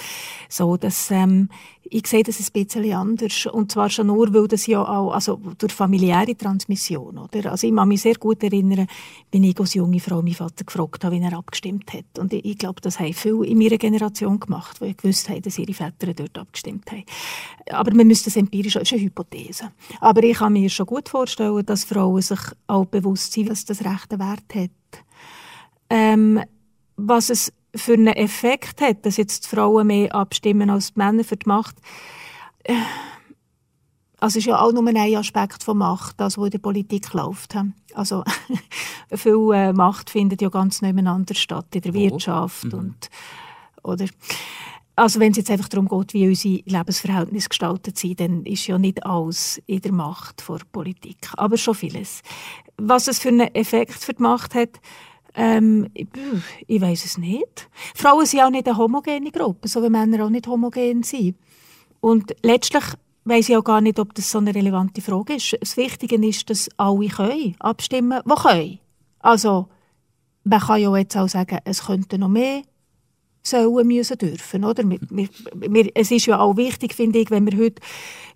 so, 0.48 0.78
dass 0.78 1.10
ähm, 1.10 1.50
ich 1.82 2.06
sehe 2.06 2.22
das 2.22 2.40
ein 2.40 2.46
bisschen 2.52 2.92
anders 2.94 3.46
und 3.46 3.70
zwar 3.70 3.90
schon 3.90 4.06
nur, 4.06 4.32
weil 4.32 4.48
das 4.48 4.66
ja 4.66 4.82
auch, 4.82 5.12
also 5.12 5.38
durch 5.58 5.72
familiäre 5.72 6.34
Transmission, 6.34 7.18
oder? 7.18 7.52
Also 7.52 7.66
ich 7.66 7.74
kann 7.74 7.88
mich 7.88 8.00
sehr 8.00 8.14
gut 8.14 8.42
erinnern, 8.42 8.86
wenn 9.30 9.44
ich 9.44 9.60
als 9.60 9.74
junge 9.74 10.00
Frau 10.00 10.22
meinen 10.22 10.34
Vater 10.34 10.64
gefragt 10.64 11.04
habe, 11.04 11.16
wie 11.16 11.22
er 11.22 11.36
abgestimmt 11.36 11.92
hat 11.92 12.18
und 12.18 12.32
ich, 12.32 12.44
ich 12.44 12.58
glaube, 12.58 12.80
das 12.80 12.98
haben 12.98 13.12
viele 13.12 13.44
in 13.46 13.58
meiner 13.58 13.76
Generation 13.76 14.40
gemacht, 14.40 14.80
weil 14.80 14.90
ich 14.90 14.96
gewusst 14.96 15.28
haben, 15.28 15.42
dass 15.42 15.58
ihre 15.58 15.74
Väter 15.74 16.14
dort 16.14 16.38
abgestimmt 16.38 16.90
haben. 16.90 17.04
Aber 17.70 17.94
man 17.94 18.06
müsste 18.06 18.30
das 18.30 18.36
empirisch, 18.36 18.74
das 18.74 18.84
ist 18.84 18.92
eine 18.94 19.02
Hypothese. 19.02 19.70
Aber 20.00 20.22
ich 20.22 20.38
kann 20.38 20.54
mir 20.54 20.70
schon 20.70 20.86
gut 20.86 21.08
vorstellen, 21.08 21.64
dass 21.66 21.84
Frauen 21.84 22.22
sich 22.22 22.40
auch 22.66 22.86
bewusst 22.86 23.32
sind, 23.32 23.50
was 23.50 23.64
das 23.64 23.84
rechte 23.84 24.18
Wert 24.18 24.53
hat. 24.54 24.70
Ähm, 25.90 26.40
was 26.96 27.30
es 27.30 27.52
für 27.74 27.94
einen 27.94 28.08
Effekt 28.08 28.80
hat, 28.80 29.04
dass 29.04 29.16
jetzt 29.16 29.44
die 29.44 29.56
Frauen 29.56 29.88
mehr 29.88 30.14
abstimmen 30.14 30.70
als 30.70 30.92
die 30.92 30.98
Männer 30.98 31.24
für 31.24 31.36
die 31.36 31.48
Macht. 31.48 31.76
Äh, 32.62 32.74
also 34.20 34.38
ist 34.38 34.46
ja 34.46 34.58
auch 34.58 34.72
nur 34.72 34.86
ein 34.86 34.96
Aspekt 35.16 35.62
von 35.62 35.78
Macht, 35.78 36.18
das, 36.18 36.38
was 36.38 36.46
in 36.46 36.50
der 36.52 36.58
Politik 36.58 37.12
läuft. 37.12 37.54
Also 37.94 38.24
viel 39.14 39.50
äh, 39.52 39.72
Macht 39.72 40.08
findet 40.08 40.40
ja 40.40 40.48
ganz 40.48 40.80
nebeneinander 40.80 41.34
statt, 41.34 41.66
in 41.74 41.82
der. 41.82 41.92
Wirtschaft 41.92 42.64
mhm. 42.64 42.74
und 42.74 43.10
oder 43.82 44.06
also 44.96 45.18
wenn 45.18 45.32
es 45.32 45.38
jetzt 45.38 45.50
einfach 45.50 45.68
darum 45.68 45.88
geht, 45.88 46.14
wie 46.14 46.28
unsere 46.28 46.62
Lebensverhältnisse 46.66 47.48
gestaltet 47.48 47.98
sind, 47.98 48.20
dann 48.20 48.44
ist 48.44 48.66
ja 48.66 48.78
nicht 48.78 49.04
alles 49.04 49.60
in 49.66 49.80
der 49.80 49.92
Macht 49.92 50.40
vor 50.40 50.60
Politik, 50.70 51.18
aber 51.36 51.56
schon 51.56 51.74
vieles. 51.74 52.22
Was 52.76 53.08
es 53.08 53.18
für 53.18 53.28
einen 53.28 53.54
Effekt 53.54 53.92
für 53.94 54.14
die 54.14 54.22
Macht 54.22 54.54
hat, 54.54 54.80
ähm, 55.34 55.88
ich, 55.94 56.06
ich 56.66 56.80
weiß 56.80 57.04
es 57.04 57.18
nicht. 57.18 57.68
Frauen 57.94 58.24
sind 58.24 58.42
auch 58.42 58.50
nicht 58.50 58.68
eine 58.68 58.76
homogene 58.76 59.32
Gruppe, 59.32 59.66
so 59.66 59.82
wie 59.82 59.90
Männer 59.90 60.24
auch 60.24 60.30
nicht 60.30 60.46
homogen 60.46 61.02
sind. 61.02 61.36
Und 62.00 62.34
letztlich 62.42 62.84
weiß 63.24 63.48
ich 63.48 63.56
auch 63.56 63.64
gar 63.64 63.80
nicht, 63.80 63.98
ob 63.98 64.14
das 64.14 64.30
so 64.30 64.38
eine 64.38 64.54
relevante 64.54 65.00
Frage 65.00 65.34
ist. 65.34 65.56
Das 65.60 65.76
Wichtige 65.76 66.24
ist, 66.24 66.48
dass 66.50 66.68
alle 66.76 67.08
können 67.08 67.56
abstimmen, 67.58 68.20
die 68.24 68.34
können. 68.34 68.78
Also 69.20 69.68
man 70.44 70.60
kann 70.60 70.80
ja 70.80 70.96
jetzt 70.96 71.16
auch 71.16 71.28
sagen, 71.28 71.58
es 71.64 71.86
könnte 71.86 72.18
noch 72.18 72.28
mehr 72.28 72.62
sollen 73.46 73.86
müssen 73.86 74.18
dürfen, 74.18 74.64
oder? 74.64 74.82
Wir, 74.88 75.28
wir, 75.54 75.90
es 75.94 76.10
ist 76.10 76.26
ja 76.26 76.38
auch 76.40 76.56
wichtig, 76.56 76.94
finde 76.94 77.18
ich, 77.18 77.30
wenn 77.30 77.50
wir 77.50 77.58
heute 77.58 77.82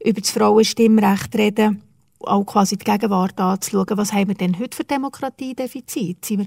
über 0.04 0.20
das 0.20 0.30
Frauenstimmrecht 0.30 1.34
reden, 1.34 1.82
auch 2.20 2.44
quasi 2.44 2.76
die 2.76 2.85
Gegenwart 2.85 3.38
anzuschauen, 3.38 3.96
was 3.96 4.12
haben 4.12 4.28
wir 4.28 4.35
denn 4.35 4.59
heute 4.59 4.76
für 4.76 4.85
Demokratiedefizit? 4.85 6.38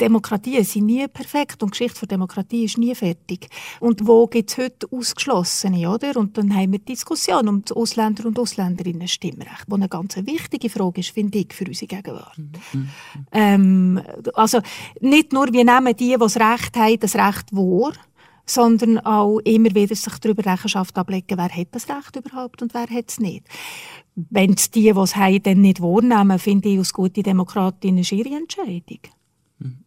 Demokratien 0.00 0.64
sind 0.64 0.86
nie 0.86 1.06
perfekt 1.08 1.62
und 1.62 1.74
die 1.74 1.78
Geschichte 1.78 2.06
der 2.06 2.08
Demokratie 2.08 2.64
ist 2.64 2.78
nie 2.78 2.94
fertig. 2.94 3.48
Und 3.80 4.06
wo 4.06 4.26
gibt 4.26 4.50
es 4.50 4.58
heute 4.58 4.86
Ausgeschlossene, 4.90 5.90
oder? 5.90 6.16
Und 6.16 6.38
dann 6.38 6.54
haben 6.54 6.72
wir 6.72 6.78
die 6.78 6.92
Diskussion 6.92 7.48
um 7.48 7.62
das 7.62 7.76
Ausländer- 7.76 8.26
und 8.26 8.38
Ausländerinnen-Stimmrecht, 8.38 9.64
was 9.66 9.76
eine 9.76 9.88
ganz 9.88 10.16
wichtige 10.16 10.70
Frage 10.70 11.00
ist, 11.00 11.10
finde 11.10 11.38
ich, 11.38 11.52
für 11.52 11.66
unsere 11.66 11.86
Gegenwart. 11.86 12.38
Mhm. 12.38 12.88
Ähm, 13.32 14.02
also 14.34 14.60
nicht 15.00 15.32
nur, 15.32 15.52
wir 15.52 15.64
nehmen 15.64 15.96
die, 15.96 16.10
die 16.10 16.16
das 16.18 16.36
Recht 16.36 16.76
haben, 16.76 17.00
das 17.00 17.14
Recht 17.14 17.52
wahr, 17.52 17.92
sondern 18.50 18.98
auch 18.98 19.38
immer 19.40 19.74
wieder 19.74 19.94
sich 19.94 20.18
darüber 20.18 20.44
Rechenschaft 20.44 20.96
ablegen, 20.98 21.38
wer 21.38 21.48
hat 21.48 21.68
das 21.70 21.88
Recht 21.88 22.16
überhaupt 22.16 22.62
und 22.62 22.74
wer 22.74 22.88
hat 22.88 23.08
es 23.08 23.20
nicht. 23.20 23.44
Wenn 24.28 24.54
es 24.54 24.70
die, 24.70 24.82
die 24.82 24.88
es 24.88 25.16
haben, 25.16 25.42
dann 25.42 25.60
nicht 25.60 25.80
wahrnehmen, 25.80 26.38
finde 26.38 26.68
ich 26.68 26.78
als 26.78 26.92
gute 26.92 27.22
Demokratin 27.22 27.96
eine 27.96 28.06
ihre 28.10 28.36
Entscheidung. 28.36 29.00
Mhm. 29.58 29.84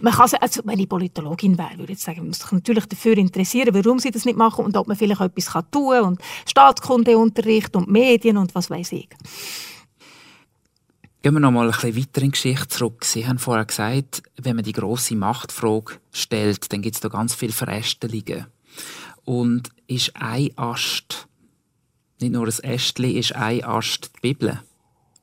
Man 0.00 0.12
kann, 0.12 0.30
also, 0.40 0.62
wenn 0.64 0.78
ich 0.78 0.88
Politologin 0.88 1.56
wäre, 1.56 1.78
würde 1.78 1.92
ich 1.92 2.00
sagen, 2.00 2.18
man 2.18 2.28
muss 2.28 2.40
sich 2.40 2.52
natürlich 2.52 2.86
dafür 2.86 3.16
interessieren, 3.16 3.74
warum 3.74 3.98
sie 3.98 4.10
das 4.10 4.24
nicht 4.24 4.36
machen 4.36 4.64
und 4.64 4.76
ob 4.76 4.88
man 4.88 4.96
vielleicht 4.96 5.20
etwas 5.20 5.52
tun 5.70 5.90
kann 5.90 6.04
und 6.04 6.20
Staatskundeunterricht 6.46 7.74
und 7.76 7.88
Medien 7.88 8.36
und 8.36 8.54
was 8.54 8.68
weiß 8.68 8.92
ich. 8.92 9.08
Gehen 11.22 11.34
wir 11.34 11.40
noch 11.40 11.52
mal 11.52 11.66
ein 11.66 11.70
bisschen 11.70 11.96
weiter 11.96 12.20
in 12.22 12.28
die 12.28 12.30
Geschichte 12.32 12.66
zurück. 12.66 13.04
Sie 13.04 13.24
haben 13.28 13.38
vorher 13.38 13.64
gesagt, 13.64 14.24
wenn 14.38 14.56
man 14.56 14.64
die 14.64 14.72
große 14.72 15.14
Machtfrage 15.14 16.00
stellt, 16.10 16.72
dann 16.72 16.82
gibt 16.82 16.96
es 16.96 17.00
da 17.00 17.08
ganz 17.08 17.32
viele 17.32 17.52
Verästelungen. 17.52 18.46
Und 19.24 19.70
ist 19.86 20.16
ein 20.16 20.50
Ast, 20.56 21.28
nicht 22.22 22.32
nur 22.32 22.46
ein 22.46 22.64
Ästli, 22.64 23.18
ist 23.18 23.34
ein 23.34 23.64
Ast 23.64 24.10
die 24.16 24.20
Bibel? 24.20 24.60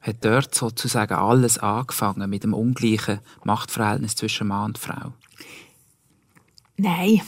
Hat 0.01 0.17
dort 0.21 0.55
sozusagen 0.55 1.13
alles 1.13 1.57
angefangen 1.57 2.29
mit 2.29 2.43
dem 2.43 2.53
ungleichen 2.53 3.19
Machtverhältnis 3.43 4.15
zwischen 4.15 4.47
Mann 4.47 4.71
und 4.71 4.77
Frau? 4.77 5.13
Nein. 6.77 7.21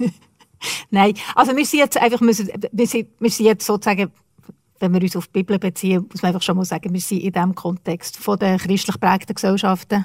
Nein. 0.90 1.14
Also 1.34 1.54
wir 1.54 1.66
sind 1.66 1.80
jetzt 1.80 1.98
einfach, 1.98 2.20
wir 2.20 2.32
sind, 2.32 2.50
wir 2.72 2.86
sind 2.86 3.46
jetzt 3.46 3.66
sozusagen 3.66 4.10
wenn 4.80 4.92
wir 4.92 5.02
uns 5.02 5.16
auf 5.16 5.28
die 5.28 5.42
Bibel 5.42 5.58
beziehen, 5.58 6.06
muss 6.10 6.22
man 6.22 6.30
einfach 6.30 6.42
schon 6.42 6.56
mal 6.56 6.64
sagen, 6.64 6.92
wir 6.92 7.00
sind 7.00 7.20
in 7.20 7.32
diesem 7.32 7.54
Kontext 7.54 8.18
von 8.18 8.38
den 8.38 8.58
christlich 8.58 8.98
prägten 9.00 9.34
Gesellschaften 9.34 10.04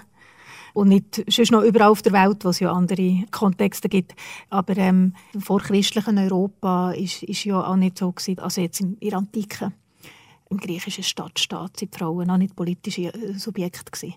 Und 0.74 0.90
nicht 0.90 1.24
sonst 1.30 1.52
noch 1.52 1.64
überall 1.64 1.90
auf 1.90 2.02
der 2.02 2.14
Welt, 2.14 2.46
wo 2.46 2.50
es 2.50 2.60
ja 2.60 2.72
andere 2.72 3.26
Kontexte 3.32 3.90
gibt. 3.90 4.16
Aber 4.50 4.78
ähm, 4.78 5.14
im 5.34 5.42
vorchristlichen 5.42 6.18
Europa 6.18 6.92
ist, 6.92 7.24
ist 7.24 7.46
ja 7.46 7.64
auch 7.64 7.76
nicht 7.76 7.98
so 7.98 8.12
gewesen, 8.12 8.40
also 8.40 8.62
jetzt 8.62 8.80
in 8.82 9.00
der 9.00 9.14
Antike. 9.14 9.72
Im 10.50 10.58
griechischen 10.58 11.04
Stadtstaat 11.04 11.78
sind 11.78 11.96
Frauen 11.96 12.30
auch 12.30 12.38
nicht 12.38 12.56
politische 12.56 13.14
äh, 13.14 13.34
Subjekte 13.34 13.92
gewesen. 13.92 14.16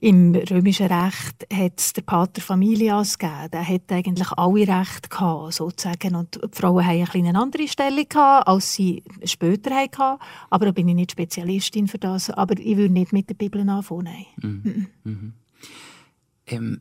Im 0.00 0.34
römischen 0.34 0.86
Recht 0.86 1.46
hat 1.52 1.78
es 1.78 1.92
der 1.92 2.02
Pater 2.02 2.42
Familias 2.42 3.16
gegeben. 3.16 3.50
Der 3.52 3.66
hat 3.66 3.92
eigentlich 3.92 4.30
alle 4.32 4.66
Rechte 4.66 5.08
gehabt, 5.08 5.54
sozusagen. 5.54 6.16
Und 6.16 6.34
die 6.34 6.48
Frauen 6.50 6.84
hatten 6.84 7.18
eine, 7.18 7.28
eine 7.28 7.38
andere 7.38 7.68
Stellung 7.68 8.08
gehabt, 8.08 8.48
als 8.48 8.74
sie 8.74 9.04
später 9.24 9.74
hatten. 9.74 10.20
Aber 10.50 10.66
da 10.66 10.72
bin 10.72 10.88
ich 10.88 10.96
nicht 10.96 11.12
Spezialistin 11.12 11.86
für 11.86 11.98
das. 11.98 12.28
Aber 12.30 12.58
ich 12.58 12.76
würde 12.76 12.92
nicht 12.92 13.12
mit 13.12 13.30
der 13.30 13.34
Bibel 13.34 13.66
anfangen. 13.68 14.26
Mhm. 14.42 14.86
Mhm. 15.04 15.32
Ähm, 16.46 16.80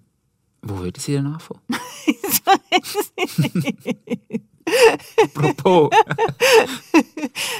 wo 0.61 0.79
würde 0.79 0.99
sie 0.99 1.13
denn 1.13 1.27
anfangen? 1.27 1.61
Apropos. 5.23 5.89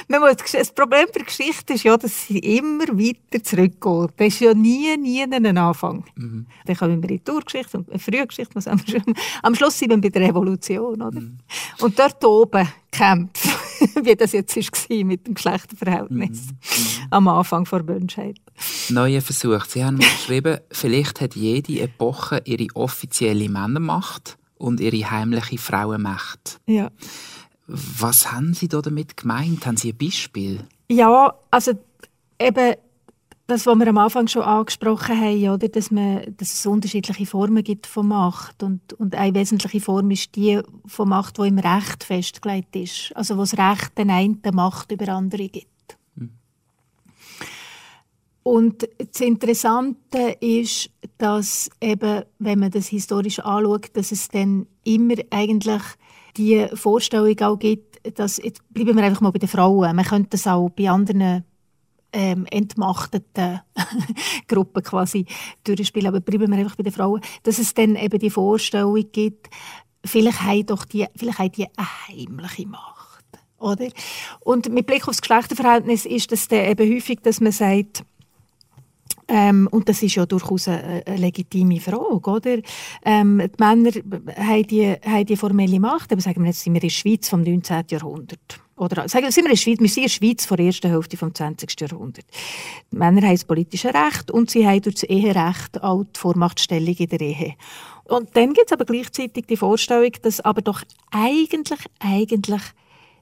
das 0.52 0.72
Problem 0.72 1.06
der 1.14 1.24
Geschichte 1.24 1.74
ist 1.74 1.84
ja, 1.84 1.96
dass 1.96 2.26
sie 2.26 2.38
immer 2.38 2.86
weiter 2.88 3.42
zurückgeht. 3.42 4.10
Das 4.16 4.28
ist 4.28 4.40
ja 4.40 4.54
nie, 4.54 4.96
nie 4.96 5.22
ein 5.22 5.58
Anfang. 5.58 6.04
Mhm. 6.16 6.46
Dann 6.64 6.76
kommen 6.76 7.02
wir 7.02 7.10
in 7.10 7.20
die 7.22 7.30
Urgeschichte 7.30 7.78
und 7.78 8.02
Frühgeschichte. 8.02 8.60
Am 9.42 9.54
Schluss 9.54 9.78
sind 9.78 9.90
wir 9.90 10.00
bei 10.00 10.08
der 10.08 10.28
Revolution. 10.28 11.02
Oder? 11.02 11.20
Mhm. 11.20 11.38
Und 11.80 11.98
dort 11.98 12.24
oben 12.24 12.68
kämpft, 12.90 13.48
wie 14.02 14.16
das 14.16 14.32
jetzt 14.32 14.56
war 14.56 15.04
mit 15.04 15.26
dem 15.26 15.34
Geschlechterverhältnis 15.34 16.46
mhm. 16.46 16.56
am 17.10 17.28
Anfang 17.28 17.64
der 17.64 17.82
Menschheit. 17.82 18.36
Neuer 18.88 19.20
Versuch. 19.20 19.64
Sie 19.64 19.84
haben 19.84 19.98
geschrieben, 19.98 20.58
vielleicht 20.70 21.20
hat 21.20 21.34
jede 21.34 21.80
Epoche 21.80 22.42
ihre 22.44 22.66
offizielle 22.74 23.48
Männermacht 23.48 24.38
und 24.58 24.80
ihre 24.80 25.10
heimliche 25.10 25.58
Frauenmacht. 25.58 26.60
Ja. 26.66 26.90
Was 27.66 28.32
haben 28.32 28.54
Sie 28.54 28.68
da 28.68 28.80
damit 28.82 29.16
gemeint? 29.16 29.66
Haben 29.66 29.76
Sie 29.76 29.92
ein 29.92 29.98
Beispiel? 29.98 30.60
Ja, 30.88 31.34
also 31.50 31.72
eben 32.38 32.74
das, 33.46 33.66
was 33.66 33.78
wir 33.78 33.88
am 33.88 33.98
Anfang 33.98 34.26
schon 34.26 34.42
angesprochen 34.42 35.20
haben, 35.20 35.48
oder, 35.50 35.68
dass, 35.68 35.90
man, 35.90 36.34
dass 36.36 36.54
es 36.54 36.66
unterschiedliche 36.66 37.26
Formen 37.26 37.62
gibt 37.62 37.86
von 37.86 38.08
Macht. 38.08 38.62
Und, 38.62 38.94
und 38.94 39.14
eine 39.14 39.34
wesentliche 39.34 39.80
Form 39.80 40.10
ist 40.10 40.34
die 40.34 40.60
von 40.86 41.08
Macht, 41.08 41.38
die 41.38 41.48
im 41.48 41.58
Recht 41.58 42.04
festgelegt 42.04 42.74
ist. 42.74 43.12
Also 43.14 43.36
wo 43.36 43.40
das 43.40 43.58
Recht 43.58 43.98
den 43.98 44.10
einen 44.10 44.40
Macht 44.52 44.92
über 44.92 45.08
andere 45.08 45.48
gibt. 45.48 45.98
Hm. 46.16 46.30
Und 48.44 48.88
das 48.98 49.20
Interessante 49.20 50.36
ist, 50.40 50.90
dass 51.18 51.68
eben, 51.82 52.22
wenn 52.38 52.58
man 52.58 52.70
das 52.70 52.86
historisch 52.86 53.40
anschaut, 53.40 53.90
dass 53.92 54.10
es 54.10 54.28
dann 54.28 54.66
immer 54.84 55.16
eigentlich 55.30 55.82
die 56.38 56.66
Vorstellung 56.72 57.38
auch 57.40 57.58
gibt, 57.58 58.18
dass, 58.18 58.38
jetzt 58.38 58.62
bleiben 58.72 58.96
wir 58.96 59.04
einfach 59.04 59.20
mal 59.20 59.32
bei 59.32 59.38
den 59.38 59.48
Frauen, 59.48 59.94
man 59.94 60.04
könnte 60.04 60.30
das 60.30 60.46
auch 60.46 60.70
bei 60.70 60.90
anderen 60.90 61.44
ähm, 62.14 62.46
entmachteten 62.50 63.60
Gruppen 64.48 64.82
quasi 64.82 65.26
durchspielen, 65.64 66.08
aber 66.08 66.20
bleiben 66.20 66.50
wir 66.50 66.58
einfach 66.58 66.76
bei 66.76 66.84
den 66.84 66.92
Frauen, 66.92 67.20
dass 67.42 67.58
es 67.58 67.74
dann 67.74 67.96
eben 67.96 68.18
die 68.18 68.30
Vorstellung 68.30 69.04
gibt, 69.12 69.50
vielleicht 70.04 70.42
haben 70.42 70.66
doch 70.66 70.84
die, 70.84 71.06
vielleicht 71.16 71.38
haben 71.38 71.52
die 71.52 71.66
eine 71.76 72.08
heimliche 72.08 72.68
Macht, 72.68 73.24
oder? 73.58 73.88
Und 74.40 74.72
mit 74.72 74.86
Blick 74.86 75.02
auf 75.02 75.16
das 75.16 75.22
Geschlechterverhältnis 75.22 76.06
ist 76.06 76.32
es 76.32 76.48
dann 76.48 76.64
eben 76.66 76.94
häufig, 76.94 77.20
dass 77.22 77.40
man 77.40 77.52
sagt, 77.52 78.04
ähm, 79.26 79.68
und 79.70 79.88
das 79.88 80.02
ist 80.02 80.16
ja 80.16 80.26
durchaus 80.26 80.68
eine, 80.68 81.02
eine 81.06 81.16
legitime 81.16 81.80
Frage, 81.80 82.30
oder? 82.30 82.58
Ähm, 83.04 83.38
die 83.38 83.62
Männer 83.62 83.90
haben 84.36 84.66
die, 84.66 84.92
haben 84.92 85.26
die 85.26 85.36
formelle 85.36 85.80
Macht, 85.80 86.12
aber 86.12 86.20
sagen 86.20 86.42
wir 86.42 86.48
jetzt, 86.48 86.60
sind 86.60 86.74
wir 86.74 86.82
in 86.82 86.88
der 86.88 86.94
Schweiz 86.94 87.28
vom 87.28 87.42
19. 87.42 87.84
Jahrhundert. 87.90 88.63
Oder 88.76 89.08
sagen 89.08 89.24
wir, 89.24 89.32
sind 89.32 89.44
wir 89.44 89.52
in 89.52 89.56
Schweiz, 89.56 89.78
wir 89.78 89.88
sind 89.88 89.96
in 89.96 90.02
der 90.02 90.08
Schweiz 90.08 90.46
vor 90.46 90.56
der 90.56 90.66
ersten 90.66 90.90
Hälfte 90.90 91.16
des 91.16 91.32
20. 91.34 91.80
Jahrhunderts. 91.80 92.28
Die 92.90 92.96
Männer 92.96 93.22
haben 93.22 93.34
das 93.34 93.44
politische 93.44 93.94
Recht 93.94 94.30
und 94.30 94.50
sie 94.50 94.66
haben 94.66 94.82
durch 94.82 94.96
das 94.96 95.04
Eherecht 95.04 95.82
auch 95.82 96.04
die 96.04 96.18
Vormachtstellung 96.18 96.94
in 96.96 97.08
der 97.08 97.20
Ehe. 97.20 97.54
Und 98.04 98.36
dann 98.36 98.52
gibt 98.52 98.66
es 98.66 98.72
aber 98.72 98.84
gleichzeitig 98.84 99.46
die 99.46 99.56
Vorstellung, 99.56 100.12
dass 100.22 100.40
aber 100.40 100.60
doch 100.60 100.82
eigentlich, 101.10 101.80
eigentlich 102.00 102.62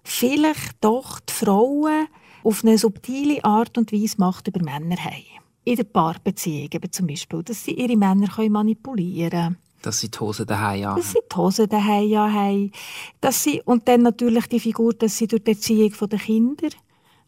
vielleicht 0.02 0.76
doch 0.80 1.20
die 1.20 1.32
Frauen 1.32 2.08
auf 2.42 2.64
eine 2.64 2.78
subtile 2.78 3.44
Art 3.44 3.76
und 3.78 3.92
Weise 3.92 4.16
Macht 4.18 4.48
über 4.48 4.62
Männer 4.62 4.96
haben 4.96 5.42
in 5.64 5.76
der 5.76 5.84
Paarbeziehung 5.84 6.68
eben 6.72 6.90
zum 6.90 7.06
Beispiel, 7.06 7.42
dass 7.42 7.64
sie 7.64 7.72
ihre 7.72 7.96
Männer 7.96 8.28
manipulieren 8.48 9.30
können. 9.30 9.56
Dass 9.82 10.00
sie 10.00 10.10
die 10.10 10.18
Hose 10.18 10.46
daheim 10.46 10.86
haben. 10.86 10.96
Dass 10.96 11.12
sie 11.12 11.18
die 11.30 11.36
Hose 11.36 11.68
daheim 11.68 12.32
haben. 12.32 12.72
Dass 13.20 13.42
sie, 13.42 13.62
und 13.64 13.88
dann 13.88 14.02
natürlich 14.02 14.46
die 14.46 14.60
Figur, 14.60 14.94
dass 14.94 15.16
sie 15.16 15.26
durch 15.26 15.44
die 15.44 15.52
Erziehung 15.52 15.92
der 16.08 16.18
Kinder, 16.18 16.68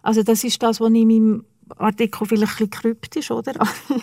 also 0.02 0.22
das 0.22 0.44
ist 0.44 0.62
das, 0.62 0.80
was 0.80 0.88
in 0.88 1.08
meinem 1.08 1.44
Artikel 1.78 2.26
vielleicht 2.26 2.60
ein 2.60 2.68
bisschen 2.68 2.70
kryptisch, 2.70 3.30
oder? 3.30 3.54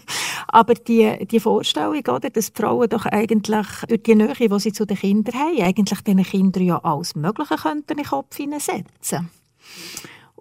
Aber 0.47 0.73
die, 0.73 1.25
die 1.27 1.39
Vorstellung, 1.39 1.99
oder, 2.07 2.29
dass 2.29 2.51
die 2.51 2.61
Frauen 2.61 2.89
doch 2.89 3.05
eigentlich 3.05 3.67
durch 3.87 4.03
die 4.03 4.15
Nähe, 4.15 4.33
die 4.33 4.59
sie 4.59 4.73
zu 4.73 4.85
den 4.85 4.97
Kindern 4.97 5.35
haben, 5.35 5.61
eigentlich 5.61 6.01
diesen 6.01 6.23
Kindern 6.23 6.63
ja 6.63 6.77
alles 6.79 7.15
Mögliche 7.15 7.55
könnten 7.55 7.91
in 7.91 7.97
den 7.97 8.05
Kopf 8.05 8.35
hineinsetzen 8.35 9.29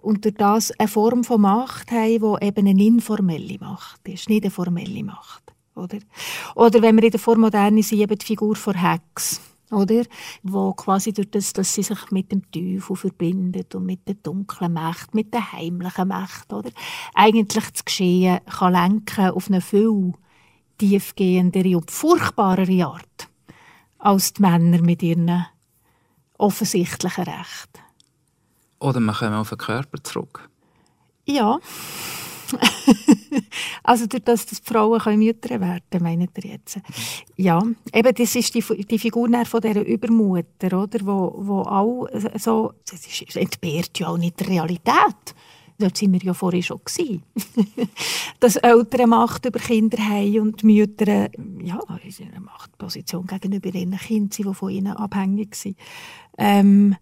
und 0.01 0.25
durch 0.25 0.35
das 0.35 0.71
eine 0.79 0.87
Form 0.87 1.23
von 1.23 1.41
Macht 1.41 1.91
haben, 1.91 2.37
die 2.39 2.45
eben 2.45 2.67
eine 2.67 2.83
informelle 2.83 3.57
Macht 3.59 4.07
ist, 4.07 4.29
nicht 4.29 4.43
eine 4.43 4.51
formelle 4.51 5.03
Macht. 5.03 5.53
Oder, 5.75 5.99
oder 6.55 6.81
wenn 6.81 6.95
wir 6.97 7.03
in 7.03 7.11
der 7.11 7.19
Vormoderne 7.19 7.81
sind, 7.81 7.99
eben 7.99 8.17
die 8.17 8.25
Figur 8.25 8.55
von 8.55 8.75
Hex, 8.75 9.41
oder? 9.71 10.03
Wo 10.43 10.73
quasi 10.73 11.13
durch 11.13 11.31
das, 11.31 11.53
dass 11.53 11.73
sie 11.73 11.83
sich 11.83 12.11
mit 12.11 12.31
dem 12.31 12.49
Teufel 12.51 12.95
verbindet 12.95 13.73
und 13.73 13.85
mit 13.85 14.07
der 14.07 14.15
dunklen 14.15 14.73
Macht, 14.73 15.15
mit 15.15 15.33
der 15.33 15.53
heimlichen 15.53 16.09
Macht, 16.09 16.51
oder? 16.51 16.71
Eigentlich 17.13 17.71
das 17.71 17.85
Geschehen 17.85 18.39
kann 18.45 18.73
lenken 18.73 19.31
auf 19.31 19.47
eine 19.47 19.61
viel 19.61 20.13
tiefgehendere 20.77 21.77
und 21.77 21.89
furchtbarere 21.91 22.85
Art 22.85 23.29
als 23.99 24.33
die 24.33 24.41
Männer 24.41 24.81
mit 24.81 25.03
ihren 25.03 25.45
offensichtlichen 26.37 27.23
Rechten. 27.23 27.79
Oder 28.79 28.99
wir 28.99 29.13
kommen 29.13 29.35
auf 29.35 29.49
den 29.49 29.59
Körper 29.59 30.03
zurück. 30.03 30.49
Ja. 31.25 31.59
also 33.83 34.07
durch 34.07 34.23
das, 34.23 34.45
dass 34.45 34.61
die 34.61 34.73
Frauen 34.73 35.19
Mütter 35.19 35.59
werden 35.59 35.81
können, 35.89 36.03
meint 36.03 36.37
ihr 36.43 36.51
jetzt? 36.51 36.79
Ja, 37.37 37.61
eben 37.93 38.15
das 38.15 38.35
ist 38.35 38.53
die, 38.53 38.85
die 38.85 38.99
Figur 38.99 39.29
von 39.45 39.61
dieser 39.61 39.85
Übermutter, 39.85 40.81
oder? 40.81 40.99
Wo, 41.01 41.33
wo 41.37 41.61
auch 41.61 42.07
so, 42.37 42.73
das 42.89 43.05
ist, 43.05 43.35
entbehrt 43.35 43.99
ja 43.99 44.07
auch 44.07 44.17
nicht 44.17 44.39
der 44.39 44.47
Realität. 44.47 45.35
Dort 45.77 45.97
sind 45.97 46.13
wir 46.13 46.19
ja 46.21 46.33
vorher 46.33 46.61
schon 46.61 46.79
gewesen. 46.85 47.23
dass 48.39 48.55
Eltern 48.55 49.09
Macht 49.09 49.45
über 49.45 49.59
Kinder 49.59 49.97
haben 49.97 50.39
und 50.39 50.63
Mütter 50.63 51.07
ja, 51.07 51.29
in 51.39 52.27
einer 52.27 52.39
Machtposition 52.39 53.25
gegenüber 53.25 53.73
ihren 53.73 53.97
Kindern 53.97 54.31
sind, 54.31 54.47
die 54.47 54.53
von 54.53 54.69
ihnen 54.69 54.95
abhängig 54.95 55.55
sind. 55.55 55.77
Ähm, 56.37 56.95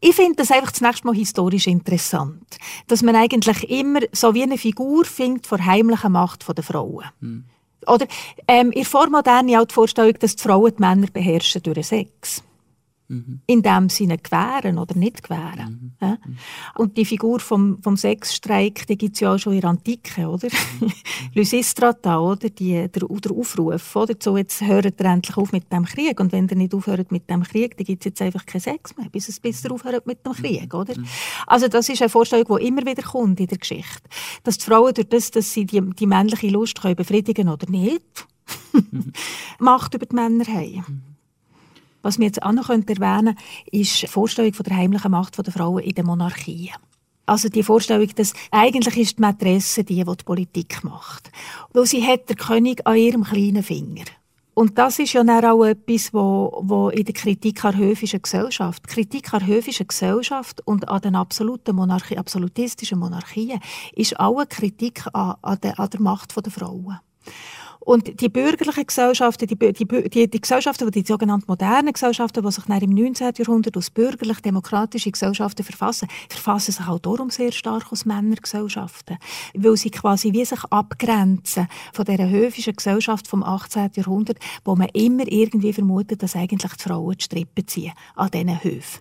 ich 0.00 0.14
finde 0.14 0.36
das 0.36 0.50
einfach 0.50 0.72
zunächst 0.72 1.04
mal 1.04 1.14
historisch 1.14 1.66
interessant, 1.66 2.58
dass 2.88 3.02
man 3.02 3.16
eigentlich 3.16 3.70
immer 3.70 4.00
so 4.12 4.34
wie 4.34 4.42
eine 4.42 4.58
Figur 4.58 5.04
findet 5.04 5.46
vor 5.46 5.64
heimlicher 5.64 6.10
Macht 6.10 6.44
der 6.46 6.64
Frauen. 6.64 7.06
Mhm. 7.20 7.44
Oder 7.86 8.06
ähm, 8.48 8.70
in 8.70 8.82
der 8.82 8.84
Vormoderne 8.84 9.60
auch 9.60 9.66
die 9.66 9.74
Vorstellung, 9.74 10.14
dass 10.18 10.36
die 10.36 10.42
Frauen 10.42 10.72
die 10.76 10.80
Männer 10.80 11.06
beherrschen 11.12 11.62
durch 11.62 11.86
Sex. 11.86 12.42
Mhm. 13.08 13.40
In 13.46 13.62
dem 13.62 13.90
Sinne 13.90 14.16
gewähren 14.16 14.78
oder 14.78 14.96
nicht 14.96 15.22
gewähren. 15.22 15.94
Mhm. 16.00 16.06
Ja? 16.06 16.18
Und 16.76 16.96
die 16.96 17.04
Figur 17.04 17.38
vom, 17.40 17.82
vom 17.82 17.96
Sexstreik, 17.96 18.86
die 18.86 18.96
gibt 18.96 19.16
es 19.16 19.20
ja 19.20 19.34
auch 19.34 19.38
schon 19.38 19.52
in 19.52 19.60
der 19.60 19.70
Antike, 19.70 20.26
oder? 20.26 20.48
Mhm. 20.80 20.92
Lysistrata, 21.34 22.18
oder? 22.18 22.48
Die, 22.48 22.88
der, 22.88 22.88
der 22.88 23.30
Aufruf, 23.30 23.96
oder? 23.96 24.14
So, 24.18 24.36
jetzt 24.38 24.62
hört 24.62 25.00
ihr 25.00 25.06
endlich 25.06 25.36
auf 25.36 25.52
mit 25.52 25.70
dem 25.70 25.84
Krieg. 25.84 26.18
Und 26.18 26.32
wenn 26.32 26.48
ihr 26.48 26.56
nicht 26.56 26.74
aufhört 26.74 27.12
mit 27.12 27.28
dem 27.28 27.42
Krieg, 27.42 27.76
dann 27.76 27.84
gibt 27.84 28.02
es 28.02 28.06
jetzt 28.06 28.22
einfach 28.22 28.46
keinen 28.46 28.62
Sex 28.62 28.96
mehr, 28.96 29.10
bis 29.10 29.28
es 29.28 29.38
bis 29.38 29.64
ihr 29.64 29.72
aufhört 29.72 30.06
mit 30.06 30.24
dem 30.24 30.32
Krieg, 30.32 30.72
mhm. 30.72 30.80
oder? 30.80 30.98
Mhm. 30.98 31.06
Also 31.46 31.68
das 31.68 31.88
ist 31.88 32.00
eine 32.00 32.08
Vorstellung, 32.08 32.56
die 32.58 32.66
immer 32.66 32.86
wieder 32.86 33.02
kommt 33.02 33.38
in 33.38 33.46
der 33.46 33.58
Geschichte. 33.58 34.08
Dass 34.44 34.58
die 34.58 34.64
Frauen 34.64 34.94
durch 34.94 35.08
das, 35.08 35.30
dass 35.30 35.52
sie 35.52 35.66
die, 35.66 35.80
die 35.80 36.06
männliche 36.06 36.48
Lust 36.48 36.80
können 36.80 36.96
befriedigen 36.96 37.48
oder 37.50 37.68
nicht, 37.70 38.26
Macht 39.58 39.94
über 39.94 40.06
die 40.06 40.14
Männer 40.14 40.44
haben. 40.46 41.13
Was 42.04 42.18
wir 42.18 42.26
jetzt 42.26 42.42
auch 42.42 42.52
noch 42.52 42.68
erwähnen 42.68 42.96
können, 42.96 43.38
ist 43.72 44.02
die 44.02 44.06
Vorstellung 44.06 44.52
von 44.52 44.64
der 44.64 44.76
heimlichen 44.76 45.10
Macht 45.10 45.38
der 45.38 45.52
Frauen 45.52 45.82
in 45.82 45.94
der 45.94 46.04
Monarchie. 46.04 46.70
Also 47.24 47.48
die 47.48 47.62
Vorstellung, 47.62 48.08
dass 48.14 48.34
eigentlich 48.50 48.98
ist 48.98 49.16
die 49.16 49.22
Mätresse 49.22 49.84
die, 49.84 50.04
die 50.04 50.04
die 50.04 50.24
Politik 50.24 50.84
macht. 50.84 51.30
Weil 51.72 51.86
sie 51.86 52.06
hat 52.06 52.28
der 52.28 52.36
König 52.36 52.86
an 52.86 52.96
ihrem 52.96 53.24
kleinen 53.24 53.62
Finger. 53.62 54.04
Und 54.52 54.76
das 54.76 54.98
ist 54.98 55.14
ja 55.14 55.22
auch 55.22 55.64
etwas, 55.64 56.12
wo, 56.12 56.60
wo 56.62 56.90
in 56.90 57.06
der 57.06 57.14
Kritik 57.14 57.64
an 57.64 57.78
höfischen 57.78 58.20
Gesellschaft, 58.20 58.86
Kritik 58.86 59.32
an 59.32 59.46
höfischen 59.46 59.88
Gesellschaft 59.88 60.60
und 60.66 60.86
an 60.86 61.00
den 61.00 61.16
absoluten 61.16 61.74
Monarchie, 61.74 62.18
absolutistischen 62.18 62.98
Monarchien, 62.98 63.60
ist 63.94 64.20
auch 64.20 64.36
eine 64.36 64.46
Kritik 64.46 65.06
an, 65.14 65.36
an, 65.40 65.58
der, 65.62 65.80
an 65.80 65.88
der 65.88 66.00
Macht 66.02 66.36
der 66.36 66.52
Frauen. 66.52 67.00
Und 67.84 68.20
die 68.20 68.30
bürgerlichen 68.30 68.86
Gesellschaften, 68.86 69.46
die, 69.46 69.56
die, 69.56 70.08
die, 70.08 70.30
die 70.30 70.40
Gesellschaften, 70.40 70.90
die, 70.90 71.04
sogenannten 71.06 71.44
modernen 71.48 71.92
Gesellschaften, 71.92 72.42
die 72.42 72.50
sich 72.50 72.66
im 72.66 72.90
19. 72.90 73.32
Jahrhundert 73.36 73.76
aus 73.76 73.90
bürgerlich-demokratischen 73.90 75.12
Gesellschaften 75.12 75.64
verfassen, 75.64 76.08
verfassen 76.30 76.72
sich 76.72 76.86
auch 76.86 76.98
darum 76.98 77.28
sehr 77.28 77.52
stark 77.52 77.92
aus 77.92 78.06
Männergesellschaften. 78.06 79.18
Weil 79.54 79.76
sie 79.76 79.90
quasi 79.90 80.32
wie 80.32 80.44
sich 80.46 80.64
abgrenzen 80.70 81.68
von 81.92 82.06
dieser 82.06 82.28
höfischen 82.28 82.74
Gesellschaft 82.74 83.28
vom 83.28 83.42
18. 83.42 83.90
Jahrhundert, 83.94 84.38
wo 84.64 84.74
man 84.76 84.88
immer 84.94 85.30
irgendwie 85.30 85.74
vermutet, 85.74 86.22
dass 86.22 86.36
eigentlich 86.36 86.72
die 86.72 86.82
Frauen 86.82 87.16
die 87.18 87.24
Strippen 87.24 87.68
ziehen 87.68 87.92
an 88.16 88.30
diesen 88.30 88.62
Höfen. 88.64 89.00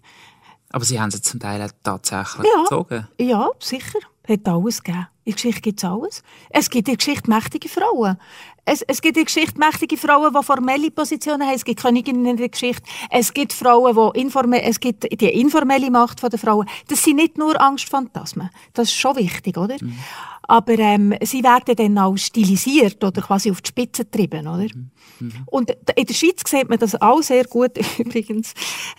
Aber 0.72 0.84
Sie 0.84 1.00
haben 1.00 1.12
sie 1.12 1.22
zum 1.22 1.40
Teil 1.40 1.70
tatsächlich 1.84 2.48
ja, 2.54 2.64
gezogen? 2.64 3.08
Ja, 3.20 3.50
sicher. 3.60 4.00
Hat 4.28 4.48
alles 4.48 4.82
gegeben. 4.84 5.08
In 5.26 5.32
der 5.32 5.36
Geschichte 5.36 5.62
gibt 5.62 5.80
es 5.80 5.90
alles. 5.90 6.24
Es 6.50 6.70
gibt 6.70 6.88
in 6.88 6.94
der 6.94 6.98
Geschichte 6.98 7.30
mächtige 7.30 7.70
Frauen. 7.70 8.18
Es, 8.66 8.82
es 8.84 9.02
gibt 9.02 9.18
in 9.18 9.26
Geschichte 9.26 9.60
mächtige 9.60 9.98
Frauen, 9.98 10.34
die 10.34 10.44
formelle 10.44 10.90
Positionen 10.92 11.46
haben. 11.46 11.56
Es 11.56 11.66
gibt 11.66 11.82
Königinnen 11.82 12.26
in 12.26 12.38
der 12.38 12.50
Geschichte. 12.50 12.84
Es 13.10 13.34
gibt 13.34 13.52
Frauen, 13.52 13.96
die 14.14 14.22
informell, 14.22 14.62
es 14.64 14.80
gibt 14.80 15.04
die 15.04 15.40
informelle 15.40 15.92
Macht 15.92 16.24
der 16.24 16.40
Frauen. 16.40 16.68
Das 16.88 17.04
sind 17.04 17.18
nicht 17.18 17.38
nur 17.38 17.60
Angstphantasmen. 17.60 18.50
Das 18.74 18.90
ist 18.90 18.96
schon 18.96 19.18
wichtig, 19.18 19.58
oder? 19.58 19.76
Mhm. 19.82 19.98
Aber 20.46 20.78
ähm, 20.78 21.16
sie 21.24 21.44
werden 21.44 21.76
dann 21.76 21.98
auch 21.98 22.18
stilisiert 22.18 23.04
oder 23.04 23.22
quasi 23.22 23.50
auf 23.50 23.62
die 23.62 23.70
Spitze 23.70 24.04
getrieben, 24.04 24.48
oder? 24.48 24.68
Mhm. 24.74 24.92
Mhm. 25.20 25.32
Und 25.46 25.72
in 25.96 26.06
der 26.06 26.14
Schweiz 26.14 26.42
sieht 26.46 26.70
man 26.70 26.80
das 26.80 27.02
auch 27.02 27.22
sehr 27.22 27.46
gut 27.46 27.72
übrigens. 27.98 28.54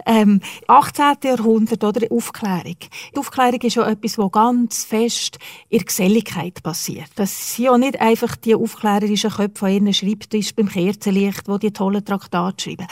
Ähm, 0.07 0.41
18. 0.67 1.17
Jahrhundert 1.23 1.85
oder 1.85 2.07
Aufklärung. 2.11 2.77
Die 3.15 3.19
Aufklärung 3.19 3.61
ist 3.61 3.77
ja 3.77 3.87
etwas, 3.89 4.19
was 4.19 4.33
ganz 4.33 4.85
fest 4.85 5.39
in 5.69 5.79
der 5.79 5.87
Geselligkeit 5.87 6.62
passiert. 6.62 7.11
Das 7.17 7.57
sind 7.57 7.67
ja 7.67 7.79
nicht 7.79 8.01
einfach 8.01 8.37
die 8.37 8.55
aufklärerischen 8.55 9.31
Köpfe 9.31 9.54
von 9.59 9.71
ihren 9.71 9.93
Schreibtisch 9.93 10.55
beim 10.55 10.69
Kerzenlicht, 10.69 11.49
wo 11.49 11.59
die 11.59 11.73
tollen 11.73 12.05
Traktate 12.05 12.63
schreiben. 12.63 12.87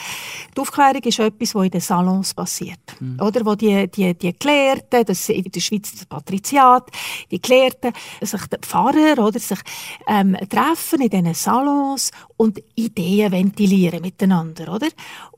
Die 0.57 0.61
Aufklärung 0.61 1.03
ist 1.03 1.19
etwas, 1.19 1.55
was 1.55 1.65
in 1.65 1.71
den 1.71 1.81
Salons 1.81 2.35
passiert. 2.35 2.79
Mhm. 3.01 3.21
Oder? 3.21 3.45
Wo 3.45 3.55
die, 3.55 3.89
die, 3.91 4.15
die 4.15 4.39
Gelehrten, 4.39 5.05
das 5.05 5.21
ist 5.21 5.31
in 5.31 5.45
der 5.45 5.61
Schweiz 5.61 5.93
das 5.93 6.07
Patriziat, 6.07 6.91
die 7.31 7.41
Gelehrten, 7.41 7.93
sich 8.21 8.47
die 8.47 8.59
Pfarrer, 8.61 9.25
oder, 9.25 9.39
sich 9.39 9.61
ähm, 10.07 10.37
treffen 10.49 11.01
in 11.01 11.11
diesen 11.11 11.35
Salons 11.35 12.11
und 12.37 12.61
Ideen 12.75 13.33
ventilieren 13.33 14.03
miteinander, 14.03 14.75
oder? 14.75 14.89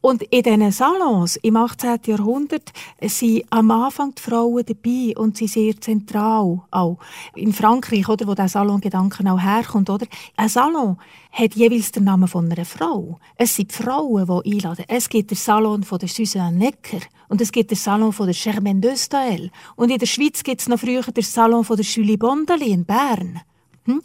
Und 0.01 0.23
in 0.23 0.43
diesen 0.43 0.73
Salons 0.73 1.37
im 1.37 1.57
18. 1.57 2.01
Jahrhundert 2.07 2.73
sind 3.03 3.45
am 3.51 3.71
Anfang 3.71 4.15
die 4.15 4.23
Frauen 4.23 4.65
dabei 4.67 5.15
und 5.17 5.37
sie 5.37 5.47
sehr 5.47 5.81
zentral 5.81 6.61
auch. 6.71 6.99
In 7.35 7.53
Frankreich, 7.53 8.09
oder, 8.09 8.27
wo 8.27 8.35
der 8.35 8.49
Salongedanken 8.49 9.29
auch 9.29 9.41
herkommt, 9.41 9.91
oder? 9.91 10.07
Ein 10.37 10.49
Salon 10.49 10.99
hat 11.33 11.55
jeweils 11.55 11.93
den 11.93 12.05
Namen 12.05 12.29
von 12.29 12.51
einer 12.51 12.65
Frau. 12.65 13.19
Es 13.37 13.57
sind 13.57 13.71
die 13.71 13.83
Frauen, 13.83 14.27
die 14.45 14.53
einladen. 14.53 14.85
Es 14.89 15.09
gibt 15.09 15.31
den 15.31 15.37
Salon 15.37 15.83
von 15.83 15.99
der 15.99 16.09
Suzanne 16.09 16.57
Necker 16.57 17.01
und 17.29 17.41
es 17.41 17.51
gibt 17.51 17.71
den 17.71 17.77
Salon 17.77 18.13
von 18.13 18.27
der 18.27 18.35
Germaine 18.35 18.81
Döstael. 18.81 19.51
Und 19.77 19.91
in 19.91 19.99
der 19.99 20.07
Schweiz 20.07 20.43
gibt 20.43 20.61
es 20.61 20.69
noch 20.69 20.79
früher 20.79 21.03
den 21.03 21.25
Salon 21.25 21.65
von 21.65 21.77
der 21.77 21.85
Julie 21.85 22.19
Bondeli 22.19 22.71
in 22.71 22.85
Bern. 22.85 23.41
Hm? 23.87 24.03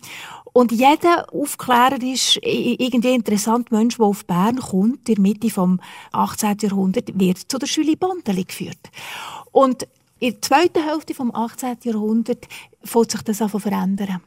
Und 0.52 0.72
jeder 0.72 1.32
Aufklärer 1.34 2.02
ist 2.02 2.40
irgendwie 2.42 3.14
interessant 3.14 3.72
Mensch, 3.72 3.98
der 3.98 4.06
auf 4.06 4.26
Bern 4.26 4.58
kommt, 4.58 5.08
in 5.08 5.16
der 5.16 5.22
Mitte 5.22 5.50
vom 5.50 5.80
18. 6.12 6.58
Jahrhundert, 6.62 7.18
wird 7.18 7.38
zu 7.38 7.58
der 7.58 7.70
Julie 7.70 7.96
Bondeli 7.96 8.44
geführt. 8.44 8.90
Und 9.52 9.88
in 10.20 10.32
der 10.32 10.42
zweiten 10.42 10.84
Hälfte 10.84 11.14
vom 11.14 11.34
18. 11.34 11.78
Jahrhundert 11.84 12.48
fängt 12.84 13.12
sich 13.12 13.22
das 13.22 13.42
an 13.42 13.50
verändern. 13.50 14.22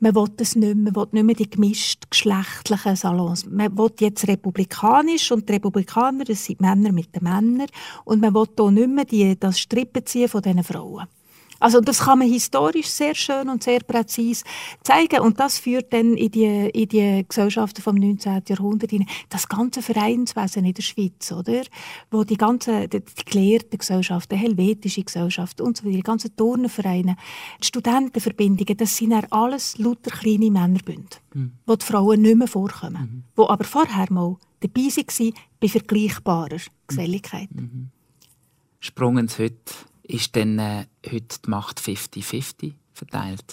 Man 0.00 0.14
will 0.14 0.28
das 0.36 0.56
nicht 0.56 0.74
mehr, 0.74 0.92
man 0.92 0.96
will 0.96 1.08
nicht 1.12 1.24
mehr 1.24 1.34
die 1.34 1.50
gemischt 1.50 2.10
geschlechtlichen 2.10 2.96
Salons. 2.96 3.46
Man 3.46 3.76
will 3.76 3.90
jetzt 3.98 4.26
republikanisch 4.26 5.32
und 5.32 5.48
die 5.48 5.54
Republikaner, 5.54 6.24
das 6.24 6.44
sind 6.44 6.60
Männer 6.60 6.92
mit 6.92 7.14
den 7.14 7.24
Männern 7.24 7.68
und 8.04 8.20
man 8.20 8.34
will 8.34 8.46
hier 8.56 8.70
nicht 8.70 8.88
mehr 8.88 9.04
die, 9.04 9.38
das 9.38 9.58
Strippenziehen 9.58 10.28
von 10.28 10.42
diesen 10.42 10.64
Frauen. 10.64 11.06
Also 11.62 11.80
das 11.80 12.00
kann 12.00 12.18
man 12.18 12.28
historisch 12.28 12.88
sehr 12.88 13.14
schön 13.14 13.48
und 13.48 13.62
sehr 13.62 13.80
präzise 13.80 14.44
zeigen 14.82 15.20
und 15.20 15.38
das 15.38 15.58
führt 15.58 15.92
dann 15.92 16.16
in 16.16 16.30
die, 16.30 16.70
in 16.70 16.88
die 16.88 17.24
Gesellschaften 17.26 17.82
vom 17.82 17.96
19. 17.96 18.42
Jahrhundert 18.48 18.90
hinein. 18.90 19.08
Das 19.28 19.48
ganze 19.48 19.80
Vereinswesen 19.80 20.64
in 20.64 20.74
der 20.74 20.82
Schweiz, 20.82 21.30
oder? 21.30 21.62
Wo 22.10 22.24
die 22.24 22.36
ganze, 22.36 22.88
die, 22.88 23.00
die 23.00 23.24
gelehrten 23.24 23.78
Gesellschaften, 23.78 24.34
die 24.34 24.40
helvetische 24.40 25.04
Gesellschaft 25.04 25.60
und 25.60 25.76
so 25.76 25.84
weiter, 25.84 25.96
die 25.96 26.02
ganzen 26.02 26.36
Turnenvereine, 26.36 27.16
die 27.60 27.66
Studentenverbindungen, 27.66 28.76
das 28.76 28.96
sind 28.96 29.12
ja 29.12 29.22
alles 29.30 29.78
lauter 29.78 30.10
kleine 30.10 30.50
Männerbünde, 30.50 31.16
mhm. 31.34 31.52
wo 31.66 31.76
die 31.76 31.84
Frauen 31.84 32.22
nicht 32.22 32.36
mehr 32.36 32.48
vorkommen, 32.48 33.02
mhm. 33.02 33.24
wo 33.36 33.46
aber 33.48 33.64
vorher 33.64 34.12
mal 34.12 34.36
dabei 34.60 34.80
waren 34.80 35.34
bei 35.60 35.68
vergleichbarer 35.68 36.60
Geselligkeit. 36.88 37.54
Mhm. 37.54 37.90
Sprungen 38.80 39.28
heute 39.38 39.54
ist 40.12 40.34
denn 40.36 40.58
äh, 40.58 40.84
heute 41.10 41.38
die 41.44 41.50
Macht 41.50 41.80
50-50 41.80 42.74
verteilt? 42.92 43.44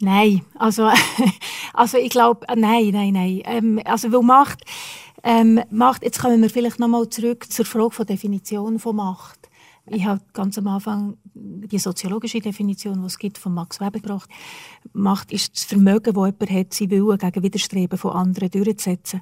Nein, 0.00 0.42
also, 0.54 0.90
also 1.74 1.98
ich 1.98 2.10
glaube, 2.10 2.46
äh, 2.48 2.56
nein, 2.56 2.90
nein, 2.92 3.12
nein. 3.12 3.42
Ähm, 3.44 3.80
also 3.84 4.12
weil 4.12 4.22
Macht, 4.22 4.64
ähm, 5.22 5.60
Macht, 5.70 6.02
jetzt 6.02 6.20
kommen 6.20 6.40
wir 6.40 6.50
vielleicht 6.50 6.78
nochmal 6.78 7.08
zurück 7.08 7.50
zur 7.50 7.64
Frage 7.64 7.96
der 7.96 8.06
Definition 8.06 8.78
von 8.78 8.96
Macht. 8.96 9.48
Ich 9.86 10.06
habe 10.06 10.20
ganz 10.32 10.56
am 10.56 10.66
Anfang 10.66 11.18
die 11.34 11.78
soziologische 11.78 12.40
Definition, 12.40 13.00
die 13.00 13.06
es 13.06 13.18
gibt, 13.18 13.36
von 13.36 13.52
Max 13.52 13.80
Weber 13.80 14.00
gebracht. 14.00 14.30
Macht 14.94 15.30
ist 15.30 15.54
das 15.54 15.64
Vermögen, 15.64 16.14
das 16.14 16.24
jemand 16.24 16.50
hat, 16.50 16.72
sein 16.72 16.90
Willen 16.90 17.18
gegen 17.18 17.42
Widerstreben 17.42 17.98
von 17.98 18.12
anderen 18.12 18.50
durchzusetzen 18.50 19.20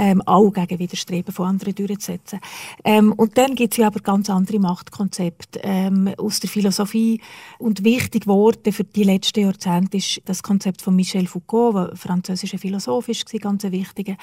ähm, 0.00 0.22
auch 0.26 0.50
gegen 0.50 0.78
Widerstreben 0.78 1.32
von 1.32 1.46
anderen 1.46 1.74
durchzusetzen. 1.74 2.40
Ähm, 2.84 3.12
und 3.12 3.36
dann 3.36 3.54
gibt 3.54 3.74
es 3.74 3.78
ja 3.78 3.88
aber 3.88 4.00
ganz 4.00 4.30
andere 4.30 4.58
Machtkonzepte 4.58 5.60
ähm, 5.62 6.12
aus 6.16 6.40
der 6.40 6.48
Philosophie. 6.48 7.20
Und 7.58 7.84
wichtig 7.84 8.22
geworden 8.22 8.72
für 8.72 8.84
die 8.84 9.04
letzten 9.04 9.40
Jahrzehnte 9.40 9.98
ist 9.98 10.22
das 10.24 10.42
Konzept 10.42 10.82
von 10.82 10.96
Michel 10.96 11.26
Foucault, 11.26 11.74
der 11.74 11.96
französischer 11.96 12.58
Philosoph 12.58 13.08
ist, 13.08 13.30
ganz 13.40 13.62
wichtiger, 13.64 14.16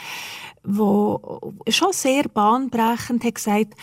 wo 0.64 1.54
schon 1.70 1.94
sehr 1.94 2.24
bahnbrechend 2.24 3.24
hat 3.24 3.36
gesagt, 3.36 3.74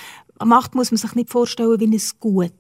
Macht 0.43 0.75
muss 0.75 0.91
man 0.91 0.99
sich 0.99 1.15
nicht 1.15 1.31
vorstellen 1.31 1.81
wie 1.81 1.87
ein 1.87 2.03
Gut, 2.21 2.53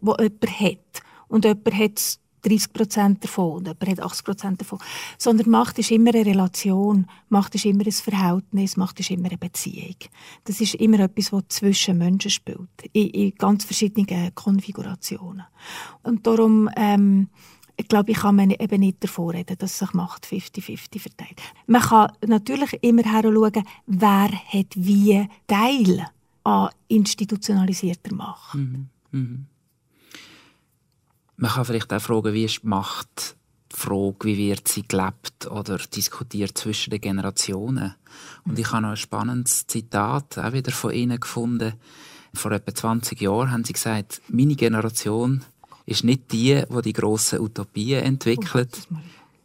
das 0.00 0.16
jemand 0.18 0.60
hat. 0.60 1.02
Und 1.28 1.44
jemand 1.44 1.74
hat 1.74 2.18
30 2.42 2.72
Prozent 2.72 3.24
davon 3.24 3.58
und 3.58 3.68
jemand 3.68 3.88
hat 3.88 4.00
80 4.00 4.24
Prozent 4.24 4.60
davon. 4.60 4.78
Sondern 5.18 5.50
Macht 5.50 5.78
ist 5.78 5.90
immer 5.90 6.14
eine 6.14 6.26
Relation, 6.26 7.06
Macht 7.28 7.54
ist 7.54 7.64
immer 7.64 7.86
ein 7.86 7.92
Verhältnis, 7.92 8.76
Macht 8.76 9.00
ist 9.00 9.10
immer 9.10 9.28
eine 9.28 9.38
Beziehung. 9.38 9.96
Das 10.44 10.60
ist 10.60 10.74
immer 10.74 11.00
etwas, 11.00 11.30
das 11.30 11.42
zwischen 11.48 11.98
Menschen 11.98 12.30
spielt, 12.30 12.68
in, 12.92 13.08
in 13.10 13.34
ganz 13.36 13.64
verschiedenen 13.64 14.34
Konfigurationen. 14.34 15.44
Und 16.02 16.26
darum, 16.26 16.68
ähm, 16.76 17.28
ich 17.76 17.88
glaube, 17.88 18.10
ich 18.10 18.18
kann 18.18 18.36
man 18.36 18.50
eben 18.50 18.80
nicht 18.80 19.02
davor 19.02 19.32
reden, 19.32 19.56
dass 19.58 19.78
sich 19.78 19.92
Macht 19.94 20.26
50-50 20.26 21.00
verteilt. 21.00 21.40
Man 21.66 21.80
kann 21.80 22.12
natürlich 22.26 22.78
immer 22.82 23.02
schauen, 23.04 23.64
wer 23.86 24.30
hat 24.30 24.66
wie 24.74 25.26
Teil 25.46 26.06
an 26.44 26.70
institutionalisierter 26.88 28.14
Macht. 28.14 28.54
Mhm. 28.54 28.88
Mhm. 29.10 29.46
Man 31.36 31.50
kann 31.50 31.64
vielleicht 31.64 31.92
auch 31.92 32.00
fragen, 32.00 32.32
wie 32.34 32.44
ist 32.44 32.62
die 32.62 32.66
Macht 32.68 33.36
die 33.72 33.80
Frage, 33.80 34.24
wie 34.24 34.36
wird 34.36 34.68
sie 34.68 34.82
gelebt 34.82 35.46
oder 35.50 35.78
diskutiert 35.78 36.56
zwischen 36.58 36.90
den 36.90 37.00
Generationen. 37.00 37.94
Und 38.44 38.58
ich 38.58 38.70
habe 38.70 38.82
noch 38.82 38.90
ein 38.90 38.96
spannendes 38.96 39.66
Zitat 39.66 40.38
auch 40.38 40.52
wieder 40.52 40.72
von 40.72 40.92
Ihnen 40.92 41.18
gefunden. 41.18 41.74
Vor 42.34 42.52
etwa 42.52 42.74
20 42.74 43.20
Jahren 43.20 43.50
haben 43.50 43.64
Sie 43.64 43.72
gesagt, 43.72 44.22
meine 44.28 44.56
Generation 44.56 45.42
ist 45.86 46.04
nicht 46.04 46.32
die, 46.32 46.62
die 46.68 46.82
die 46.82 46.92
grossen 46.92 47.40
Utopien 47.40 48.02
entwickelt. 48.02 48.86
Oh, 48.90 48.96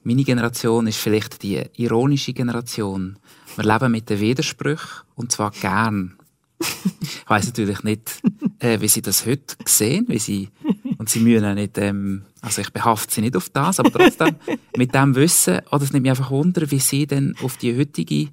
meine 0.03 0.23
Generation 0.23 0.87
ist 0.87 0.99
vielleicht 0.99 1.43
die 1.43 1.63
ironische 1.75 2.33
Generation. 2.33 3.17
Wir 3.55 3.65
leben 3.65 3.91
mit 3.91 4.09
den 4.09 4.19
Widersprüchen 4.19 5.03
und 5.15 5.31
zwar 5.31 5.51
gern. 5.51 6.16
Ich 6.59 7.29
weiß 7.29 7.47
natürlich 7.47 7.83
nicht, 7.83 8.21
äh, 8.59 8.79
wie 8.79 8.87
Sie 8.87 9.01
das 9.01 9.25
heute 9.25 9.55
sehen, 9.65 10.05
wie 10.07 10.19
Sie 10.19 10.49
und 10.97 11.09
sie 11.09 11.19
müssen 11.19 11.45
auch 11.45 11.53
nicht, 11.53 11.77
ähm, 11.77 12.23
also 12.41 12.61
ich 12.61 12.71
behafte 12.71 13.13
sie 13.13 13.21
nicht 13.21 13.35
auf 13.35 13.49
das, 13.49 13.79
aber 13.79 13.91
trotzdem 13.91 14.35
mit 14.75 14.93
dem 14.93 15.15
Wissen, 15.15 15.61
oder 15.71 15.83
es 15.83 15.93
nimmt 15.93 16.03
mich 16.03 16.09
einfach 16.09 16.31
wunder, 16.31 16.69
wie 16.69 16.79
sie 16.79 17.07
denn 17.07 17.35
auf 17.41 17.57
die 17.57 17.77
heutige 17.77 18.29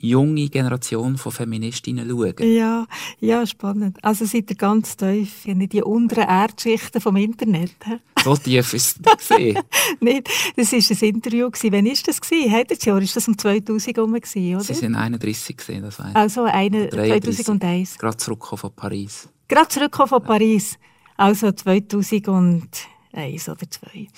junge 0.00 0.48
Generation 0.48 1.16
von 1.16 1.32
Feministinnen 1.32 2.08
schauen. 2.08 2.34
Ja, 2.40 2.86
ja, 3.20 3.46
spannend. 3.46 3.98
Also 4.02 4.24
seid 4.24 4.50
ihr 4.50 4.56
ganz 4.56 4.96
tief 4.96 5.46
in 5.46 5.68
die 5.68 5.82
unteren 5.82 6.28
Erdschichten 6.28 7.00
vom 7.00 7.16
Internet. 7.16 7.74
So 8.24 8.34
tief 8.36 8.74
ist 8.74 8.98
es 9.00 9.16
gesehen. 9.16 9.62
nicht. 10.00 10.28
Das 10.56 10.72
war 10.72 10.78
ein 10.78 11.08
Interview. 11.08 11.50
Wann 11.62 11.86
war 11.86 11.92
das? 12.04 12.20
Hat 12.50 12.84
Jahr? 12.84 13.00
Ist 13.00 13.16
das 13.16 13.28
um 13.28 13.38
2000 13.38 13.96
herum, 13.96 14.12
oder? 14.12 14.60
Sie 14.60 14.74
sind 14.74 14.96
31 14.96 15.56
gesehen, 15.56 15.82
das 15.82 16.00
weiß. 16.00 16.16
Also 16.16 16.42
eine, 16.42 16.90
2001. 16.90 17.96
Gerade 17.96 18.16
zurückgekommen 18.16 18.58
von 18.58 18.72
Paris. 18.74 19.28
Gerade 19.46 19.68
zurückgekommen 19.68 20.08
von 20.08 20.22
Paris. 20.24 20.78
Also 21.16 21.52
2001 21.52 23.48
oder 23.48 23.70
2. 23.70 24.08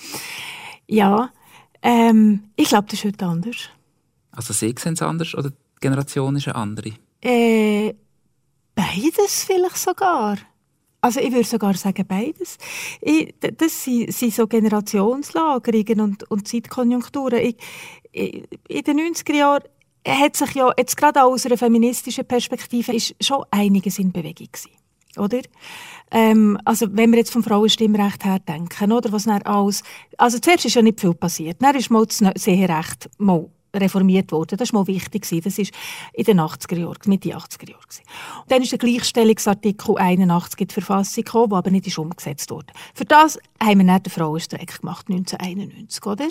Ja, 0.87 1.29
ähm, 1.81 2.43
ich 2.55 2.69
glaube, 2.69 2.87
das 2.89 2.99
ist 2.99 3.05
heute 3.05 3.25
anders. 3.25 3.69
Also 4.31 4.53
Sie 4.53 4.73
sehen 4.77 4.93
es 4.93 5.01
anders 5.01 5.35
oder 5.35 5.51
Generation 5.81 6.35
ist 6.35 6.47
eine 6.47 6.55
andere? 6.55 6.91
Äh, 7.21 7.93
beides 8.73 9.43
vielleicht 9.43 9.77
sogar. 9.77 10.37
Also 11.01 11.19
ich 11.19 11.31
würde 11.31 11.47
sogar 11.47 11.73
sagen 11.73 12.05
beides. 12.07 12.57
Ich, 13.01 13.33
das 13.39 13.83
sind, 13.83 14.13
sind, 14.13 14.33
so 14.33 14.47
Generationslagerungen 14.47 15.99
und, 15.99 16.29
und 16.29 16.47
Zeitkonjunkturen. 16.47 17.39
Ich, 17.39 17.57
ich, 18.11 18.43
in 18.67 18.83
den 18.83 18.99
90er 18.99 19.33
Jahren 19.33 19.63
hat 20.07 20.35
sich 20.35 20.53
ja 20.53 20.71
jetzt 20.77 20.95
gerade 20.95 21.23
aus 21.23 21.45
einer 21.45 21.57
feministischen 21.57 22.25
Perspektive 22.25 22.93
ist 22.93 23.15
schon 23.19 23.43
einiges 23.49 23.99
in 23.99 24.11
Bewegung 24.11 24.47
gewesen, 24.51 24.71
oder? 25.17 25.41
Ähm, 26.11 26.57
also 26.65 26.87
wenn 26.91 27.11
wir 27.11 27.19
jetzt 27.19 27.31
vom 27.31 27.43
Frauenstimmrecht 27.43 28.23
her 28.25 28.39
denken, 28.39 28.91
oder 28.91 29.11
was 29.11 29.23
dann 29.23 29.41
alles, 29.43 29.83
also 30.17 30.39
zuerst 30.39 30.65
ist 30.65 30.75
ja 30.75 30.81
nicht 30.81 30.99
viel 30.99 31.13
passiert, 31.13 31.61
dann 31.61 31.75
ist 31.75 31.89
mal 31.89 32.05
das 32.05 32.21
Seherecht 32.35 33.09
mal 33.17 33.49
reformiert 33.75 34.31
worden. 34.31 34.57
Das 34.57 34.73
war 34.73 34.81
mal 34.81 34.87
wichtig. 34.87 35.21
Das 35.21 35.57
war 35.57 35.65
in 36.13 36.23
den 36.23 36.39
80er 36.39 36.77
Jahren, 36.77 36.97
Mitte 37.05 37.35
80er 37.35 37.69
Jahren. 37.69 37.81
dann 38.47 38.61
ist 38.61 38.71
der 38.71 38.79
Gleichstellungsartikel 38.79 39.97
81 39.97 40.59
in 40.59 40.67
die 40.67 40.73
Verfassung 40.73 41.23
gekommen, 41.23 41.49
der 41.49 41.57
aber 41.59 41.71
nicht 41.71 41.97
umgesetzt 41.97 42.51
wurde. 42.51 42.73
Für 42.93 43.05
das 43.05 43.39
haben 43.61 43.79
wir 43.79 43.87
dann 43.87 44.03
den 44.03 44.11
Frauenstreik 44.11 44.81
gemacht, 44.81 45.07
1991, 45.09 46.05
oder? 46.05 46.27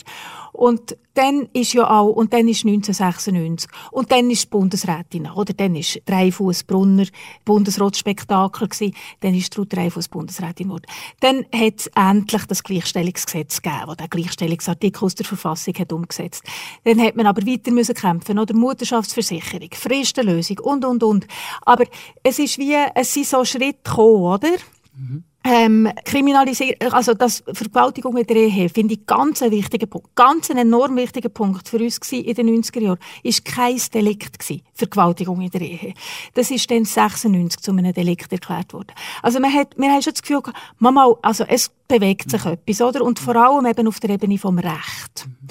Und 0.53 0.97
dann 1.21 1.49
ist 1.53 1.75
ja 1.75 1.89
auch, 1.91 2.13
und 2.13 2.33
dann 2.33 2.49
ist 2.49 2.65
1996, 2.65 3.71
und 3.91 4.11
dann 4.11 4.31
ist 4.31 4.45
die 4.45 4.49
Bundesrätin, 4.49 5.31
oder? 5.31 5.53
Dann 5.53 5.77
ist 5.77 6.01
Dreifußbrunner 6.07 7.05
Bundesratsspektakel 7.45 8.69
gewesen, 8.69 8.95
dann 9.21 9.35
ist 9.35 9.57
Ruth 9.59 9.75
Dreifuß 9.75 10.09
Bundesrätin 10.09 10.69
geworden. 10.69 10.87
Dann 11.21 11.45
hat 11.53 11.75
es 11.77 11.87
endlich 11.89 12.47
das 12.47 12.63
Gleichstellungsgesetz 12.63 13.61
gegeben, 13.61 13.85
das 13.89 13.97
den 13.99 14.09
Gleichstellungsartikel 14.09 15.05
aus 15.05 15.15
der 15.15 15.27
Verfassung 15.27 15.75
hat 15.75 15.93
umgesetzt. 15.93 16.43
Dann 16.85 16.99
hat 17.03 17.17
man 17.17 17.27
aber 17.27 17.47
weiter 17.47 17.71
müssen 17.71 17.95
kämpfen, 17.95 18.39
oder? 18.39 18.55
Mutterschaftsversicherung, 18.55 19.69
Fristenlösung 19.75 20.59
und, 20.61 20.87
und, 20.87 21.03
und. 21.03 21.27
Aber 21.67 21.85
es 22.23 22.39
ist 22.39 22.57
wie, 22.57 22.77
es 22.95 23.13
sind 23.13 23.27
so 23.27 23.45
Schritte 23.45 23.81
gekommen, 23.85 24.23
oder? 24.23 24.57
Mhm 25.01 25.25
ähm, 25.43 25.91
kriminalisieren, 26.05 26.93
also 26.93 27.15
das 27.15 27.43
Vergewaltigung 27.53 28.17
in 28.17 28.27
der 28.27 28.37
Ehe, 28.37 28.69
finde 28.69 28.95
ich 28.95 29.07
ganz 29.07 29.43
einen 29.43 29.53
wichtigen 29.53 29.89
Punkt. 29.89 30.15
Ganz 30.15 30.51
ein 30.51 30.59
enorm 30.59 30.97
wichtiger 30.97 31.31
Punkt 31.31 31.69
für 31.69 31.79
uns 31.79 31.99
in 32.13 32.35
den 32.35 32.63
90er 32.63 32.81
Jahren. 32.81 32.99
Ist 33.23 33.45
kein 33.45 33.81
Delikt 33.93 34.39
gewesen, 34.39 34.63
Vergewaltigung 34.75 35.41
in 35.41 35.51
der 35.51 35.63
Ehe. 35.63 35.95
Das 36.35 36.51
ist 36.51 36.71
dann 36.71 36.85
96 36.85 37.61
zu 37.63 37.71
einem 37.73 37.93
Delikt 37.93 38.31
erklärt 38.31 38.75
worden. 38.75 38.93
Also 39.23 39.41
man 39.41 39.53
hat, 39.53 39.77
wir 39.79 39.91
haben 39.91 40.03
schon 40.03 40.13
das 40.13 40.23
Gefühl 40.23 40.43
Mama, 40.79 41.15
also 41.23 41.45
es 41.45 41.71
bewegt 41.89 42.31
sich 42.31 42.45
etwas, 42.45 42.83
oder? 42.83 43.03
Und 43.03 43.19
vor 43.19 43.37
allem 43.37 43.67
eben 43.67 43.89
auf 43.89 43.99
der 43.99 44.11
Ebene 44.11 44.39
vom 44.39 44.59
Recht. 44.59 45.27
Mhm 45.27 45.49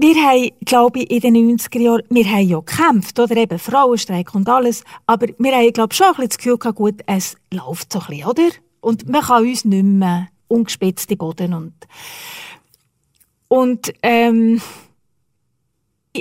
wir 0.00 0.14
haben, 0.16 0.50
glaube 0.64 1.00
ich, 1.00 1.10
in 1.10 1.34
den 1.34 1.58
90er 1.58 1.80
Jahren, 1.80 2.02
wir 2.10 2.24
haben 2.24 2.48
ja 2.48 2.58
gekämpft, 2.60 3.18
oder 3.18 3.36
eben 3.36 3.58
Frauenstreik 3.58 4.34
und 4.34 4.48
alles, 4.48 4.84
aber 5.06 5.26
wir 5.38 5.52
haben, 5.52 5.72
glaube 5.72 5.92
ich, 5.92 5.96
schon 5.96 6.06
ein 6.06 6.12
bisschen 6.12 6.28
das 6.28 6.38
Gefühl 6.38 6.58
gehabt, 6.58 6.76
gut, 6.76 7.02
es 7.06 7.36
läuft 7.52 7.92
so 7.92 8.00
ein 8.00 8.06
bisschen, 8.06 8.26
oder? 8.26 8.48
Und 8.80 9.08
man 9.08 9.22
kann 9.22 9.44
uns 9.44 9.64
nicht 9.64 9.84
mehr 9.84 10.28
ungespitzte 10.48 11.16
Boden 11.16 11.54
und, 11.54 11.74
und, 13.48 13.92
ähm, 14.02 14.60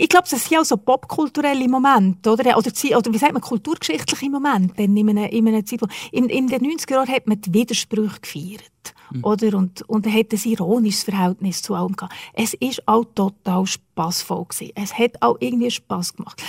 ich 0.02 0.10
glaube, 0.10 0.28
das 0.30 0.46
sind 0.46 0.58
auch 0.60 0.66
so 0.66 0.78
popkulturelle 0.78 1.68
Momente, 1.68 2.30
oder? 2.30 2.58
Oder, 2.58 2.72
oder 2.98 3.14
wie 3.14 3.18
sagt 3.18 3.34
man, 3.34 3.42
kulturgeschichtliche 3.42 4.30
Momente 4.30 4.84
in 4.84 4.98
einem, 4.98 5.18
in 5.18 5.48
einem 5.48 5.66
Zeitpunkt. 5.66 5.94
In, 6.12 6.30
in 6.30 6.48
den 6.48 6.62
90er 6.62 6.92
Jahren 6.92 7.10
hat 7.10 7.28
man 7.28 7.42
die 7.42 7.54
Widersprüche 7.54 8.20
gefeiert. 8.22 8.94
Mhm. 9.12 9.24
Oder? 9.24 9.58
Und, 9.58 9.82
und 9.90 10.08
hat 10.08 10.32
ein 10.32 10.52
ironisches 10.52 11.04
Verhältnis 11.04 11.62
zu 11.62 11.74
allem 11.76 11.96
gehabt. 11.96 12.14
Es 12.34 12.54
ist 12.56 12.88
auch 12.88 13.06
total 13.16 13.66
spaßvoll 13.66 14.46
gewesen. 14.46 14.72
Es 14.76 14.98
hat 14.98 15.22
auch 15.22 15.38
irgendwie 15.40 15.72
Spaß 15.72 16.16
gemacht. 16.16 16.42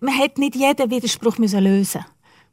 Man 0.00 0.16
hat 0.16 0.38
nicht 0.38 0.56
jeden 0.56 0.90
Widerspruch 0.90 1.38
müssen 1.38 1.62
lösen. 1.62 2.04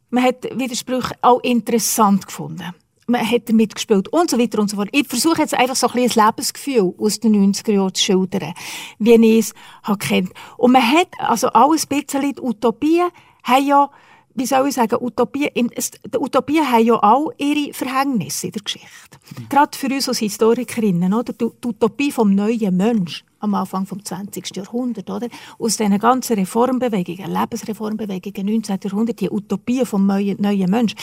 Man 0.10 0.24
hat 0.24 0.44
Widersprüche 0.58 1.16
auch 1.22 1.42
interessant 1.42 2.28
gefunden. 2.28 2.74
Man 3.08 3.30
hat 3.30 3.50
damit 3.50 3.74
gespielt 3.74 4.10
und 4.10 4.30
so 4.30 4.38
weiter 4.38 4.60
und 4.60 4.70
so 4.70 4.76
fort. 4.76 4.90
Ich 4.92 5.08
versuche 5.08 5.42
jetzt 5.42 5.54
einfach 5.54 5.76
so 5.76 5.88
ein, 5.88 6.00
ein 6.00 6.10
Lebensgefühl 6.10 6.94
aus 6.98 7.20
den 7.20 7.54
90er 7.54 7.72
Jahren 7.72 7.94
zu 7.94 8.04
schildern, 8.04 8.54
wie 9.00 9.38
ich 9.38 9.40
es 9.40 9.54
kennt. 10.00 10.32
Und 10.58 10.74
man 10.74 10.82
hat 10.82 11.08
also 11.18 11.48
alles 11.48 11.88
ein 11.90 12.02
bisschen 12.04 12.34
die 12.34 12.42
Utopien 12.42 13.10
haben 13.44 13.66
ja 13.66 13.90
wie 14.38 14.46
soll 14.46 14.68
ich 14.68 14.76
sagen, 14.76 14.98
Utopien, 15.02 15.50
die 15.56 16.18
Utopien 16.20 16.72
haben 16.72 16.86
ja 16.86 16.94
auch 17.02 17.32
ihre 17.40 17.74
Verhängnisse 17.74 18.48
in 18.48 18.54
der 18.54 18.62
Geschichte. 18.62 19.18
Mhm. 19.36 19.50
Gerade 19.50 19.76
für 19.76 19.88
uns 19.88 20.08
als 20.08 20.20
Historikerinnen, 20.20 21.12
oder? 21.12 21.34
Die, 21.34 21.50
die 21.64 21.68
Utopie 21.68 22.12
vom 22.12 22.36
neuen 22.36 22.78
Mensch 22.78 23.26
am 23.40 23.54
Anfang 23.54 23.86
des 23.86 24.04
20. 24.04 24.56
Jahrhunderts, 24.56 25.10
oder? 25.10 25.28
Aus 25.60 25.78
diesen 25.78 25.98
ganzen 26.00 26.38
Reformbewegungen, 26.38 27.32
Lebensreformbewegungen, 27.32 28.46
19. 28.46 28.80
Jahrhundert, 28.84 29.20
die 29.20 29.30
Utopie 29.30 29.86
vom 29.86 30.06
neuen, 30.06 30.42
neuen 30.42 30.70
Mensch, 30.70 30.96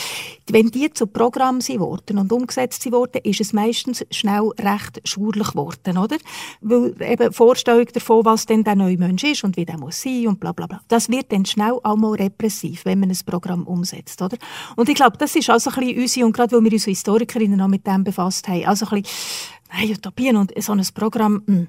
wenn 0.50 0.68
die 0.70 0.92
zu 0.92 1.06
Programm 1.06 1.60
sind 1.60 1.80
und 1.80 2.32
umgesetzt 2.32 2.90
wurden, 2.90 3.20
ist 3.22 3.40
es 3.40 3.52
meistens 3.52 4.04
schnell 4.10 4.50
recht 4.58 5.00
schwurlich 5.04 5.48
geworden, 5.48 5.98
oder? 5.98 6.16
Weil 6.60 6.94
eben 7.00 7.32
Vorstellung 7.32 7.86
davon, 7.92 8.24
was 8.24 8.46
denn 8.46 8.64
der 8.64 8.74
neue 8.74 8.98
Mensch 8.98 9.24
ist 9.24 9.44
und 9.44 9.56
wie 9.56 9.64
der 9.64 9.78
muss 9.78 10.00
sein 10.02 10.26
und 10.26 10.40
bla 10.40 10.52
bla 10.52 10.66
bla. 10.66 10.80
Das 10.88 11.08
wird 11.08 11.32
dann 11.32 11.44
schnell 11.44 11.78
auch 11.82 11.96
mal 11.96 12.12
repressiv, 12.12 12.84
wenn 12.84 13.00
man 13.00 13.10
ein 13.10 13.18
Programm 13.26 13.64
umsetzt, 13.64 14.20
oder? 14.22 14.36
Und 14.76 14.88
ich 14.88 14.94
glaube, 14.94 15.16
das 15.18 15.34
ist 15.36 15.50
also 15.50 15.70
ein 15.70 15.80
bisschen 15.80 16.00
unsere, 16.00 16.26
und 16.26 16.32
gerade 16.32 16.52
weil 16.56 16.64
wir 16.64 16.72
uns 16.72 16.84
Historikerinnen 16.84 17.60
auch 17.60 17.68
mit 17.68 17.86
dem 17.86 18.04
befasst 18.04 18.48
haben, 18.48 18.64
also 18.64 18.86
ein 18.86 19.02
bisschen, 19.02 19.54
nein, 19.76 19.90
Utopien 19.90 20.36
und 20.36 20.52
so 20.62 20.72
ein 20.72 20.82
Programm, 20.94 21.42
mh. 21.46 21.54
Hm 21.56 21.66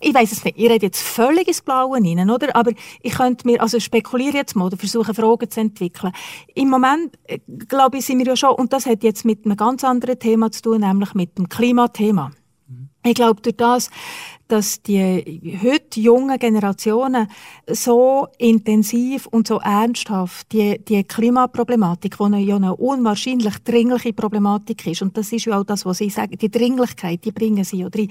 ich 0.00 0.14
weiß 0.14 0.32
es 0.32 0.44
nicht, 0.44 0.56
ihr 0.56 0.70
redet 0.70 0.82
jetzt 0.82 1.02
völlig 1.02 1.46
ins 1.46 1.60
Blaue 1.60 1.98
hinein, 1.98 2.30
oder? 2.30 2.56
Aber 2.56 2.72
ich 3.02 3.12
könnte 3.12 3.46
mir, 3.46 3.60
also 3.60 3.78
spekuliere 3.78 4.36
jetzt 4.36 4.56
mal 4.56 4.64
oder 4.64 4.76
versuche 4.76 5.14
Fragen 5.14 5.50
zu 5.50 5.60
entwickeln. 5.60 6.12
Im 6.54 6.70
Moment, 6.70 7.18
äh, 7.24 7.38
glaube 7.68 7.98
ich, 7.98 8.06
sind 8.06 8.18
wir 8.18 8.26
ja 8.26 8.36
schon, 8.36 8.54
und 8.54 8.72
das 8.72 8.86
hat 8.86 9.02
jetzt 9.02 9.24
mit 9.24 9.44
einem 9.44 9.56
ganz 9.56 9.84
anderen 9.84 10.18
Thema 10.18 10.50
zu 10.50 10.62
tun, 10.62 10.80
nämlich 10.80 11.14
mit 11.14 11.36
dem 11.36 11.48
Klimathema. 11.48 12.32
Ich 13.02 13.14
glaube, 13.14 13.40
durch 13.40 13.56
das, 13.56 13.90
dass 14.48 14.82
die 14.82 15.58
heute 15.62 16.00
jungen 16.00 16.38
Generationen 16.38 17.28
so 17.66 18.28
intensiv 18.36 19.26
und 19.26 19.48
so 19.48 19.58
ernsthaft 19.58 20.52
die, 20.52 20.78
die 20.84 21.04
Klimaproblematik, 21.04 22.16
die 22.18 22.44
ja 22.44 22.56
eine 22.56 22.76
unwahrscheinlich 22.76 23.58
dringliche 23.64 24.12
Problematik 24.12 24.86
ist, 24.86 25.02
und 25.02 25.16
das 25.16 25.32
ist 25.32 25.46
ja 25.46 25.58
auch 25.58 25.64
das, 25.64 25.86
was 25.86 25.98
Sie 25.98 26.10
sagen, 26.10 26.36
die 26.36 26.50
Dringlichkeit, 26.50 27.24
die 27.24 27.32
bringen 27.32 27.64
Sie 27.64 27.78
ja 27.78 27.88
drin, 27.88 28.10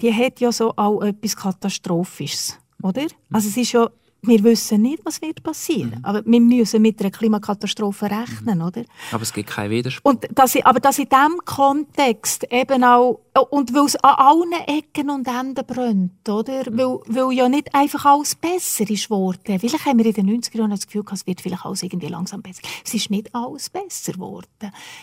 die 0.00 0.14
hat 0.14 0.40
ja 0.40 0.52
so 0.52 0.72
auch 0.76 1.02
etwas 1.02 1.36
Katastrophisches, 1.36 2.58
oder? 2.82 3.02
Also 3.30 3.48
es 3.48 3.56
ist 3.56 3.72
ja 3.72 3.90
wir 4.26 4.42
wissen 4.44 4.82
nicht, 4.82 5.04
was 5.04 5.20
wird 5.22 5.42
passieren. 5.42 5.96
Mhm. 5.98 6.04
Aber 6.04 6.22
wir 6.24 6.40
müssen 6.40 6.82
mit 6.82 7.00
einer 7.00 7.10
Klimakatastrophe 7.10 8.06
rechnen, 8.06 8.58
mhm. 8.58 8.64
oder? 8.64 8.84
Aber 9.12 9.22
es 9.22 9.32
gibt 9.32 9.50
keinen 9.50 9.70
Widerspruch. 9.70 10.10
Und 10.10 10.26
dass 10.34 10.54
ich, 10.54 10.64
aber 10.66 10.80
dass 10.80 10.98
in 10.98 11.08
diesem 11.08 11.38
Kontext 11.44 12.46
eben 12.50 12.84
auch, 12.84 13.20
und 13.50 13.74
weil 13.74 13.86
es 13.86 13.96
an 13.96 14.14
allen 14.16 14.52
Ecken 14.66 15.10
und 15.10 15.26
Enden 15.26 15.66
brennt, 15.66 16.28
oder? 16.28 16.70
Mhm. 16.70 16.78
Weil, 16.78 16.98
weil 17.06 17.36
ja 17.36 17.48
nicht 17.48 17.74
einfach 17.74 18.04
alles 18.04 18.34
besser 18.34 18.88
ist 18.88 19.04
geworden. 19.04 19.58
Vielleicht 19.58 19.86
haben 19.86 19.98
wir 19.98 20.06
in 20.06 20.12
den 20.12 20.42
90er 20.42 20.58
Jahren 20.58 20.70
das 20.70 20.86
Gefühl, 20.86 21.04
es 21.12 21.26
wird 21.26 21.40
vielleicht 21.40 21.64
alles 21.64 21.82
irgendwie 21.82 22.08
langsam 22.08 22.42
besser. 22.42 22.62
Es 22.84 22.94
ist 22.94 23.10
nicht 23.10 23.34
alles 23.34 23.70
besser 23.70 24.12
geworden. 24.12 24.46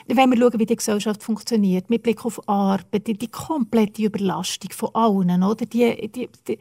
Wenn 0.08 0.30
wir 0.30 0.38
schauen, 0.38 0.60
wie 0.60 0.66
die 0.66 0.76
Gesellschaft 0.76 1.24
funktioniert, 1.24 1.90
mit 1.90 2.04
Blick 2.04 2.26
auf 2.26 2.48
Arbeit, 2.48 3.08
die, 3.08 3.18
die 3.18 3.28
komplette 3.28 4.04
Überlastung 4.04 4.72
von 4.72 4.90
allen, 4.94 5.44
oder? 5.44 5.66
Die, 5.66 6.10
die, 6.10 6.30
die. 6.48 6.60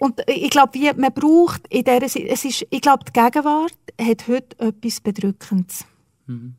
Und 0.00 0.22
ich 0.26 0.50
glaube, 0.50 0.78
man 0.96 1.12
braucht 1.12 1.62
in 1.74 1.84
der, 1.84 2.02
es 2.02 2.14
ist, 2.16 2.66
ich 2.70 2.80
glaube, 2.80 3.04
die 3.04 3.12
Gegenwart 3.12 3.76
hat 4.00 4.28
heute 4.28 4.58
etwas 4.58 5.00
Bedrückendes. 5.00 5.84
Mhm. 6.26 6.54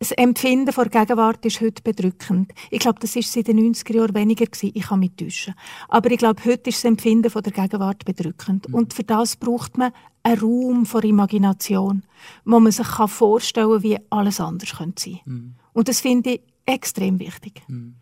Das 0.00 0.10
Empfinden 0.12 0.72
vor 0.72 0.86
Gegenwart 0.86 1.46
ist 1.46 1.60
heute 1.60 1.80
bedrückend. 1.82 2.52
Ich 2.70 2.80
glaube, 2.80 2.98
das 3.00 3.14
ist 3.16 3.32
seit 3.32 3.46
den 3.46 3.58
90er 3.72 3.94
Jahren 3.94 4.14
weniger 4.14 4.44
gewesen. 4.44 4.72
Ich 4.74 4.82
kann 4.82 4.98
mich 4.98 5.12
täuschen. 5.16 5.54
Aber 5.88 6.10
ich 6.10 6.18
glaube, 6.18 6.44
heute 6.44 6.68
ist 6.68 6.78
das 6.78 6.84
Empfinden 6.84 7.30
vor 7.30 7.42
der 7.42 7.52
Gegenwart 7.52 8.04
bedrückend. 8.04 8.68
Mhm. 8.68 8.74
Und 8.74 8.92
für 8.92 9.04
das 9.04 9.36
braucht 9.36 9.78
man 9.78 9.92
einen 10.24 10.40
Raum 10.40 10.84
vor 10.84 11.04
Imagination, 11.04 12.02
wo 12.44 12.58
man 12.58 12.72
sich 12.72 12.86
vorstellen 12.86 13.70
kann, 13.70 13.82
wie 13.82 13.98
alles 14.10 14.40
anders 14.40 14.76
könnte 14.76 15.00
sein. 15.00 15.20
Mhm. 15.24 15.54
Und 15.72 15.88
das 15.88 16.00
finde 16.00 16.32
ich 16.32 16.40
extrem 16.66 17.18
wichtig. 17.20 17.62
Mhm. 17.68 17.94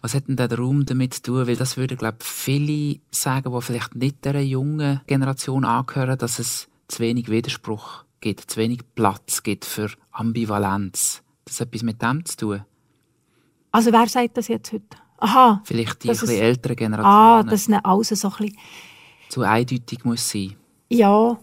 Was 0.00 0.14
hat 0.14 0.28
denn 0.28 0.36
der 0.36 0.56
Raum 0.56 0.86
damit 0.86 1.14
zu 1.14 1.22
tun? 1.22 1.46
Weil 1.46 1.56
das 1.56 1.76
würden, 1.76 1.96
glaube 1.96 2.18
ich, 2.20 2.26
viele 2.26 3.00
sagen, 3.10 3.52
die 3.52 3.62
vielleicht 3.62 3.96
nicht 3.96 4.24
der 4.24 4.44
jungen 4.44 5.00
Generation 5.06 5.64
angehören, 5.64 6.18
dass 6.18 6.38
es 6.38 6.68
zu 6.86 7.00
wenig 7.00 7.28
Widerspruch 7.28 8.04
gibt, 8.20 8.50
zu 8.50 8.58
wenig 8.58 8.80
Platz 8.94 9.42
gibt 9.42 9.64
für 9.64 9.90
Ambivalenz. 10.12 11.22
Das 11.44 11.60
hat 11.60 11.68
etwas 11.68 11.82
mit 11.82 12.00
dem 12.00 12.24
zu 12.24 12.36
tun. 12.36 12.64
Also 13.72 13.92
wer 13.92 14.06
sagt 14.06 14.36
das 14.36 14.48
jetzt 14.48 14.72
heute? 14.72 14.96
Aha. 15.18 15.60
Vielleicht 15.64 16.04
die 16.04 16.10
etwas 16.10 16.30
ältere 16.30 16.76
Generation. 16.76 17.12
Ah, 17.12 17.42
dass 17.42 17.68
es 17.68 17.74
alles 17.82 18.08
so 18.08 18.28
ein 18.28 18.36
bisschen... 18.38 18.56
Zu 19.28 19.42
eindeutig 19.42 20.04
muss 20.04 20.28
sein. 20.30 20.56
Ja. 20.88 21.38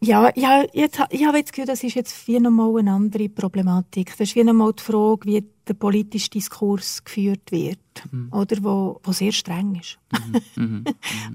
Ja, 0.00 0.30
ja 0.34 0.64
jetzt, 0.72 1.00
ich 1.10 1.24
habe 1.24 1.42
das 1.42 1.52
Gefühl, 1.52 1.66
das 1.66 1.82
ist 1.82 1.94
jetzt 1.94 2.26
wie 2.28 2.40
nochmal 2.40 2.78
eine 2.78 2.92
andere 2.92 3.28
Problematik. 3.28 4.10
Das 4.10 4.28
ist 4.28 4.36
wie 4.36 4.44
nochmal 4.44 4.72
die 4.72 4.82
Frage, 4.82 5.26
wie 5.26 5.44
der 5.66 5.74
politische 5.74 6.30
Diskurs 6.30 7.04
geführt 7.04 7.50
wird, 7.50 7.78
mhm. 8.10 8.32
oder 8.32 8.56
wo, 8.62 9.00
wo 9.02 9.12
sehr 9.12 9.32
streng 9.32 9.74
ist. 9.74 9.98
Mhm. 10.56 10.64
Mhm. 10.64 10.74
mhm. 10.84 10.84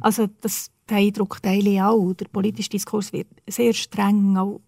also 0.01 0.27
das, 0.41 0.71
den 0.89 0.97
Eindruck 0.97 1.41
teile 1.41 1.69
ich 1.69 1.81
auch. 1.81 2.13
Der 2.13 2.25
politische 2.25 2.69
Diskurs 2.69 3.13
wird 3.13 3.27
sehr 3.47 3.73
streng, 3.73 4.37
auch 4.37 4.61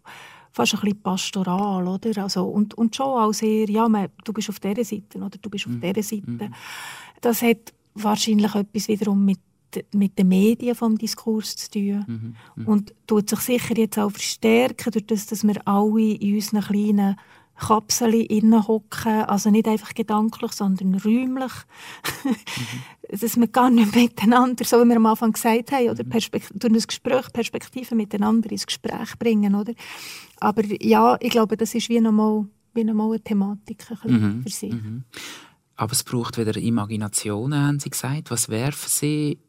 fast 0.51 0.73
ein 0.73 0.79
bisschen 0.81 1.01
pastoral, 1.01 1.87
oder? 1.87 2.23
Also, 2.23 2.45
und, 2.45 2.73
und 2.75 2.95
schon 2.95 3.07
auch 3.07 3.33
sehr, 3.33 3.69
ja, 3.69 3.89
man, 3.89 4.07
du 4.23 4.31
bist 4.31 4.49
auf 4.49 4.59
dieser 4.59 4.83
Seite 4.83 5.17
oder 5.17 5.37
du 5.41 5.49
bist 5.49 5.65
auf 5.65 5.73
mhm. 5.73 5.81
dieser 5.81 6.03
Seite. 6.03 6.31
Mhm. 6.31 6.53
Das 7.21 7.41
hat 7.41 7.73
wahrscheinlich 7.93 8.53
etwas 8.55 8.87
wiederum 8.87 9.25
mit 9.25 9.39
mit 9.93 10.17
den 10.17 10.27
Medien 10.27 10.75
vom 10.75 10.97
Diskurs 10.97 11.55
zu 11.55 11.71
tun. 11.71 12.05
Mhm, 12.07 12.35
mh. 12.55 12.71
Und 12.71 12.93
tut 13.07 13.29
sich 13.29 13.39
sicher 13.39 13.77
jetzt 13.77 13.99
auch 13.99 14.11
verstärken, 14.11 14.91
durch 14.91 15.05
das, 15.05 15.27
dass 15.27 15.45
wir 15.45 15.67
alle 15.67 16.13
in 16.13 16.35
unseren 16.35 16.61
kleinen 16.61 17.15
Kapseln 17.57 18.67
hocken, 18.67 19.23
also 19.23 19.49
nicht 19.49 19.67
einfach 19.67 19.93
gedanklich, 19.93 20.51
sondern 20.51 20.95
räumlich. 20.95 21.53
mhm. 22.23 22.35
dass 23.19 23.37
wir 23.37 23.47
gar 23.47 23.69
nicht 23.69 23.95
miteinander, 23.95 24.65
so 24.65 24.83
wie 24.83 24.89
wir 24.89 24.97
am 24.97 25.05
Anfang 25.05 25.31
gesagt 25.31 25.71
haben, 25.71 25.89
oder 25.89 26.03
mhm. 26.03 26.09
durch 26.09 26.73
ein 26.73 26.87
Gespräch 26.87 27.31
Perspektiven 27.31 27.97
miteinander 27.97 28.51
ins 28.51 28.65
Gespräch 28.65 29.17
bringen. 29.17 29.55
Oder? 29.55 29.73
Aber 30.39 30.63
ja, 30.81 31.17
ich 31.19 31.29
glaube, 31.29 31.57
das 31.57 31.75
ist 31.75 31.89
wie 31.89 32.01
nochmal, 32.01 32.45
wie 32.73 32.83
nochmal 32.83 33.11
eine 33.11 33.21
Thematik 33.21 33.85
ein 34.03 34.11
mhm. 34.11 34.43
für 34.43 34.49
Sie. 34.49 34.71
Mhm. 34.71 35.03
Aber 35.75 35.91
es 35.91 36.03
braucht 36.03 36.37
wieder 36.37 36.55
Imaginationen, 36.57 37.67
haben 37.67 37.79
Sie 37.79 37.89
gesagt. 37.89 38.31
Was 38.31 38.45
für 38.45 38.89
Sie 38.89 39.39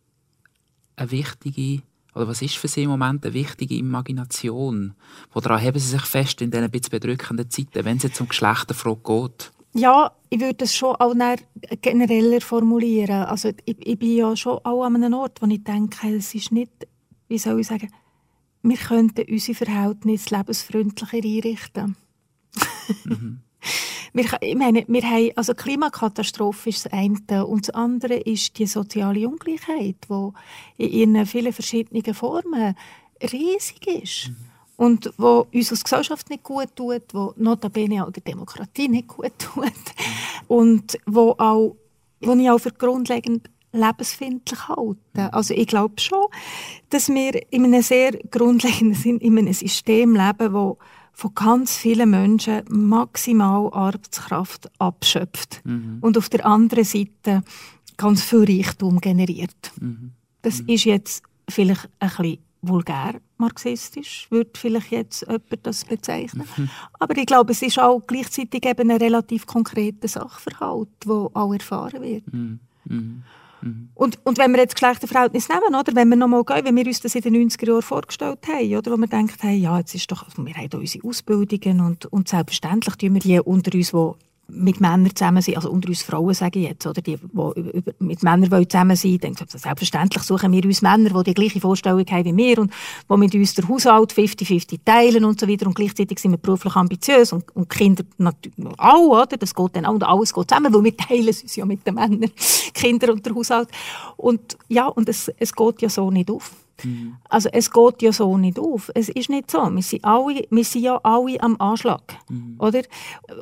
eine 0.97 1.11
wichtige, 1.11 1.83
oder 2.15 2.29
was 2.29 2.43
ist 2.43 2.57
für 2.57 2.69
Sie 2.69 2.83
im 2.83 2.91
Moment 2.91 3.25
eine 3.25 3.35
wichtige 3.35 3.77
Imagination? 3.77 4.95
Woran 5.33 5.63
haben 5.63 5.79
Sie 5.79 5.91
sich 5.91 6.03
fest 6.03 6.41
in 6.41 6.51
diesen 6.51 6.71
bisschen 6.71 6.91
bedrückenden 6.91 7.51
Zeiten, 7.51 7.85
wenn 7.85 7.99
es 7.99 8.05
jetzt 8.05 8.21
um 8.21 8.29
Geschlechterfrage 8.29 9.01
geht? 9.05 9.53
Ja, 9.75 10.11
ich 10.31 10.41
würde 10.41 10.65
es 10.65 10.75
schon 10.75 10.97
auch 10.97 11.15
genereller 11.83 12.41
formulieren. 12.41 13.25
Also 13.25 13.51
ich, 13.67 13.87
ich, 13.87 13.99
bin 13.99 14.17
ja 14.17 14.35
schon 14.35 14.59
auch 14.65 14.85
an 14.85 14.97
einem 14.97 15.13
Ort, 15.13 15.43
wo 15.43 15.47
ich 15.47 15.63
denke, 15.63 16.17
es 16.17 16.35
ist 16.35 16.51
nicht, 16.51 16.73
wie 17.29 17.39
soll 17.39 17.61
ich 17.61 17.67
sagen, 17.67 17.93
wir 18.63 18.77
könnten 18.79 19.31
unsere 19.31 19.55
Verhältnisse 19.55 20.35
lebensfreundlicher 20.35 21.17
einrichten. 21.17 21.97
Mhm. 23.05 23.41
Wir, 24.13 24.25
ich 24.41 24.57
meine, 24.57 24.85
wir 24.87 25.03
haben, 25.03 25.31
also 25.37 25.55
Klimakatastrophe 25.55 26.71
ist 26.71 26.85
das 26.85 26.93
eine 26.93 27.47
und 27.47 27.69
das 27.69 27.75
andere 27.75 28.15
ist 28.15 28.59
die 28.59 28.67
soziale 28.67 29.29
Ungleichheit, 29.29 29.97
die 30.09 30.33
in 30.77 31.15
ihren 31.15 31.27
vielen 31.27 31.53
verschiedenen 31.53 32.15
Formen 32.15 32.75
riesig 33.23 33.87
ist. 33.87 34.29
Mhm. 34.29 34.37
Und 34.79 35.11
wo 35.17 35.47
uns 35.55 35.71
als 35.71 35.85
Gesellschaft 35.85 36.29
nicht 36.29 36.43
gut 36.43 36.77
tut, 36.77 37.03
wo 37.15 37.33
notabene 37.37 38.07
auch 38.07 38.13
der 38.13 38.23
Demokratie 38.23 38.89
nicht 38.89 39.09
gut 39.09 39.33
tut. 39.39 39.65
Mhm. 39.65 39.73
Und 40.49 40.99
wo, 41.07 41.35
auch, 41.39 41.77
wo 42.21 42.33
ich 42.35 42.51
auch 42.51 42.59
für 42.59 42.73
grundlegend 42.73 43.49
lebensfindlich 43.73 44.69
halte. 44.69 44.99
Mhm. 45.15 45.29
Also 45.33 45.55
ich 45.55 45.67
glaube 45.67 46.01
schon, 46.01 46.27
dass 46.91 47.09
wir 47.09 47.41
in 47.53 47.65
einem 47.65 47.83
sehr 47.83 48.13
grundlegenden 48.31 48.95
Sinn 48.95 49.19
in 49.19 49.39
einem 49.39 49.53
System 49.53 50.15
leben, 50.15 50.53
wo 50.53 50.79
von 51.19 51.35
ganz 51.35 51.79
vielen 51.79 52.11
Menschen 52.11 52.63
maximal 52.69 53.73
Arbeitskraft 53.73 54.71
abschöpft 54.79 55.63
mhm. 55.65 55.97
und 56.03 56.19
auf 56.19 56.29
der 56.29 56.45
anderen 56.45 56.85
Seite 56.85 57.43
ganz 57.97 58.23
viel 58.23 58.45
Reichtum 58.45 59.01
generiert. 59.01 59.73
Mhm. 59.81 60.13
Das 60.43 60.61
mhm. 60.61 60.69
ist 60.69 60.85
jetzt 60.85 61.23
vielleicht 61.49 61.89
ein 62.01 62.11
bisschen 62.11 62.39
vulgär 62.61 63.15
marxistisch, 63.39 64.27
würde 64.29 64.51
vielleicht 64.57 64.91
jetzt 64.91 65.23
jemand 65.23 65.45
das 65.63 65.87
bezeichnen. 65.87 66.47
Mhm. 66.55 66.69
Aber 66.99 67.17
ich 67.17 67.25
glaube, 67.25 67.53
es 67.53 67.63
ist 67.63 67.79
auch 67.79 68.03
gleichzeitig 68.07 68.67
eben 68.67 68.91
ein 68.91 68.99
relativ 68.99 69.47
konkreter 69.47 70.09
Sachverhalt, 70.09 70.89
der 71.03 71.31
auch 71.33 71.53
erfahren 71.55 72.03
wird. 72.03 72.25
Mhm. 73.67 73.89
Und, 73.95 74.19
und 74.25 74.39
wenn 74.39 74.53
wir 74.53 74.59
jetzt 74.59 74.75
Geschlechterverhältnis 74.75 75.49
nehmen, 75.49 75.75
oder, 75.75 75.95
wenn 75.95 76.09
wir 76.09 76.17
nochmal 76.17 76.45
gehen, 76.45 76.65
wie 76.65 76.77
wir 76.77 76.87
uns 76.87 77.01
das 77.01 77.15
in 77.15 77.23
den 77.23 77.49
90er 77.49 77.67
Jahren 77.67 77.83
vorgestellt 77.83 78.39
haben, 78.49 78.77
oder, 78.77 78.93
wo 78.93 78.97
wir 78.97 79.07
denken, 79.07 79.37
hey, 79.41 79.57
ja, 79.57 79.79
jetzt 79.79 79.95
ist 79.95 80.11
doch, 80.11 80.27
wir 80.37 80.55
haben 80.55 80.71
da 80.71 80.79
unsere 80.79 81.07
Ausbildungen 81.07 81.81
und, 81.81 82.07
und 82.07 82.29
selbstverständlich 82.29 82.97
tun 82.97 83.15
wir 83.15 83.21
die 83.21 83.41
unter 83.41 83.75
uns, 83.75 83.91
die 83.91 84.26
mit 84.49 84.81
Männern 84.81 85.15
zusammen 85.15 85.43
sind, 85.43 85.57
also 85.57 85.71
unter 85.71 85.89
uns 85.89 86.03
Frauen 86.03 86.33
sage 86.35 86.61
ich 86.61 86.69
jetzt, 86.69 86.87
oder 86.87 87.03
die, 87.03 87.17
die 87.17 87.95
mit 87.99 88.23
Männern 88.23 88.51
wollen 88.51 88.69
zusammen 88.69 88.97
sein 88.97 89.19
wollen, 89.23 89.35
selbstverständlich 89.35 90.23
suchen 90.23 90.53
wir 90.53 90.65
uns 90.65 90.83
Männer, 90.83 91.11
die 91.11 91.25
die 91.25 91.35
gleiche 91.35 91.61
Vorstellung 91.61 92.05
haben 92.09 92.25
wie 92.25 92.37
wir 92.37 92.59
und 92.59 92.73
die 93.11 93.17
mit 93.17 93.35
uns 93.35 93.55
den 93.55 93.69
Haushalt 93.69 94.13
50-50 94.13 94.81
teilen 94.85 95.25
und 95.25 95.41
so 95.41 95.49
weiter 95.49 95.67
und 95.67 95.75
gleichzeitig 95.75 96.19
sind 96.19 96.31
wir 96.33 96.39
beruflich 96.39 96.77
ambitiös 96.77 97.33
und, 97.33 97.45
und 97.57 97.69
Kinder 97.69 98.05
natürlich 98.19 98.57
auch, 98.79 99.23
oder? 99.23 99.37
das 99.37 99.55
geht 99.55 99.77
dann 99.77 99.87
auch 99.87 99.95
und 99.95 100.05
alles 100.05 100.33
geht 100.33 100.49
zusammen, 100.49 100.73
weil 100.73 100.85
wir 100.85 100.97
teilen 100.97 101.27
uns 101.27 101.57
ja 101.57 101.65
mit 101.65 101.87
den 101.87 101.95
Männern, 101.95 102.31
Kinder 102.75 103.13
und 103.13 103.27
der 103.27 103.35
Haushalt 103.35 103.69
und 104.17 104.57
ja, 104.69 104.87
und 104.87 105.09
es, 105.09 105.31
es 105.39 105.53
geht 105.53 105.83
ja 105.83 105.89
so 105.89 106.11
nicht 106.11 106.31
auf. 106.31 106.53
Mhm. 106.85 107.17
Also 107.29 107.49
es 107.53 107.71
geht 107.71 108.03
ja 108.03 108.13
so 108.13 108.37
nicht 108.37 108.59
auf. 108.59 108.91
Es 108.95 109.09
ist 109.09 109.29
nicht 109.29 109.51
so. 109.51 109.59
Wir 109.59 109.83
sind, 109.83 110.05
alle, 110.05 110.47
wir 110.51 110.65
sind 110.65 110.83
ja 110.83 111.01
alle 111.03 111.41
am 111.41 111.57
Anschlag. 111.61 112.03
Mhm. 112.29 112.57
Oder? 112.59 112.83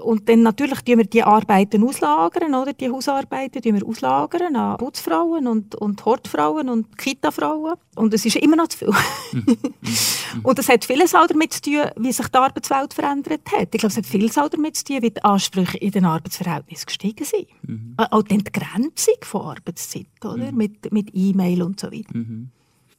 Und 0.04 0.28
dann 0.28 0.42
natürlich 0.42 0.82
tun 0.82 0.98
wir 0.98 1.04
die 1.04 1.22
Arbeiten 1.22 1.86
auslagern, 1.86 2.54
oder? 2.54 2.72
die 2.72 2.90
Hausarbeiten 2.90 3.62
tun 3.62 3.74
wir 3.74 3.86
auslagern 3.86 4.56
an 4.56 4.76
Putzfrauen 4.78 5.46
und, 5.46 5.74
und 5.74 6.04
Hortfrauen 6.04 6.68
und 6.68 6.96
Kitafrauen. 6.98 7.74
Und 7.96 8.14
es 8.14 8.24
ist 8.24 8.36
immer 8.36 8.56
noch 8.56 8.68
zu 8.68 8.78
viel. 8.78 8.90
Mhm. 9.32 9.44
mhm. 9.46 10.40
und 10.42 10.58
es 10.58 10.68
hat 10.68 10.84
vieles 10.84 11.14
auch 11.14 11.26
damit 11.26 11.52
zu 11.52 11.62
tun, 11.62 11.90
wie 11.96 12.12
sich 12.12 12.28
die 12.28 12.38
Arbeitswelt 12.38 12.94
verändert 12.94 13.42
hat. 13.52 13.74
Ich 13.74 13.80
glaube, 13.80 13.88
es 13.88 13.96
hat 13.96 14.06
vieles 14.06 14.38
auch 14.38 14.48
damit 14.48 14.76
zu 14.76 14.84
tun, 14.84 15.02
wie 15.02 15.10
die 15.10 15.24
Ansprüche 15.24 15.78
in 15.78 15.90
den 15.90 16.04
Arbeitsverhältnissen 16.04 16.86
gestiegen 16.86 17.24
sind. 17.24 17.46
Mhm. 17.62 17.94
Auch 17.96 18.22
die 18.22 18.34
Entgrenzung 18.34 19.14
von 19.22 19.42
Arbeitszeit, 19.42 20.06
oder? 20.24 20.52
Mhm. 20.52 20.56
Mit, 20.56 20.92
mit 20.92 21.10
E-Mail 21.12 21.62
und 21.62 21.80
so 21.80 21.90
weiter. 21.90 22.12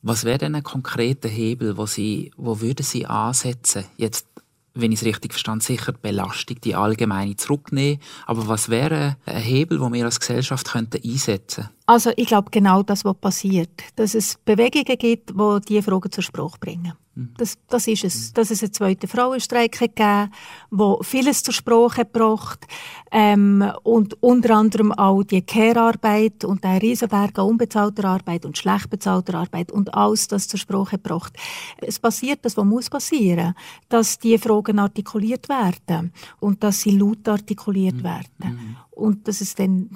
Was 0.08 0.24
wäre 0.24 0.38
denn 0.38 0.54
ein 0.54 0.62
konkreter 0.62 1.28
Hebel, 1.28 1.78
wo, 1.78 1.88
Sie, 1.88 2.30
wo 2.38 2.62
würden 2.62 2.84
Sie 2.84 3.08
ansetzen? 3.08 3.86
Jetzt, 3.98 4.28
wenn 4.76 4.92
ich 4.92 5.00
es 5.00 5.06
richtig 5.06 5.34
verstand, 5.34 5.64
sicher 5.64 5.94
die 5.94 6.00
Belastung, 6.00 6.62
die 6.62 6.76
allgemeine 6.76 7.38
zurücknehmen. 7.38 8.00
Aber 8.28 8.48
was 8.48 8.70
wäre 8.70 9.18
ein 9.26 9.42
Hebel, 9.42 9.80
wo 9.82 9.92
wir 9.92 10.06
als 10.06 10.20
Gesellschaft 10.20 10.70
könnten 10.70 11.02
einsetzen? 11.04 11.70
Also 11.88 12.12
ich 12.16 12.28
glaube 12.28 12.50
genau 12.52 12.82
das, 12.82 13.06
was 13.06 13.16
passiert. 13.16 13.70
Dass 13.96 14.16
es 14.16 14.38
Bewegungen 14.44 14.98
gibt, 14.98 15.30
die 15.30 15.62
diese 15.68 15.84
Fragen 15.84 16.12
zur 16.12 16.24
Sprache 16.24 16.58
bringen. 16.60 16.94
Mhm. 17.14 17.34
Das, 17.38 17.58
das 17.70 17.88
ist 17.88 18.04
es. 18.04 18.34
Dass 18.34 18.50
es 18.50 18.64
einen 18.64 18.74
zweiten 18.74 19.08
Frauenstreik 19.08 19.78
gegeben 19.78 20.32
wo 20.72 21.00
vieles 21.04 21.44
zur 21.44 21.54
Sprache 21.54 22.06
gebracht 22.06 22.66
ähm, 23.12 23.64
und 23.84 24.22
unter 24.22 24.56
anderem 24.56 24.92
auch 24.92 25.24
die 25.24 25.44
Care-Arbeit 25.44 26.44
und 26.44 26.64
der 26.64 26.82
Riesenberg 26.82 27.38
an 27.38 27.46
unbezahlter 27.46 28.06
Arbeit 28.06 28.46
und 28.46 28.58
schlecht 28.58 28.90
bezahlter 28.90 29.36
Arbeit 29.36 29.72
und 29.72 29.94
alles 29.94 30.28
das 30.28 30.48
zur 30.48 30.60
Sprache 30.60 30.98
gebracht. 30.98 31.34
Es 31.78 32.00
passiert 32.00 32.40
das, 32.44 32.58
was 32.58 32.66
muss 32.66 32.90
passieren, 32.90 33.54
dass 33.90 34.18
die 34.18 34.38
Fragen 34.38 34.80
artikuliert 34.80 35.48
werden 35.50 36.12
und 36.40 36.64
dass 36.64 36.82
sie 36.82 36.98
laut 36.98 37.28
artikuliert 37.28 37.98
mhm. 37.98 38.04
werden. 38.04 38.26
Mhm 38.40 38.76
und 38.96 39.28
dass 39.28 39.42
es 39.42 39.56
dann 39.56 39.90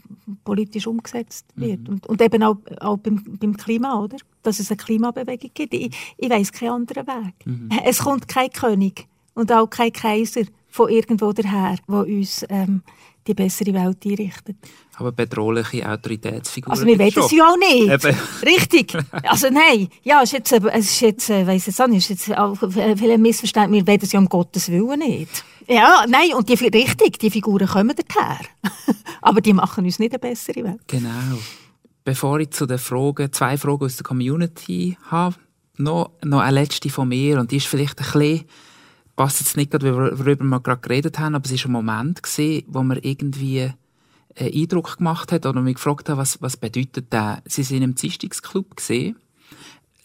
politisch 0.43 0.86
umgesetzt 0.86 1.45
wird. 1.56 1.82
Mhm. 1.82 1.93
Und, 1.93 2.08
und 2.08 2.22
eben 2.22 2.43
auch, 2.43 2.58
auch 2.80 2.97
beim, 2.97 3.24
beim, 3.39 3.56
Klima, 3.58 4.00
oder? 4.00 4.18
Dass 4.43 4.60
es 4.60 4.70
eine 4.70 4.78
Klimabewegung 4.78 5.52
gibt. 5.54 5.74
Ich, 5.74 5.95
ich 6.18 6.30
weiß 6.30 6.52
keinen 6.52 6.72
anderen 6.72 7.08
Weg. 7.08 7.45
Mhm. 7.45 7.70
Es 7.86 8.00
kommt 8.00 8.28
kein 8.28 8.50
König 8.52 9.08
und 9.34 9.52
auch 9.52 9.68
kein 9.68 9.93
Kaiser 9.93 10.41
von 10.68 10.89
irgendwo 10.89 11.32
daher, 11.32 11.78
der 11.88 11.95
uns 11.95 12.45
ähm, 12.50 12.84
die 13.26 13.34
bessere 13.34 13.74
Welt 13.74 14.06
einrichtet. 14.06 14.58
Aber 14.95 15.12
bedrohliche 15.12 15.89
Autoritätsfiguren. 15.89 16.72
Also 16.72 16.86
wir 16.86 17.00
wissen 17.00 17.24
es 17.24 17.32
ja 17.32 17.45
auch 17.45 17.58
nicht. 17.58 17.91
Eben. 17.91 18.18
Richtig. 18.43 18.97
Also 19.24 19.47
nein, 19.50 19.88
ja, 20.04 20.22
es 20.24 20.34
ist 20.34 20.52
jetzt, 20.52 20.52
es 20.52 20.86
ist 20.91 21.02
jetzt, 21.02 21.30
äh, 21.30 21.45
weiss 21.45 21.68
jetzt 21.68 21.82
auch 21.82 21.88
nicht, 21.88 22.10
ist 22.10 22.28
jetzt 22.28 22.38
auch 22.38 22.56
viele 22.58 23.18
Missverständnisse. 23.18 23.86
Wir 23.86 23.93
wissen 23.93 24.06
es 24.06 24.12
ja 24.12 24.20
um 24.20 24.28
Gottes 24.28 24.70
Willen 24.70 25.00
nicht. 25.00 25.43
Ja, 25.70 26.06
nein, 26.08 26.34
und 26.34 26.50
die, 26.50 26.56
richtig, 26.56 27.20
die 27.20 27.30
Figuren 27.30 27.68
kommen 27.68 27.96
daher. 27.96 28.40
Aber 29.22 29.40
die 29.40 29.54
machen 29.54 29.86
uns 29.86 30.00
nicht 30.00 30.12
eine 30.12 30.20
bessere 30.20 30.64
Welt. 30.64 30.82
Genau. 30.88 31.38
Bevor 32.04 32.40
ich 32.40 32.50
zu 32.50 32.66
den 32.66 32.80
Fragen, 32.80 33.32
zwei 33.32 33.56
Fragen 33.56 33.86
aus 33.86 33.98
der 33.98 34.04
Community 34.04 34.98
habe, 35.12 35.36
noch, 35.78 36.12
noch 36.24 36.40
eine 36.40 36.60
letzte 36.60 36.90
von 36.90 37.08
mir 37.08 37.40
und 37.40 37.52
die 37.52 37.58
ist 37.58 37.68
vielleicht 37.68 38.00
ein 38.00 38.12
bisschen, 38.12 38.46
passt 39.16 39.42
jetzt 39.42 39.58
nicht 39.58 39.70
gerade, 39.70 40.18
worüber 40.18 40.44
wir 40.44 40.60
gerade 40.60 40.82
geredet 40.82 41.20
haben, 41.20 41.36
aber 41.36 41.46
es 41.46 41.52
war 41.52 41.70
ein 41.70 41.72
Moment 41.72 42.24
gewesen, 42.24 42.64
wo 42.68 42.82
man 42.82 42.98
irgendwie 42.98 43.72
einen 44.36 44.54
Eindruck 44.54 44.98
gemacht 44.98 45.32
hat 45.32 45.46
oder 45.46 45.62
mich 45.62 45.76
gefragt 45.76 46.10
hat, 46.10 46.18
was, 46.18 46.42
was 46.42 46.58
bedeutet 46.58 47.08
das? 47.12 47.42
Sie 47.46 47.64
sind 47.64 47.84
im 47.84 47.96
Zistungsclub 47.96 48.76
gesehen 48.76 49.18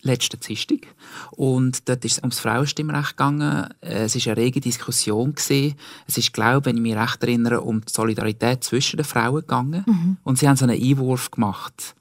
letzten 0.04 0.40
Dienstag. 0.40 0.86
Und 1.32 1.88
dort 1.88 2.04
ist 2.04 2.12
es 2.12 2.18
ums 2.18 2.38
Frauenstimmrecht 2.38 3.16
gegangen. 3.16 3.68
Es 3.80 4.14
war 4.14 4.32
eine 4.32 4.36
rege 4.36 4.60
Diskussion. 4.60 5.34
Gewesen. 5.34 5.74
Es 6.06 6.18
ist, 6.18 6.32
glaube 6.32 6.66
wenn 6.66 6.76
ich 6.76 6.82
mich 6.82 6.96
recht 6.96 7.22
erinnere, 7.22 7.62
um 7.62 7.80
die 7.80 7.92
Solidarität 7.92 8.62
zwischen 8.62 8.96
den 8.96 9.04
Frauen 9.04 9.40
gegangen. 9.40 9.84
Mhm. 9.86 10.16
Und 10.22 10.38
sie 10.38 10.48
haben 10.48 10.56
so 10.56 10.66
einen 10.66 10.80
Einwurf 10.80 11.30
gemacht. 11.30 11.94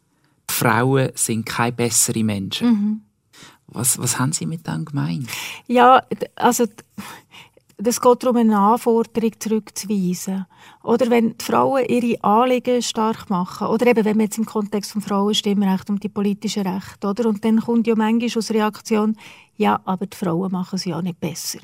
Die 0.50 0.54
Frauen 0.54 1.10
sind 1.16 1.46
keine 1.46 1.72
besseren 1.72 2.26
Menschen. 2.26 2.68
Mhm. 2.68 3.02
Was, 3.68 3.98
was 3.98 4.20
haben 4.20 4.34
Sie 4.34 4.46
mit 4.46 4.68
dem 4.68 4.86
gemeint? 4.86 5.28
Ja, 5.68 6.04
also 6.36 6.66
es 7.88 8.02
geht 8.02 8.24
darum, 8.24 8.38
eine 8.38 8.58
Anforderung 8.58 9.32
zurückzuweisen. 9.40 10.46
Oder 10.84 11.10
wenn 11.10 11.38
die 11.38 11.44
Frauen 11.44 11.86
ihre 11.86 12.24
Anliegen 12.24 12.82
stark 12.82 13.30
machen. 13.30 13.68
Oder 13.68 13.88
eben, 13.88 14.06
wenn 14.06 14.18
man 14.18 14.26
jetzt 14.26 14.38
im 14.38 14.46
Kontext 14.46 14.92
vom 14.92 15.02
Frauenstimmrecht 15.02 15.90
um 15.90 16.00
die 16.00 16.10
politischen 16.10 16.68
Rechte, 16.68 17.08
oder? 17.08 17.28
Und 17.28 17.44
dann 17.44 17.60
kommt 17.60 17.88
ja 17.88 17.96
manchmal 17.96 18.38
aus 18.38 18.52
Reaktion, 18.52 19.16
ja, 19.56 19.82
aber 19.86 20.06
die 20.06 20.18
Frauen 20.18 20.52
machen 20.52 20.76
es 20.76 20.86
ja 20.86 21.02
nicht 21.02 21.20
besser. 21.20 21.60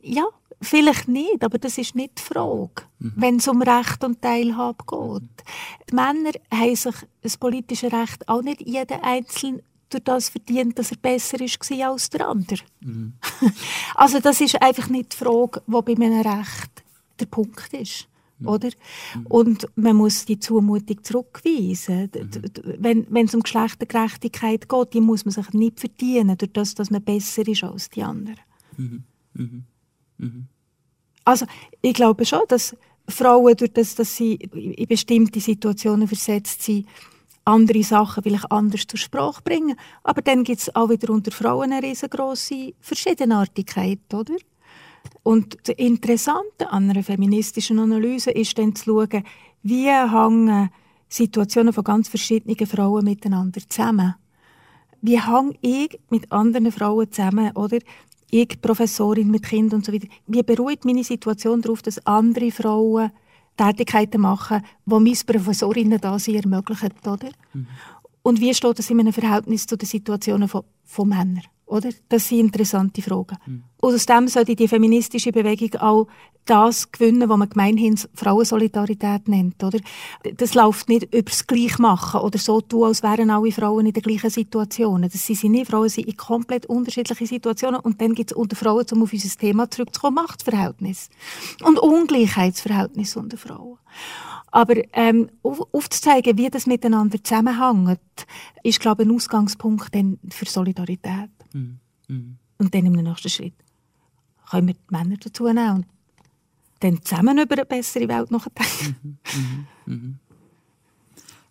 Ja, 0.00 0.24
vielleicht 0.60 1.08
nicht, 1.08 1.42
aber 1.42 1.58
das 1.58 1.78
ist 1.78 1.94
nicht 1.94 2.18
die 2.18 2.22
Frage, 2.22 2.82
mhm. 2.98 3.12
wenn 3.16 3.36
es 3.36 3.48
um 3.48 3.62
Recht 3.62 4.04
und 4.04 4.22
Teilhabe 4.22 4.84
geht. 4.86 5.44
Die 5.90 5.94
Männer 5.94 6.30
haben 6.52 6.76
sich 6.76 6.94
das 7.22 7.36
politische 7.36 7.92
Recht 7.92 8.28
auch 8.28 8.42
nicht 8.42 8.62
jeder 8.62 9.02
einzeln 9.02 9.62
durch 9.90 10.04
das 10.04 10.28
verdient, 10.28 10.78
dass 10.78 10.90
er 10.90 10.98
besser 10.98 11.38
war 11.38 11.90
als 11.90 12.10
der 12.10 12.28
andere. 12.28 12.62
Mhm. 12.80 13.14
Also 13.94 14.20
das 14.20 14.40
ist 14.40 14.60
einfach 14.60 14.88
nicht 14.88 15.12
die 15.12 15.16
Frage, 15.16 15.62
die 15.66 15.94
bei 15.94 16.04
einem 16.04 16.20
Recht 16.20 16.84
der 17.18 17.26
Punkt 17.26 17.72
ist. 17.72 18.08
Mhm. 18.38 18.48
Oder? 18.48 18.68
Mhm. 19.14 19.26
Und 19.26 19.68
man 19.76 19.96
muss 19.96 20.24
die 20.24 20.38
Zumutung 20.38 21.02
zurückweisen. 21.02 22.10
Mhm. 22.14 22.30
Wenn, 22.78 23.06
wenn 23.10 23.26
es 23.26 23.34
um 23.34 23.42
Geschlechtergerechtigkeit 23.42 24.68
geht, 24.68 24.94
die 24.94 25.00
muss 25.00 25.24
man 25.24 25.32
sich 25.32 25.50
nicht 25.52 25.80
verdienen, 25.80 26.36
durch 26.36 26.52
das, 26.52 26.74
dass 26.74 26.90
man 26.90 27.02
besser 27.02 27.46
ist 27.46 27.64
als 27.64 27.88
die 27.90 28.02
anderen. 28.02 28.40
Mhm. 28.76 29.04
Also 31.24 31.46
ich 31.82 31.94
glaube 31.94 32.24
schon, 32.24 32.42
dass 32.48 32.76
Frauen, 33.08 33.56
durch 33.56 33.72
das, 33.72 33.94
dass 33.94 34.16
sie 34.16 34.34
in 34.34 34.86
bestimmte 34.86 35.40
Situationen 35.40 36.08
versetzt 36.08 36.62
sind, 36.62 36.86
andere 37.46 37.82
Sachen 37.82 38.22
vielleicht 38.22 38.50
anders 38.50 38.86
zur 38.86 38.98
Sprache 38.98 39.42
bringen. 39.42 39.76
Aber 40.02 40.20
dann 40.20 40.44
gibt 40.44 40.60
es 40.60 40.74
auch 40.74 40.90
wieder 40.90 41.12
unter 41.12 41.30
Frauen 41.30 41.72
eine 41.72 41.86
riesengroße 41.86 42.74
Verschiedenartigkeit, 42.80 44.00
oder? 44.12 44.34
Und 45.22 45.56
das 45.64 45.76
Interessante 45.76 46.70
an 46.70 46.90
einer 46.90 47.02
feministischen 47.02 47.78
Analyse 47.78 48.30
ist 48.30 48.58
dann 48.58 48.74
zu 48.74 48.84
schauen, 48.84 49.24
wie 49.62 49.88
hängen 49.88 50.70
Situationen 51.08 51.72
von 51.72 51.84
ganz 51.84 52.08
verschiedenen 52.08 52.66
Frauen 52.66 53.04
miteinander 53.04 53.60
zusammen. 53.68 54.16
Wie 55.00 55.20
hänge 55.20 55.54
ich 55.60 56.00
mit 56.10 56.30
anderen 56.32 56.72
Frauen 56.72 57.10
zusammen, 57.10 57.52
oder? 57.56 57.78
Ich, 58.30 58.60
Professorin 58.60 59.30
mit 59.30 59.44
Kindern 59.44 59.78
und 59.78 59.84
so 59.84 59.92
weiter. 59.92 60.08
Wie 60.26 60.42
beruht 60.42 60.84
meine 60.84 61.04
Situation 61.04 61.62
darauf, 61.62 61.82
dass 61.82 62.04
andere 62.06 62.50
Frauen 62.50 63.12
Tätigkeiten 63.56 64.20
machen, 64.20 64.62
die 64.84 64.94
mein 65.00 65.18
Professorinnen 65.26 66.00
da 66.00 66.18
sie 66.18 66.36
ermöglichen, 66.36 66.92
oder? 67.06 67.30
Mhm. 67.52 67.66
Und 68.22 68.40
wie 68.40 68.52
steht 68.54 68.78
das 68.78 68.90
in 68.90 69.00
einem 69.00 69.12
Verhältnis 69.12 69.66
zu 69.66 69.76
den 69.76 69.86
Situationen 69.86 70.48
von, 70.48 70.64
von 70.84 71.08
Männern? 71.08 71.42
Oder? 71.66 71.90
Das 72.08 72.28
sind 72.28 72.40
interessante 72.40 73.02
Fragen. 73.02 73.36
Mhm. 73.44 73.64
Und 73.80 73.94
aus 73.94 74.06
dem 74.06 74.28
sollte 74.28 74.54
die 74.54 74.68
feministische 74.68 75.32
Bewegung 75.32 75.74
auch 75.80 76.06
das 76.44 76.92
gewinnen, 76.92 77.28
was 77.28 77.36
man 77.36 77.48
gemeinhin 77.48 77.98
Frauensolidarität 78.14 79.26
nennt. 79.26 79.62
Oder? 79.64 79.80
Das 80.36 80.54
läuft 80.54 80.88
nicht 80.88 81.12
über 81.12 81.22
das 81.22 81.46
Gleichmachen 81.46 82.20
oder 82.20 82.38
so 82.38 82.60
tun, 82.60 82.84
als 82.84 83.02
wären 83.02 83.30
alle 83.30 83.50
Frauen 83.50 83.86
in 83.86 83.92
den 83.92 84.02
gleichen 84.02 84.30
Situationen. 84.30 85.10
Das 85.10 85.26
sind 85.26 85.38
sie 85.38 85.48
nicht. 85.48 85.68
Frauen 85.68 85.88
sind 85.88 86.06
in 86.06 86.16
komplett 86.16 86.66
unterschiedlichen 86.66 87.26
Situationen. 87.26 87.80
Und 87.80 88.00
dann 88.00 88.14
gibt 88.14 88.30
es 88.30 88.36
unter 88.36 88.54
Frauen, 88.54 88.86
um 88.92 89.02
auf 89.02 89.12
unser 89.12 89.36
Thema 89.36 89.68
zurückzukommen, 89.68 90.14
Machtverhältnis. 90.14 91.10
Und 91.64 91.80
Ungleichheitsverhältnis 91.80 93.16
unter 93.16 93.36
Frauen. 93.36 93.78
Aber 94.52 94.76
ähm, 94.92 95.28
auf, 95.42 95.60
aufzuzeigen, 95.72 96.38
wie 96.38 96.48
das 96.48 96.66
miteinander 96.66 97.22
zusammenhängt, 97.22 98.00
ist, 98.62 98.80
glaube 98.80 99.02
ich, 99.02 99.08
ein 99.08 99.14
Ausgangspunkt 99.14 99.90
für 100.30 100.46
Solidarität. 100.46 101.30
Mhm. 101.56 101.78
Mhm. 102.08 102.38
Und 102.58 102.74
dann 102.74 102.86
im 102.86 102.92
nächsten 102.92 103.28
Schritt 103.28 103.54
können 104.50 104.68
wir 104.68 104.74
die 104.74 104.80
Männer 104.94 105.16
dazu 105.16 105.44
nehmen 105.44 105.76
und 105.76 105.86
dann 106.80 107.02
zusammen 107.02 107.38
über 107.38 107.54
eine 107.54 107.64
bessere 107.64 108.08
Welt 108.08 108.30
nachdenken. 108.30 109.18
Mhm. 109.34 109.66
Mhm. 109.86 109.94
mhm. 109.94 110.18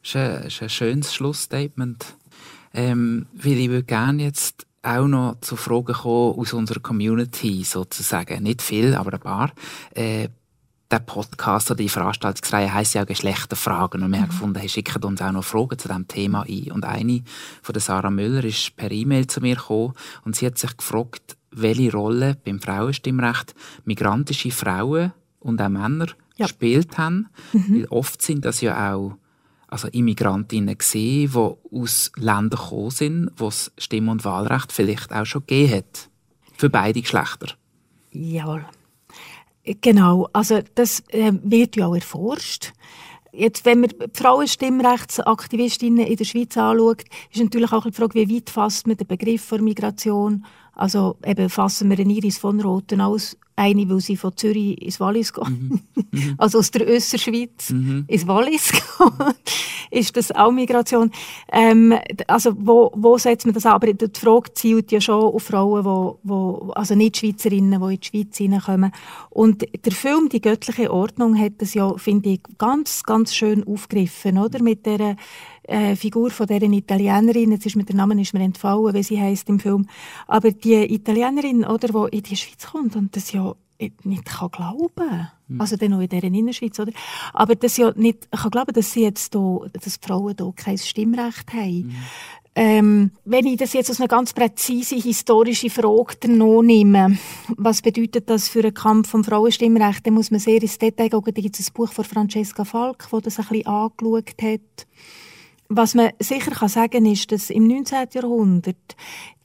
Das 0.01 0.09
ist 0.09 0.15
ein, 0.15 0.43
ist 0.43 0.61
ein 0.61 0.69
schönes 0.69 1.13
Schlussstatement. 1.15 2.15
Ähm, 2.73 3.25
weil 3.33 3.53
ich 3.53 3.69
würde 3.69 3.85
gerne 3.85 4.23
jetzt 4.23 4.67
auch 4.83 5.07
noch 5.07 5.39
zu 5.41 5.55
Fragen 5.55 5.93
kommen 5.93 6.39
aus 6.39 6.53
unserer 6.53 6.79
Community, 6.79 7.63
sozusagen. 7.63 8.43
Nicht 8.43 8.61
viel, 8.61 8.93
aber 8.93 9.13
ein 9.13 9.19
paar. 9.19 9.51
Äh, 9.95 10.29
der 10.91 10.99
Podcast 10.99 11.71
oder 11.71 11.79
die 11.79 11.89
Veranstaltungsreihe 11.89 12.73
heisst 12.73 12.93
ja 12.93 13.03
auch 13.03 13.07
Geschlechterfragen. 13.07 14.03
Und 14.03 14.11
wir 14.11 14.17
mhm. 14.17 14.21
haben 14.23 14.29
gefunden, 14.29 14.59
hey, 14.59 14.69
schickt 14.69 15.03
uns 15.03 15.21
auch 15.21 15.31
noch 15.31 15.43
Fragen 15.43 15.79
zu 15.79 15.87
diesem 15.87 16.07
Thema 16.07 16.45
ein. 16.47 16.71
Und 16.71 16.85
eine 16.85 17.23
von 17.61 17.73
der 17.73 17.81
Sarah 17.81 18.11
Müller 18.11 18.43
ist 18.43 18.75
per 18.75 18.91
E-Mail 18.91 19.27
zu 19.27 19.41
mir 19.41 19.55
gekommen 19.55 19.93
und 20.23 20.35
sie 20.35 20.45
hat 20.45 20.57
sich 20.57 20.75
gefragt, 20.77 21.37
welche 21.51 21.91
Rolle 21.91 22.37
beim 22.43 22.59
Frauenstimmrecht 22.59 23.55
migrantische 23.85 24.51
Frauen 24.51 25.13
und 25.39 25.61
auch 25.61 25.69
Männer 25.69 26.07
ja. 26.37 26.45
gespielt 26.45 26.97
haben. 26.97 27.29
Mhm. 27.53 27.75
Weil 27.75 27.85
oft 27.85 28.21
sind 28.21 28.45
das 28.45 28.61
ja 28.61 28.93
auch 28.93 29.17
also 29.67 29.87
Immigrantinnen 29.87 30.77
gesehen, 30.77 31.31
die 31.31 31.77
aus 31.77 32.11
Ländern 32.15 32.49
gekommen 32.49 32.91
sind, 32.91 33.31
wo 33.35 33.47
es 33.47 33.71
Stimm- 33.77 34.09
und 34.09 34.23
Wahlrecht 34.23 34.71
vielleicht 34.71 35.11
auch 35.11 35.25
schon 35.25 35.41
gegeben 35.41 35.77
hat. 35.77 36.09
Für 36.57 36.69
beide 36.69 37.01
Geschlechter. 37.01 37.55
Jawohl. 38.11 38.65
Genau, 39.65 40.27
also 40.31 40.59
das 40.75 41.01
äh, 41.09 41.31
wird 41.41 41.75
ja 41.75 41.87
auch 41.87 41.95
erforscht. 41.95 42.73
Jetzt, 43.31 43.65
wenn 43.65 43.81
man 43.81 43.89
die 43.89 44.05
Frauenstimmrechtsaktivistinnen 44.13 46.05
in 46.05 46.15
der 46.15 46.23
Schweiz 46.23 46.55
anschaut, 46.55 47.03
ist 47.31 47.43
natürlich 47.43 47.71
auch 47.71 47.83
die 47.83 47.91
Frage, 47.91 48.13
wie 48.13 48.35
weit 48.35 48.49
fasst 48.49 48.87
man 48.87 48.95
den 48.95 49.07
Begriff 49.07 49.49
der 49.49 49.61
Migration? 49.61 50.45
Also 50.73 51.17
eben 51.25 51.49
fassen 51.49 51.89
wir 51.89 51.97
einen 51.97 52.11
Iris 52.11 52.37
von 52.37 52.61
Roten 52.61 53.01
aus 53.01 53.37
eine, 53.55 53.89
weil 53.89 53.99
sie 53.99 54.17
von 54.17 54.35
Zürich 54.35 54.81
ins 54.81 54.99
Wallis 54.99 55.33
geht. 55.33 55.49
Mhm. 55.49 55.81
Mhm. 56.11 56.35
Also 56.37 56.59
aus 56.59 56.71
der 56.71 56.89
Össerschweiz 56.89 57.71
mhm. 57.71 58.05
ins 58.07 58.25
Wallis 58.25 58.71
geht. 58.71 59.35
ist 59.91 60.15
das 60.15 60.31
auch 60.31 60.51
Migration? 60.51 61.11
Ähm, 61.51 61.93
also 62.27 62.53
wo, 62.57 62.91
wo 62.95 63.17
setzt 63.17 63.45
man 63.45 63.53
das 63.53 63.65
an? 63.65 63.73
Aber 63.73 63.91
die 63.91 64.07
Frage 64.17 64.53
zielt 64.53 64.91
ja 64.93 65.01
schon 65.01 65.21
auf 65.21 65.43
Frauen, 65.43 65.83
wo, 65.83 66.19
wo, 66.23 66.71
also 66.75 66.95
nicht 66.95 67.17
Schweizerinnen, 67.17 67.81
die 67.81 67.93
in 67.93 67.99
die 67.99 68.07
Schweiz 68.07 68.37
hineinkommen. 68.37 68.91
Und 69.29 69.65
der 69.85 69.91
Film 69.91 70.29
«Die 70.29 70.41
göttliche 70.41 70.91
Ordnung» 70.91 71.37
hat 71.37 71.53
das 71.57 71.73
ja, 71.73 71.97
finde 71.97 72.29
ich, 72.29 72.41
ganz, 72.57 73.03
ganz 73.03 73.35
schön 73.35 73.65
aufgegriffen, 73.67 74.37
oder? 74.37 74.61
Mit 74.61 74.85
der 74.85 75.17
äh, 75.67 75.95
Figur 75.95 76.29
von 76.31 76.47
dieser 76.47 76.61
Italienerin, 76.63 77.51
jetzt 77.51 77.65
ist 77.65 77.75
mir 77.75 77.83
der 77.83 77.95
Name 77.95 78.19
ist 78.21 78.33
mir 78.33 78.41
entfallen, 78.43 78.93
wie 78.93 79.03
sie 79.03 79.19
heißt 79.19 79.49
im 79.49 79.59
Film, 79.59 79.87
aber 80.27 80.51
die 80.51 80.93
Italienerin, 80.93 81.65
oder, 81.65 81.87
die 82.09 82.17
in 82.17 82.23
die 82.23 82.35
Schweiz 82.35 82.67
kommt 82.67 82.95
und 82.95 83.15
das 83.15 83.31
ja 83.31 83.55
nicht 84.03 84.25
kann 84.25 84.49
glauben 84.51 85.27
mhm. 85.47 85.59
also 85.59 85.75
dann 85.75 85.93
auch 85.93 85.99
in 85.99 86.07
dieser 86.07 86.23
Innerschweiz, 86.23 86.79
oder? 86.79 86.93
Aber 87.33 87.55
das 87.55 87.77
ja 87.77 87.91
nicht 87.95 88.31
kann 88.31 88.51
glauben, 88.51 88.73
dass 88.73 88.93
sie 88.93 89.03
jetzt 89.03 89.35
da, 89.35 89.59
dass 89.73 89.99
Frauen 90.01 90.35
hier 90.37 90.53
kein 90.55 90.77
Stimmrecht 90.77 91.51
haben. 91.53 91.87
Mhm. 91.87 91.95
Ähm, 92.57 93.11
wenn 93.25 93.45
ich 93.45 93.57
das 93.57 93.73
jetzt 93.73 93.89
als 93.89 93.99
eine 93.99 94.07
ganz 94.07 94.31
präzise 94.31 94.95
historische 94.95 95.69
Frage 95.69 96.31
noch 96.31 96.61
nehme, 96.61 97.17
was 97.57 97.81
bedeutet 97.81 98.29
das 98.29 98.47
für 98.47 98.61
einen 98.61 98.73
Kampf 98.73 99.13
um 99.13 99.25
Frauenstimmrecht, 99.25 100.07
dann 100.07 100.13
muss 100.13 100.31
man 100.31 100.39
sehr 100.39 100.61
ins 100.61 100.77
Detail 100.77 101.09
gehen. 101.09 101.21
Da 101.25 101.41
gibt 101.41 101.59
es 101.59 101.69
ein 101.69 101.73
Buch 101.73 101.91
von 101.91 102.05
Francesca 102.05 102.63
Falk, 102.63 103.07
wo 103.11 103.19
das 103.19 103.39
ein 103.39 103.47
bisschen 103.47 103.67
angeschaut 103.67 104.41
hat. 104.41 104.87
Was 105.67 105.95
man 105.95 106.11
sicher 106.19 106.51
kann 106.51 106.69
sagen 106.69 107.05
ist, 107.05 107.31
dass 107.31 107.49
im 107.49 107.67
19. 107.67 108.07
Jahrhundert 108.13 108.95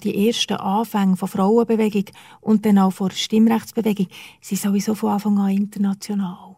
die 0.03 0.27
ersten 0.27 0.55
Anfänge 0.55 1.17
von 1.17 1.29
Frauenbewegung 1.29 2.05
und 2.41 2.67
dann 2.67 2.79
auch 2.79 2.93
von 2.93 3.11
Stimmrechtsbewegung 3.11 4.09
sind 4.41 4.61
sowieso 4.61 4.95
von 4.95 5.13
Anfang 5.13 5.39
an 5.39 5.51
international. 5.51 6.57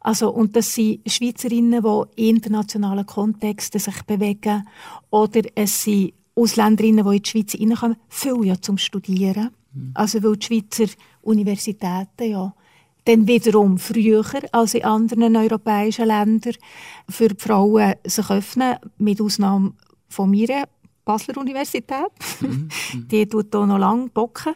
Also, 0.00 0.30
und 0.30 0.56
das 0.56 0.74
sind 0.74 1.00
Schweizerinnen, 1.10 1.82
die 1.82 2.28
in 2.28 2.36
internationalen 2.36 3.04
Kontexten 3.04 3.80
sich 3.80 4.02
bewegen 4.04 4.66
oder 5.10 5.42
es 5.54 5.82
sind 5.82 6.14
Ausländerinnen, 6.34 7.04
die 7.04 7.16
in 7.16 7.22
die 7.22 7.30
Schweiz 7.30 7.54
reinkommen, 7.54 7.96
viel 8.08 8.44
ja 8.46 8.60
zum 8.60 8.78
Studieren. 8.78 9.50
Mhm. 9.74 9.90
Also, 9.94 10.22
weil 10.22 10.36
die 10.36 10.46
Schweizer 10.46 10.92
Universitäten 11.22 12.30
ja 12.30 12.54
dann 13.04 13.26
wiederum 13.26 13.78
früher 13.78 14.24
als 14.52 14.74
in 14.74 14.84
anderen 14.84 15.36
europäischen 15.36 16.06
Ländern 16.06 16.54
für 17.08 17.28
die 17.28 17.42
Frauen 17.42 17.94
sich 18.04 18.30
öffnen, 18.30 18.76
mit 18.98 19.20
Ausnahme 19.20 19.72
von 20.08 20.30
mir. 20.30 20.66
Basler 21.04 21.38
Universität. 21.38 22.12
Mhm. 22.40 22.68
die 23.10 23.26
tut 23.26 23.48
hier 23.52 23.66
noch 23.66 23.78
lange 23.78 24.08
bocken. 24.10 24.54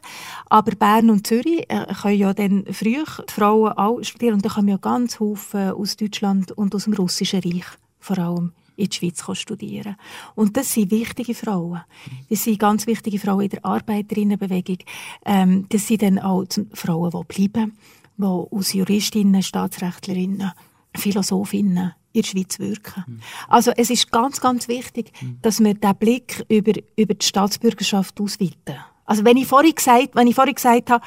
Aber 0.49 0.73
Bern 0.73 1.11
und 1.11 1.27
Zürich 1.27 1.65
äh, 1.69 1.87
können 2.01 2.19
ja 2.19 2.33
dann 2.33 2.65
früh 2.71 3.03
die 3.03 3.33
Frauen 3.33 3.73
auch 3.73 4.03
studieren. 4.03 4.35
Und 4.35 4.45
da 4.45 4.51
kommen 4.51 4.69
ja 4.69 4.77
ganz 4.77 5.17
viele 5.17 5.75
aus 5.75 5.97
Deutschland 5.97 6.53
und 6.53 6.75
aus 6.75 6.85
dem 6.85 6.93
Russischen 6.95 7.41
Reich 7.41 7.65
vor 7.99 8.19
allem 8.19 8.53
in 8.77 8.89
die 8.89 8.97
Schweiz 8.97 9.25
studieren. 9.39 9.97
Und 10.35 10.57
das 10.57 10.73
sind 10.73 10.91
wichtige 10.91 11.35
Frauen. 11.35 11.81
Das 12.29 12.45
sind 12.45 12.59
ganz 12.59 12.87
wichtige 12.87 13.19
Frauen 13.19 13.43
in 13.43 13.51
der 13.51 13.65
Arbeiterinnenbewegung. 13.65 14.79
Ähm, 15.25 15.67
das 15.69 15.87
sind 15.87 16.03
dann 16.03 16.19
auch 16.19 16.45
Frauen, 16.73 17.11
die 17.11 17.49
bleiben 17.49 17.73
die 18.17 18.25
aus 18.25 18.73
Juristinnen, 18.73 19.43
Staatsrechtlerinnen, 19.43 20.53
Philosophinnen 20.97 21.95
in 22.13 22.23
der 22.23 22.29
Schweiz 22.29 22.59
wirken. 22.59 23.05
Mhm. 23.07 23.21
Also 23.49 23.73
es 23.77 23.91
ist 23.91 24.11
ganz, 24.11 24.41
ganz 24.41 24.69
wichtig, 24.69 25.13
mhm. 25.21 25.39
dass 25.43 25.63
wir 25.63 25.75
den 25.75 25.97
Blick 25.97 26.45
über, 26.49 26.73
über 26.97 27.15
die 27.15 27.27
Staatsbürgerschaft 27.27 28.21
ausweiten. 28.21 28.77
Also 29.05 29.25
wenn 29.25 29.37
ich 29.37 29.47
vorhin 29.47 29.75
gesagt, 29.75 30.11
wenn 30.15 30.29
ich 30.29 30.35
vorhin 30.35 30.55
gesagt 30.55 30.91
habe, 30.91 31.05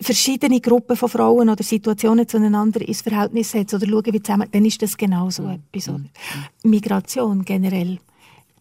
verschiedene 0.00 0.60
Gruppen 0.60 0.96
von 0.96 1.08
Frauen 1.08 1.48
oder 1.48 1.62
Situationen 1.62 2.26
zueinander 2.26 2.80
ins 2.80 3.02
Verhältnis 3.02 3.50
setzen 3.50 3.76
oder 3.76 3.86
schauen, 3.86 4.12
wie 4.12 4.22
zusammen, 4.22 4.48
dann 4.50 4.64
ist 4.64 4.80
das 4.82 4.96
genau 4.96 5.30
so 5.30 5.42
mhm. 5.42 5.62
etwas. 5.72 5.88
Oder? 5.88 6.04
Migration 6.64 7.44
generell. 7.44 7.98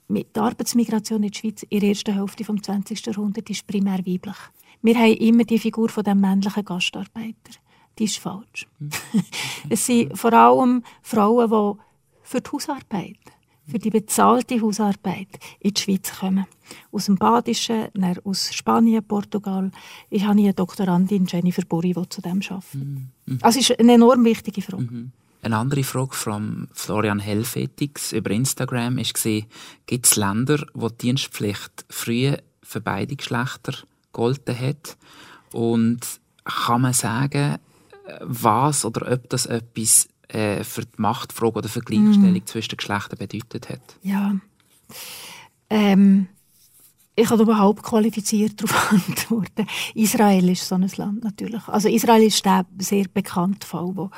Die 0.07 0.26
Arbeitsmigration 0.34 1.22
in 1.22 1.32
der 1.32 1.38
Schweiz 1.38 1.64
in 1.70 1.80
der 1.82 1.89
ersten 1.89 2.16
Hälfte 2.16 2.43
des 2.43 2.62
20. 2.64 3.05
Jahrhunderts 3.05 3.51
ist 3.51 3.68
primär 3.68 3.99
weiblich. 3.99 4.38
Wir 4.82 4.95
haben 4.97 5.13
immer 5.13 5.43
die 5.43 5.59
Figur 5.59 5.89
von 5.89 6.03
dem 6.03 6.21
männlichen 6.21 6.63
Gastarbeiter. 6.63 7.51
Die 7.97 8.05
ist 8.05 8.17
falsch. 8.17 8.67
Mhm. 8.80 8.89
es 9.69 9.86
sind 9.86 10.17
vor 10.17 10.34
allem 10.34 10.84
Frauen, 11.01 11.49
die 11.49 11.82
für 12.23 12.41
die 12.41 12.49
Hausarbeit, 12.51 13.19
für 13.67 13.80
die 13.80 13.89
bezahlte 13.89 14.61
Hausarbeit 14.61 15.27
in 15.59 15.73
die 15.73 15.82
Schweiz 15.82 16.19
kommen. 16.19 16.45
Aus 16.91 17.05
dem 17.05 17.15
Badischen, 17.15 17.89
aus 18.23 18.53
Spanien, 18.53 19.03
Portugal. 19.03 19.71
Ich 20.09 20.23
habe 20.23 20.39
eine 20.39 20.53
Doktorandin, 20.53 21.25
Jennifer 21.25 21.63
Burri, 21.65 21.93
die 21.93 22.09
zu 22.09 22.21
dem 22.21 22.41
arbeitet. 22.41 22.73
Mhm. 22.73 23.39
Also 23.41 23.59
es 23.59 23.69
ist 23.69 23.80
eine 23.80 23.93
enorm 23.93 24.23
wichtige 24.23 24.61
Frage. 24.61 24.84
Mhm. 24.84 25.11
Eine 25.41 25.57
andere 25.57 25.84
Frage 25.84 26.15
von 26.15 26.67
Florian 26.73 27.19
Helfetix 27.19 28.11
über 28.11 28.32
Instagram 28.32 28.97
war, 28.97 29.41
gibt 29.86 30.05
es 30.05 30.15
Länder, 30.15 30.65
wo 30.73 30.89
die 30.89 30.97
Dienstpflicht 30.97 31.86
früher 31.89 32.41
für 32.61 32.82
beide 32.82 33.15
Geschlechter 33.15 33.73
gegolten 34.12 34.60
hat? 34.60 34.97
Und 35.51 35.99
kann 36.45 36.82
man 36.82 36.93
sagen, 36.93 37.57
was 38.22 38.86
oder 38.86 39.12
ob 39.12 39.30
das 39.30 39.45
etwas 39.45 40.07
äh, 40.28 40.64
für 40.64 40.82
die 40.82 41.01
Machtfrage 41.01 41.57
oder 41.57 41.70
für 41.70 41.82
die 41.82 41.86
Gleichstellung 41.86 42.34
mm. 42.34 42.45
zwischen 42.45 42.70
den 42.70 42.78
Geschlechtern 42.78 43.18
bedeutet 43.20 43.70
hat? 43.70 43.82
Ja. 44.01 44.36
Ähm, 45.70 46.28
ich 47.20 47.28
kann 47.28 47.39
überhaupt 47.39 47.84
qualifiziert 47.84 48.61
darauf 48.61 48.91
antworten. 49.07 49.67
Israel 49.93 50.49
ist 50.49 50.67
so 50.67 50.76
ein 50.76 50.89
Land 50.95 51.24
natürlich. 51.24 51.67
Also 51.67 51.89
Israel 51.89 52.24
ist 52.24 52.45
der 52.45 52.65
sehr 52.78 53.05
bekannte 53.13 53.67
Fall, 53.67 53.91
wo 53.93 54.09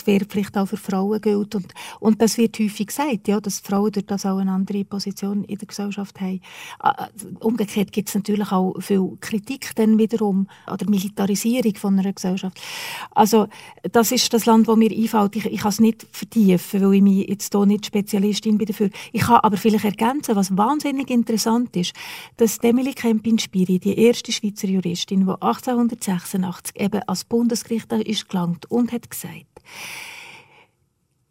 die 0.00 0.06
Wehrpflicht 0.06 0.56
auch 0.56 0.66
für 0.66 0.76
Frauen 0.76 1.20
gilt. 1.20 1.54
Und, 1.54 1.72
und 2.00 2.20
das 2.20 2.38
wird 2.38 2.58
häufig 2.58 2.88
gesagt, 2.88 3.28
ja, 3.28 3.40
dass 3.40 3.60
Frauen 3.60 3.92
durch 3.92 4.06
das 4.06 4.26
auch 4.26 4.38
eine 4.38 4.50
andere 4.50 4.84
Position 4.84 5.44
in 5.44 5.58
der 5.58 5.68
Gesellschaft 5.68 6.20
haben. 6.20 6.40
Umgekehrt 7.38 7.92
gibt 7.92 8.08
es 8.08 8.14
natürlich 8.14 8.50
auch 8.50 8.74
viel 8.80 9.16
Kritik 9.20 9.70
dann 9.76 9.98
wiederum 9.98 10.48
an 10.66 10.78
der 10.78 10.90
Militarisierung 10.90 11.76
von 11.76 11.98
einer 11.98 12.12
Gesellschaft. 12.12 12.60
Also 13.12 13.46
das 13.92 14.10
ist 14.10 14.32
das 14.32 14.46
Land, 14.46 14.66
wo 14.66 14.74
mir 14.74 14.90
einfällt. 14.90 15.36
Ich, 15.36 15.46
ich 15.46 15.60
kann 15.60 15.70
es 15.70 15.80
nicht 15.80 16.06
vertiefen, 16.10 16.82
weil 16.82 16.94
ich 16.94 17.02
mich 17.02 17.28
jetzt 17.28 17.54
hier 17.54 17.66
nicht 17.66 17.86
Spezialistin 17.86 18.58
bin 18.58 18.66
dafür. 18.66 18.90
Ich 19.12 19.22
kann 19.22 19.40
aber 19.42 19.56
vielleicht 19.56 19.84
ergänzen, 19.84 20.34
was 20.34 20.56
wahnsinnig 20.56 21.10
interessant 21.10 21.76
ist, 21.76 21.92
dass 22.40 22.56
Emily 22.58 22.94
Kempin-Spiri, 22.94 23.78
die 23.78 23.98
erste 23.98 24.32
Schweizer 24.32 24.66
Juristin, 24.66 25.26
die 25.26 25.30
1886 25.30 26.80
eben 26.80 27.02
als 27.06 27.24
Bundesgericht 27.24 27.92
ist 27.92 28.30
gelangt 28.30 28.64
und 28.70 28.92
hat 28.92 29.10
gesagt, 29.10 29.44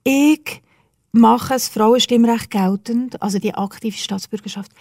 ich 0.03 0.61
mache 1.11 1.53
das 1.55 1.67
Frauenstimmrecht 1.67 2.51
geltend, 2.51 3.19
also 3.23 3.39
die 3.39 3.55
aktive 3.55 3.97
Staatsbürgerschaft, 3.97 4.71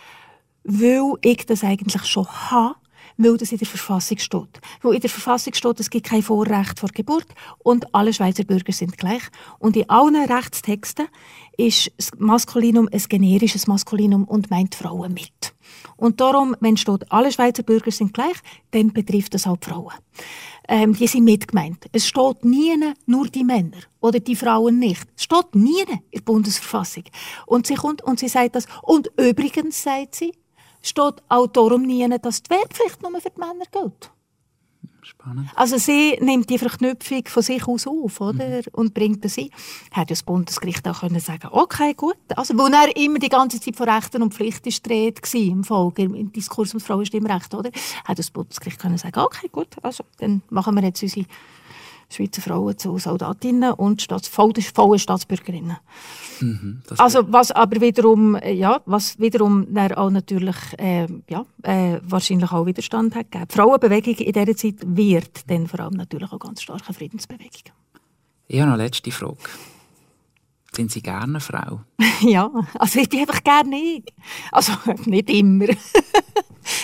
weil 0.64 1.14
ich 1.22 1.46
das 1.46 1.64
eigentlich 1.64 2.04
schon 2.04 2.26
habe 2.26 2.74
weil 3.18 3.36
das 3.36 3.52
in 3.52 3.58
der 3.58 3.66
Verfassung 3.66 4.18
steht. 4.18 4.60
Weil 4.80 4.94
in 4.94 5.00
der 5.00 5.10
Verfassung 5.10 5.52
steht, 5.52 5.80
es 5.80 5.90
gibt 5.90 6.06
kein 6.06 6.22
Vorrecht 6.22 6.78
vor 6.78 6.88
Geburt 6.88 7.26
und 7.58 7.94
alle 7.94 8.14
Schweizer 8.14 8.44
Bürger 8.44 8.72
sind 8.72 8.96
gleich. 8.96 9.22
Und 9.58 9.76
in 9.76 9.90
allen 9.90 10.16
Rechtstexten 10.16 11.08
ist 11.56 11.90
das 11.96 12.10
Maskulinum 12.16 12.88
ein 12.90 13.02
generisches 13.08 13.66
Maskulinum 13.66 14.24
und 14.24 14.50
meint 14.50 14.76
Frauen 14.76 15.12
mit. 15.12 15.54
Und 15.96 16.20
darum, 16.20 16.56
wenn 16.60 16.76
steht, 16.76 17.10
alle 17.10 17.32
Schweizer 17.32 17.64
Bürger 17.64 17.90
sind 17.90 18.14
gleich, 18.14 18.36
dann 18.70 18.92
betrifft 18.92 19.34
das 19.34 19.46
auch 19.46 19.56
die 19.56 19.68
Frauen. 19.68 19.92
Ähm, 20.68 20.94
die 20.94 21.06
sind 21.06 21.24
mitgemeint. 21.24 21.86
Es 21.92 22.06
steht 22.06 22.44
nie 22.44 22.74
nur 23.06 23.26
die 23.26 23.42
Männer 23.42 23.78
oder 24.00 24.20
die 24.20 24.36
Frauen 24.36 24.78
nicht. 24.78 25.06
Es 25.16 25.24
steht 25.24 25.54
nie 25.54 25.80
in 25.80 25.98
der 26.14 26.20
Bundesverfassung. 26.20 27.04
Und 27.46 27.66
sie 27.66 27.74
kommt 27.74 28.02
und 28.02 28.20
sie 28.20 28.28
sagt 28.28 28.54
das. 28.54 28.66
Und 28.82 29.10
übrigens 29.16 29.82
sagt 29.82 30.14
sie, 30.14 30.32
steht 30.82 31.22
auch 31.28 31.46
darum 31.48 31.82
nie, 31.82 32.08
dass 32.20 32.42
die 32.42 32.50
Wehrpflicht 32.50 33.02
nur 33.02 33.20
für 33.20 33.30
die 33.30 33.40
Männer 33.40 33.64
gilt. 33.70 34.10
Spannend. 35.08 35.48
Also 35.54 35.78
sie 35.78 36.18
nimmt 36.20 36.50
die 36.50 36.58
Verknüpfung 36.58 37.22
von 37.26 37.42
sich 37.42 37.66
aus 37.66 37.86
auf 37.86 38.20
oder? 38.20 38.58
Mhm. 38.58 38.62
und 38.72 38.92
bringt 38.92 39.24
das 39.24 39.38
ein. 39.38 39.48
Hätte 39.90 40.08
das 40.08 40.22
Bundesgericht 40.22 40.86
auch 40.86 41.00
können 41.00 41.20
sagen 41.20 41.48
okay, 41.50 41.94
gut. 41.94 42.18
Also, 42.36 42.58
wo 42.58 42.66
er 42.66 42.94
immer 42.94 43.18
die 43.18 43.30
ganze 43.30 43.58
Zeit 43.58 43.74
von 43.74 43.88
Rechten 43.88 44.22
und 44.22 44.34
Pflichten 44.34 44.70
streht 44.70 45.22
im 45.34 45.64
Folge, 45.64 46.02
im 46.02 46.30
Diskurs 46.30 46.70
ums 46.70 46.84
Frauenstimmrecht, 46.84 47.54
oder? 47.54 47.70
Hätte 48.04 48.16
das 48.16 48.30
Bundesgericht 48.30 48.78
können 48.78 48.98
sagen 48.98 49.18
okay, 49.18 49.48
gut, 49.50 49.76
also 49.80 50.04
dann 50.18 50.42
machen 50.50 50.74
wir 50.74 50.84
jetzt 50.84 51.02
unsere 51.02 51.24
Schweizer 52.10 52.40
Frauen 52.40 52.76
zu 52.78 52.98
Soldatinnen 52.98 53.72
und 53.74 54.00
Staats 54.00 54.28
vollen 54.28 54.98
Staatsbürgerinnen. 54.98 55.76
Mhm, 56.40 56.82
also 56.96 57.30
was 57.30 57.50
aber 57.50 57.80
wiederum, 57.80 58.34
äh, 58.36 58.52
ja, 58.52 58.80
was 58.86 59.18
wiederum 59.18 59.66
auch 59.94 60.10
natürlich 60.10 60.56
äh, 60.78 61.06
ja, 61.28 61.44
äh, 61.62 62.00
wahrscheinlich 62.02 62.50
auch 62.50 62.64
Widerstand 62.64 63.14
hat 63.14 63.30
gegeben. 63.30 63.48
Die 63.50 63.56
Frauenbewegung 63.56 64.14
in 64.14 64.32
dieser 64.32 64.56
Zeit 64.56 64.76
wird 64.84 65.50
dann 65.50 65.66
vor 65.66 65.80
allem 65.80 65.94
natürlich 65.94 66.32
auch 66.32 66.38
ganz 66.38 66.62
starke 66.62 66.94
Friedensbewegung. 66.94 67.72
Ich 68.46 68.58
habe 68.60 68.70
noch 68.70 68.74
eine 68.74 68.84
letzte 68.84 69.10
Frage. 69.10 69.36
Sind 70.72 70.90
Sie 70.90 71.02
gerne 71.02 71.24
eine 71.24 71.40
Frau? 71.40 71.80
ja, 72.20 72.50
also 72.78 73.00
ich 73.00 73.08
bin 73.08 73.20
einfach 73.20 73.42
gerne 73.42 73.76
ich. 73.76 74.04
Also 74.52 74.72
nicht 75.04 75.28
immer. 75.28 75.66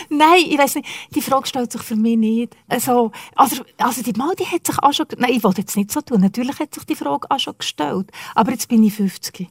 Nein, 0.08 0.44
ich 0.48 0.58
weiß 0.58 0.76
nicht, 0.76 0.88
die 1.14 1.20
Frage 1.22 1.46
stellt 1.46 1.72
sich 1.72 1.82
für 1.82 1.96
mich 1.96 2.16
nicht. 2.16 2.56
Also, 2.68 3.12
also, 3.36 3.64
also 3.78 4.02
die 4.02 4.12
Mal, 4.12 4.34
die 4.36 4.46
hat 4.46 4.66
sich 4.66 4.78
auch 4.78 4.92
schon, 4.92 5.06
nein, 5.18 5.32
ich 5.32 5.44
wollte 5.44 5.62
jetzt 5.62 5.76
nicht 5.76 5.90
so 5.90 6.00
tun, 6.00 6.20
natürlich 6.20 6.58
hat 6.58 6.74
sich 6.74 6.84
die 6.84 6.94
Frage 6.94 7.30
auch 7.30 7.38
schon 7.38 7.56
gestellt, 7.58 8.10
aber 8.34 8.52
jetzt 8.52 8.68
bin 8.68 8.82
ich 8.82 8.94
50. 8.94 9.48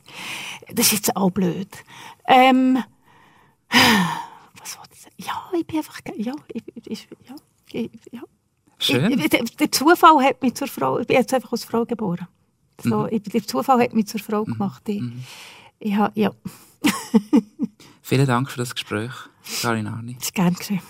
Das 0.73 0.87
ist 0.87 0.93
jetzt 0.93 1.15
auch 1.15 1.31
blöd. 1.31 1.69
Ähm, 2.27 2.83
was 3.69 4.77
wollte 4.77 4.91
ich 4.93 5.01
sagen? 5.01 5.15
Ja, 5.17 5.43
ich 5.57 5.67
bin 5.67 5.77
einfach, 5.77 5.99
ja, 6.15 6.33
ich, 6.47 6.63
ich, 6.85 7.07
ja, 7.27 7.35
ich, 7.71 7.91
ja. 8.11 8.21
Schön. 8.79 9.19
Ich, 9.19 9.29
der, 9.29 9.71
Zufall 9.71 10.23
hat 10.23 10.41
mich 10.41 10.55
zur 10.55 10.67
Frau, 10.67 10.99
ich 10.99 11.07
bin 11.07 11.17
jetzt 11.17 11.33
einfach 11.33 11.51
als 11.53 11.63
Frau 11.63 11.85
geboren. 11.85 12.27
So, 12.81 13.03
mhm. 13.03 13.23
der 13.23 13.43
Zufall 13.43 13.81
hat 13.81 13.93
mich 13.93 14.07
zur 14.07 14.19
Frau 14.19 14.41
mhm. 14.41 14.53
gemacht. 14.53 14.83
Ich, 14.89 15.01
mhm. 15.01 15.23
ich, 15.79 15.97
ja. 16.15 16.31
Vielen 18.01 18.27
Dank 18.27 18.51
für 18.51 18.57
das 18.57 18.73
Gespräch, 18.73 19.11
Karin 19.61 19.87
Arni. 19.87 20.15
Das 20.15 20.25
ist 20.25 20.33
gern 20.33 20.53
geschehen. 20.53 20.81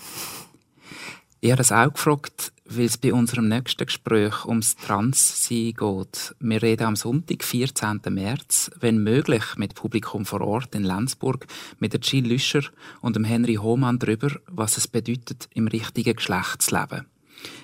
Ich 1.40 1.50
habe 1.50 1.58
das 1.58 1.72
auch 1.72 1.92
gefragt, 1.92 2.52
weil 2.64 2.86
es 2.86 2.96
bei 2.96 3.12
unserem 3.12 3.48
nächsten 3.48 3.84
Gespräch 3.84 4.46
ums 4.46 4.76
Transsein 4.76 5.74
geht. 5.74 6.34
Wir 6.40 6.62
reden 6.62 6.86
am 6.86 6.96
Sonntag, 6.96 7.44
14. 7.44 8.00
März, 8.08 8.70
wenn 8.80 9.02
möglich, 9.02 9.44
mit 9.56 9.74
Publikum 9.74 10.24
vor 10.24 10.40
Ort 10.40 10.74
in 10.74 10.84
Lenzburg, 10.84 11.46
mit 11.80 11.92
der 11.92 12.00
Jill 12.00 12.26
Lüscher 12.26 12.62
und 13.02 13.16
dem 13.16 13.24
Henry 13.24 13.56
Hohmann 13.56 13.98
darüber, 13.98 14.30
was 14.46 14.78
es 14.78 14.88
bedeutet, 14.88 15.48
im 15.52 15.68
richtigen 15.68 16.16
Geschlecht 16.16 16.62
zu 16.62 16.74
leben. 16.74 17.06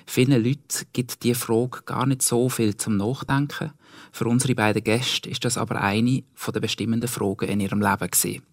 Vielen 0.05 0.43
Leuten 0.43 0.85
gibt 0.93 1.23
diese 1.23 1.39
Frage 1.39 1.81
gar 1.83 2.05
nicht 2.05 2.21
so 2.21 2.49
viel 2.49 2.77
zum 2.77 2.97
Nachdenken. 2.97 3.71
Für 4.11 4.25
unsere 4.25 4.55
beiden 4.55 4.83
Gäste 4.83 5.29
ist 5.29 5.45
das 5.45 5.57
aber 5.57 5.81
eine 5.81 6.23
der 6.53 6.59
bestimmenden 6.59 7.07
Fragen 7.07 7.47
in 7.47 7.59
ihrem 7.61 7.81
Leben 7.81 8.11
gewesen. 8.11 8.43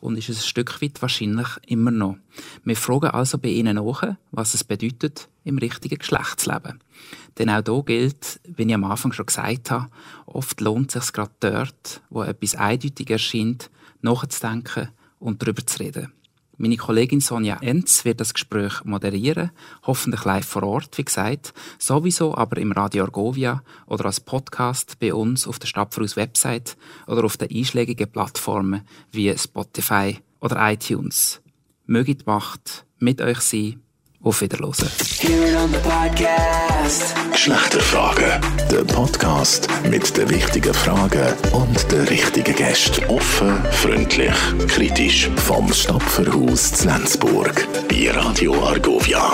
Und 0.00 0.16
ist 0.16 0.28
es 0.28 0.38
ein 0.38 0.46
Stück 0.46 0.80
weit 0.80 1.02
wahrscheinlich 1.02 1.48
immer 1.66 1.90
noch. 1.90 2.16
Wir 2.64 2.76
fragen 2.76 3.10
also 3.10 3.38
bei 3.38 3.48
ihnen 3.48 3.76
nach, 3.76 4.16
was 4.30 4.54
es 4.54 4.64
bedeutet, 4.64 5.28
im 5.44 5.58
richtigen 5.58 5.98
Geschlecht 5.98 6.40
zu 6.40 6.50
leben. 6.50 6.80
Denn 7.38 7.50
auch 7.50 7.62
hier 7.64 7.82
gilt, 7.84 8.40
wie 8.44 8.62
ich 8.62 8.74
am 8.74 8.84
Anfang 8.84 9.12
schon 9.12 9.26
gesagt 9.26 9.70
habe, 9.70 9.88
oft 10.26 10.60
lohnt 10.60 10.94
es 10.94 11.04
sich 11.04 11.12
gerade 11.12 11.32
dort, 11.40 12.00
wo 12.10 12.22
etwas 12.22 12.54
eindeutig 12.54 13.10
erscheint, 13.10 13.70
nachzudenken 14.00 14.88
und 15.18 15.42
darüber 15.42 15.66
zu 15.66 15.80
reden. 15.80 16.12
Meine 16.60 16.76
Kollegin 16.76 17.20
Sonja 17.20 17.58
Enz 17.60 18.04
wird 18.04 18.20
das 18.20 18.34
Gespräch 18.34 18.84
moderieren, 18.84 19.52
hoffentlich 19.84 20.24
live 20.24 20.44
vor 20.44 20.64
Ort, 20.64 20.98
wie 20.98 21.04
gesagt, 21.04 21.54
sowieso 21.78 22.34
aber 22.34 22.56
im 22.56 22.72
Radio 22.72 23.04
Argovia 23.04 23.62
oder 23.86 24.06
als 24.06 24.18
Podcast 24.18 24.98
bei 24.98 25.14
uns 25.14 25.46
auf 25.46 25.60
der 25.60 25.68
Stadtfrus 25.68 26.16
Website 26.16 26.76
oder 27.06 27.22
auf 27.22 27.36
den 27.36 27.56
einschlägigen 27.56 28.10
Plattformen 28.10 28.82
wie 29.12 29.32
Spotify 29.38 30.18
oder 30.40 30.72
iTunes. 30.72 31.40
Möge 31.86 32.16
die 32.16 32.24
Macht 32.26 32.84
mit 32.98 33.20
euch 33.20 33.38
sein 33.38 33.80
auf 34.22 34.40
Wiederhören. 34.40 34.74
Geschlechterfragen. 37.32 38.40
Der 38.70 38.84
Podcast 38.84 39.68
mit 39.88 40.16
den 40.16 40.28
wichtigen 40.30 40.74
Fragen 40.74 41.34
und 41.52 41.92
den 41.92 42.06
richtigen 42.08 42.54
Gästen. 42.54 43.04
Offen, 43.06 43.62
freundlich, 43.72 44.34
kritisch. 44.68 45.30
Vom 45.36 45.72
Stapferhaus 45.72 46.84
Lenzburg. 46.84 47.66
Bei 47.88 48.10
Radio 48.10 48.54
Argovia. 48.64 49.32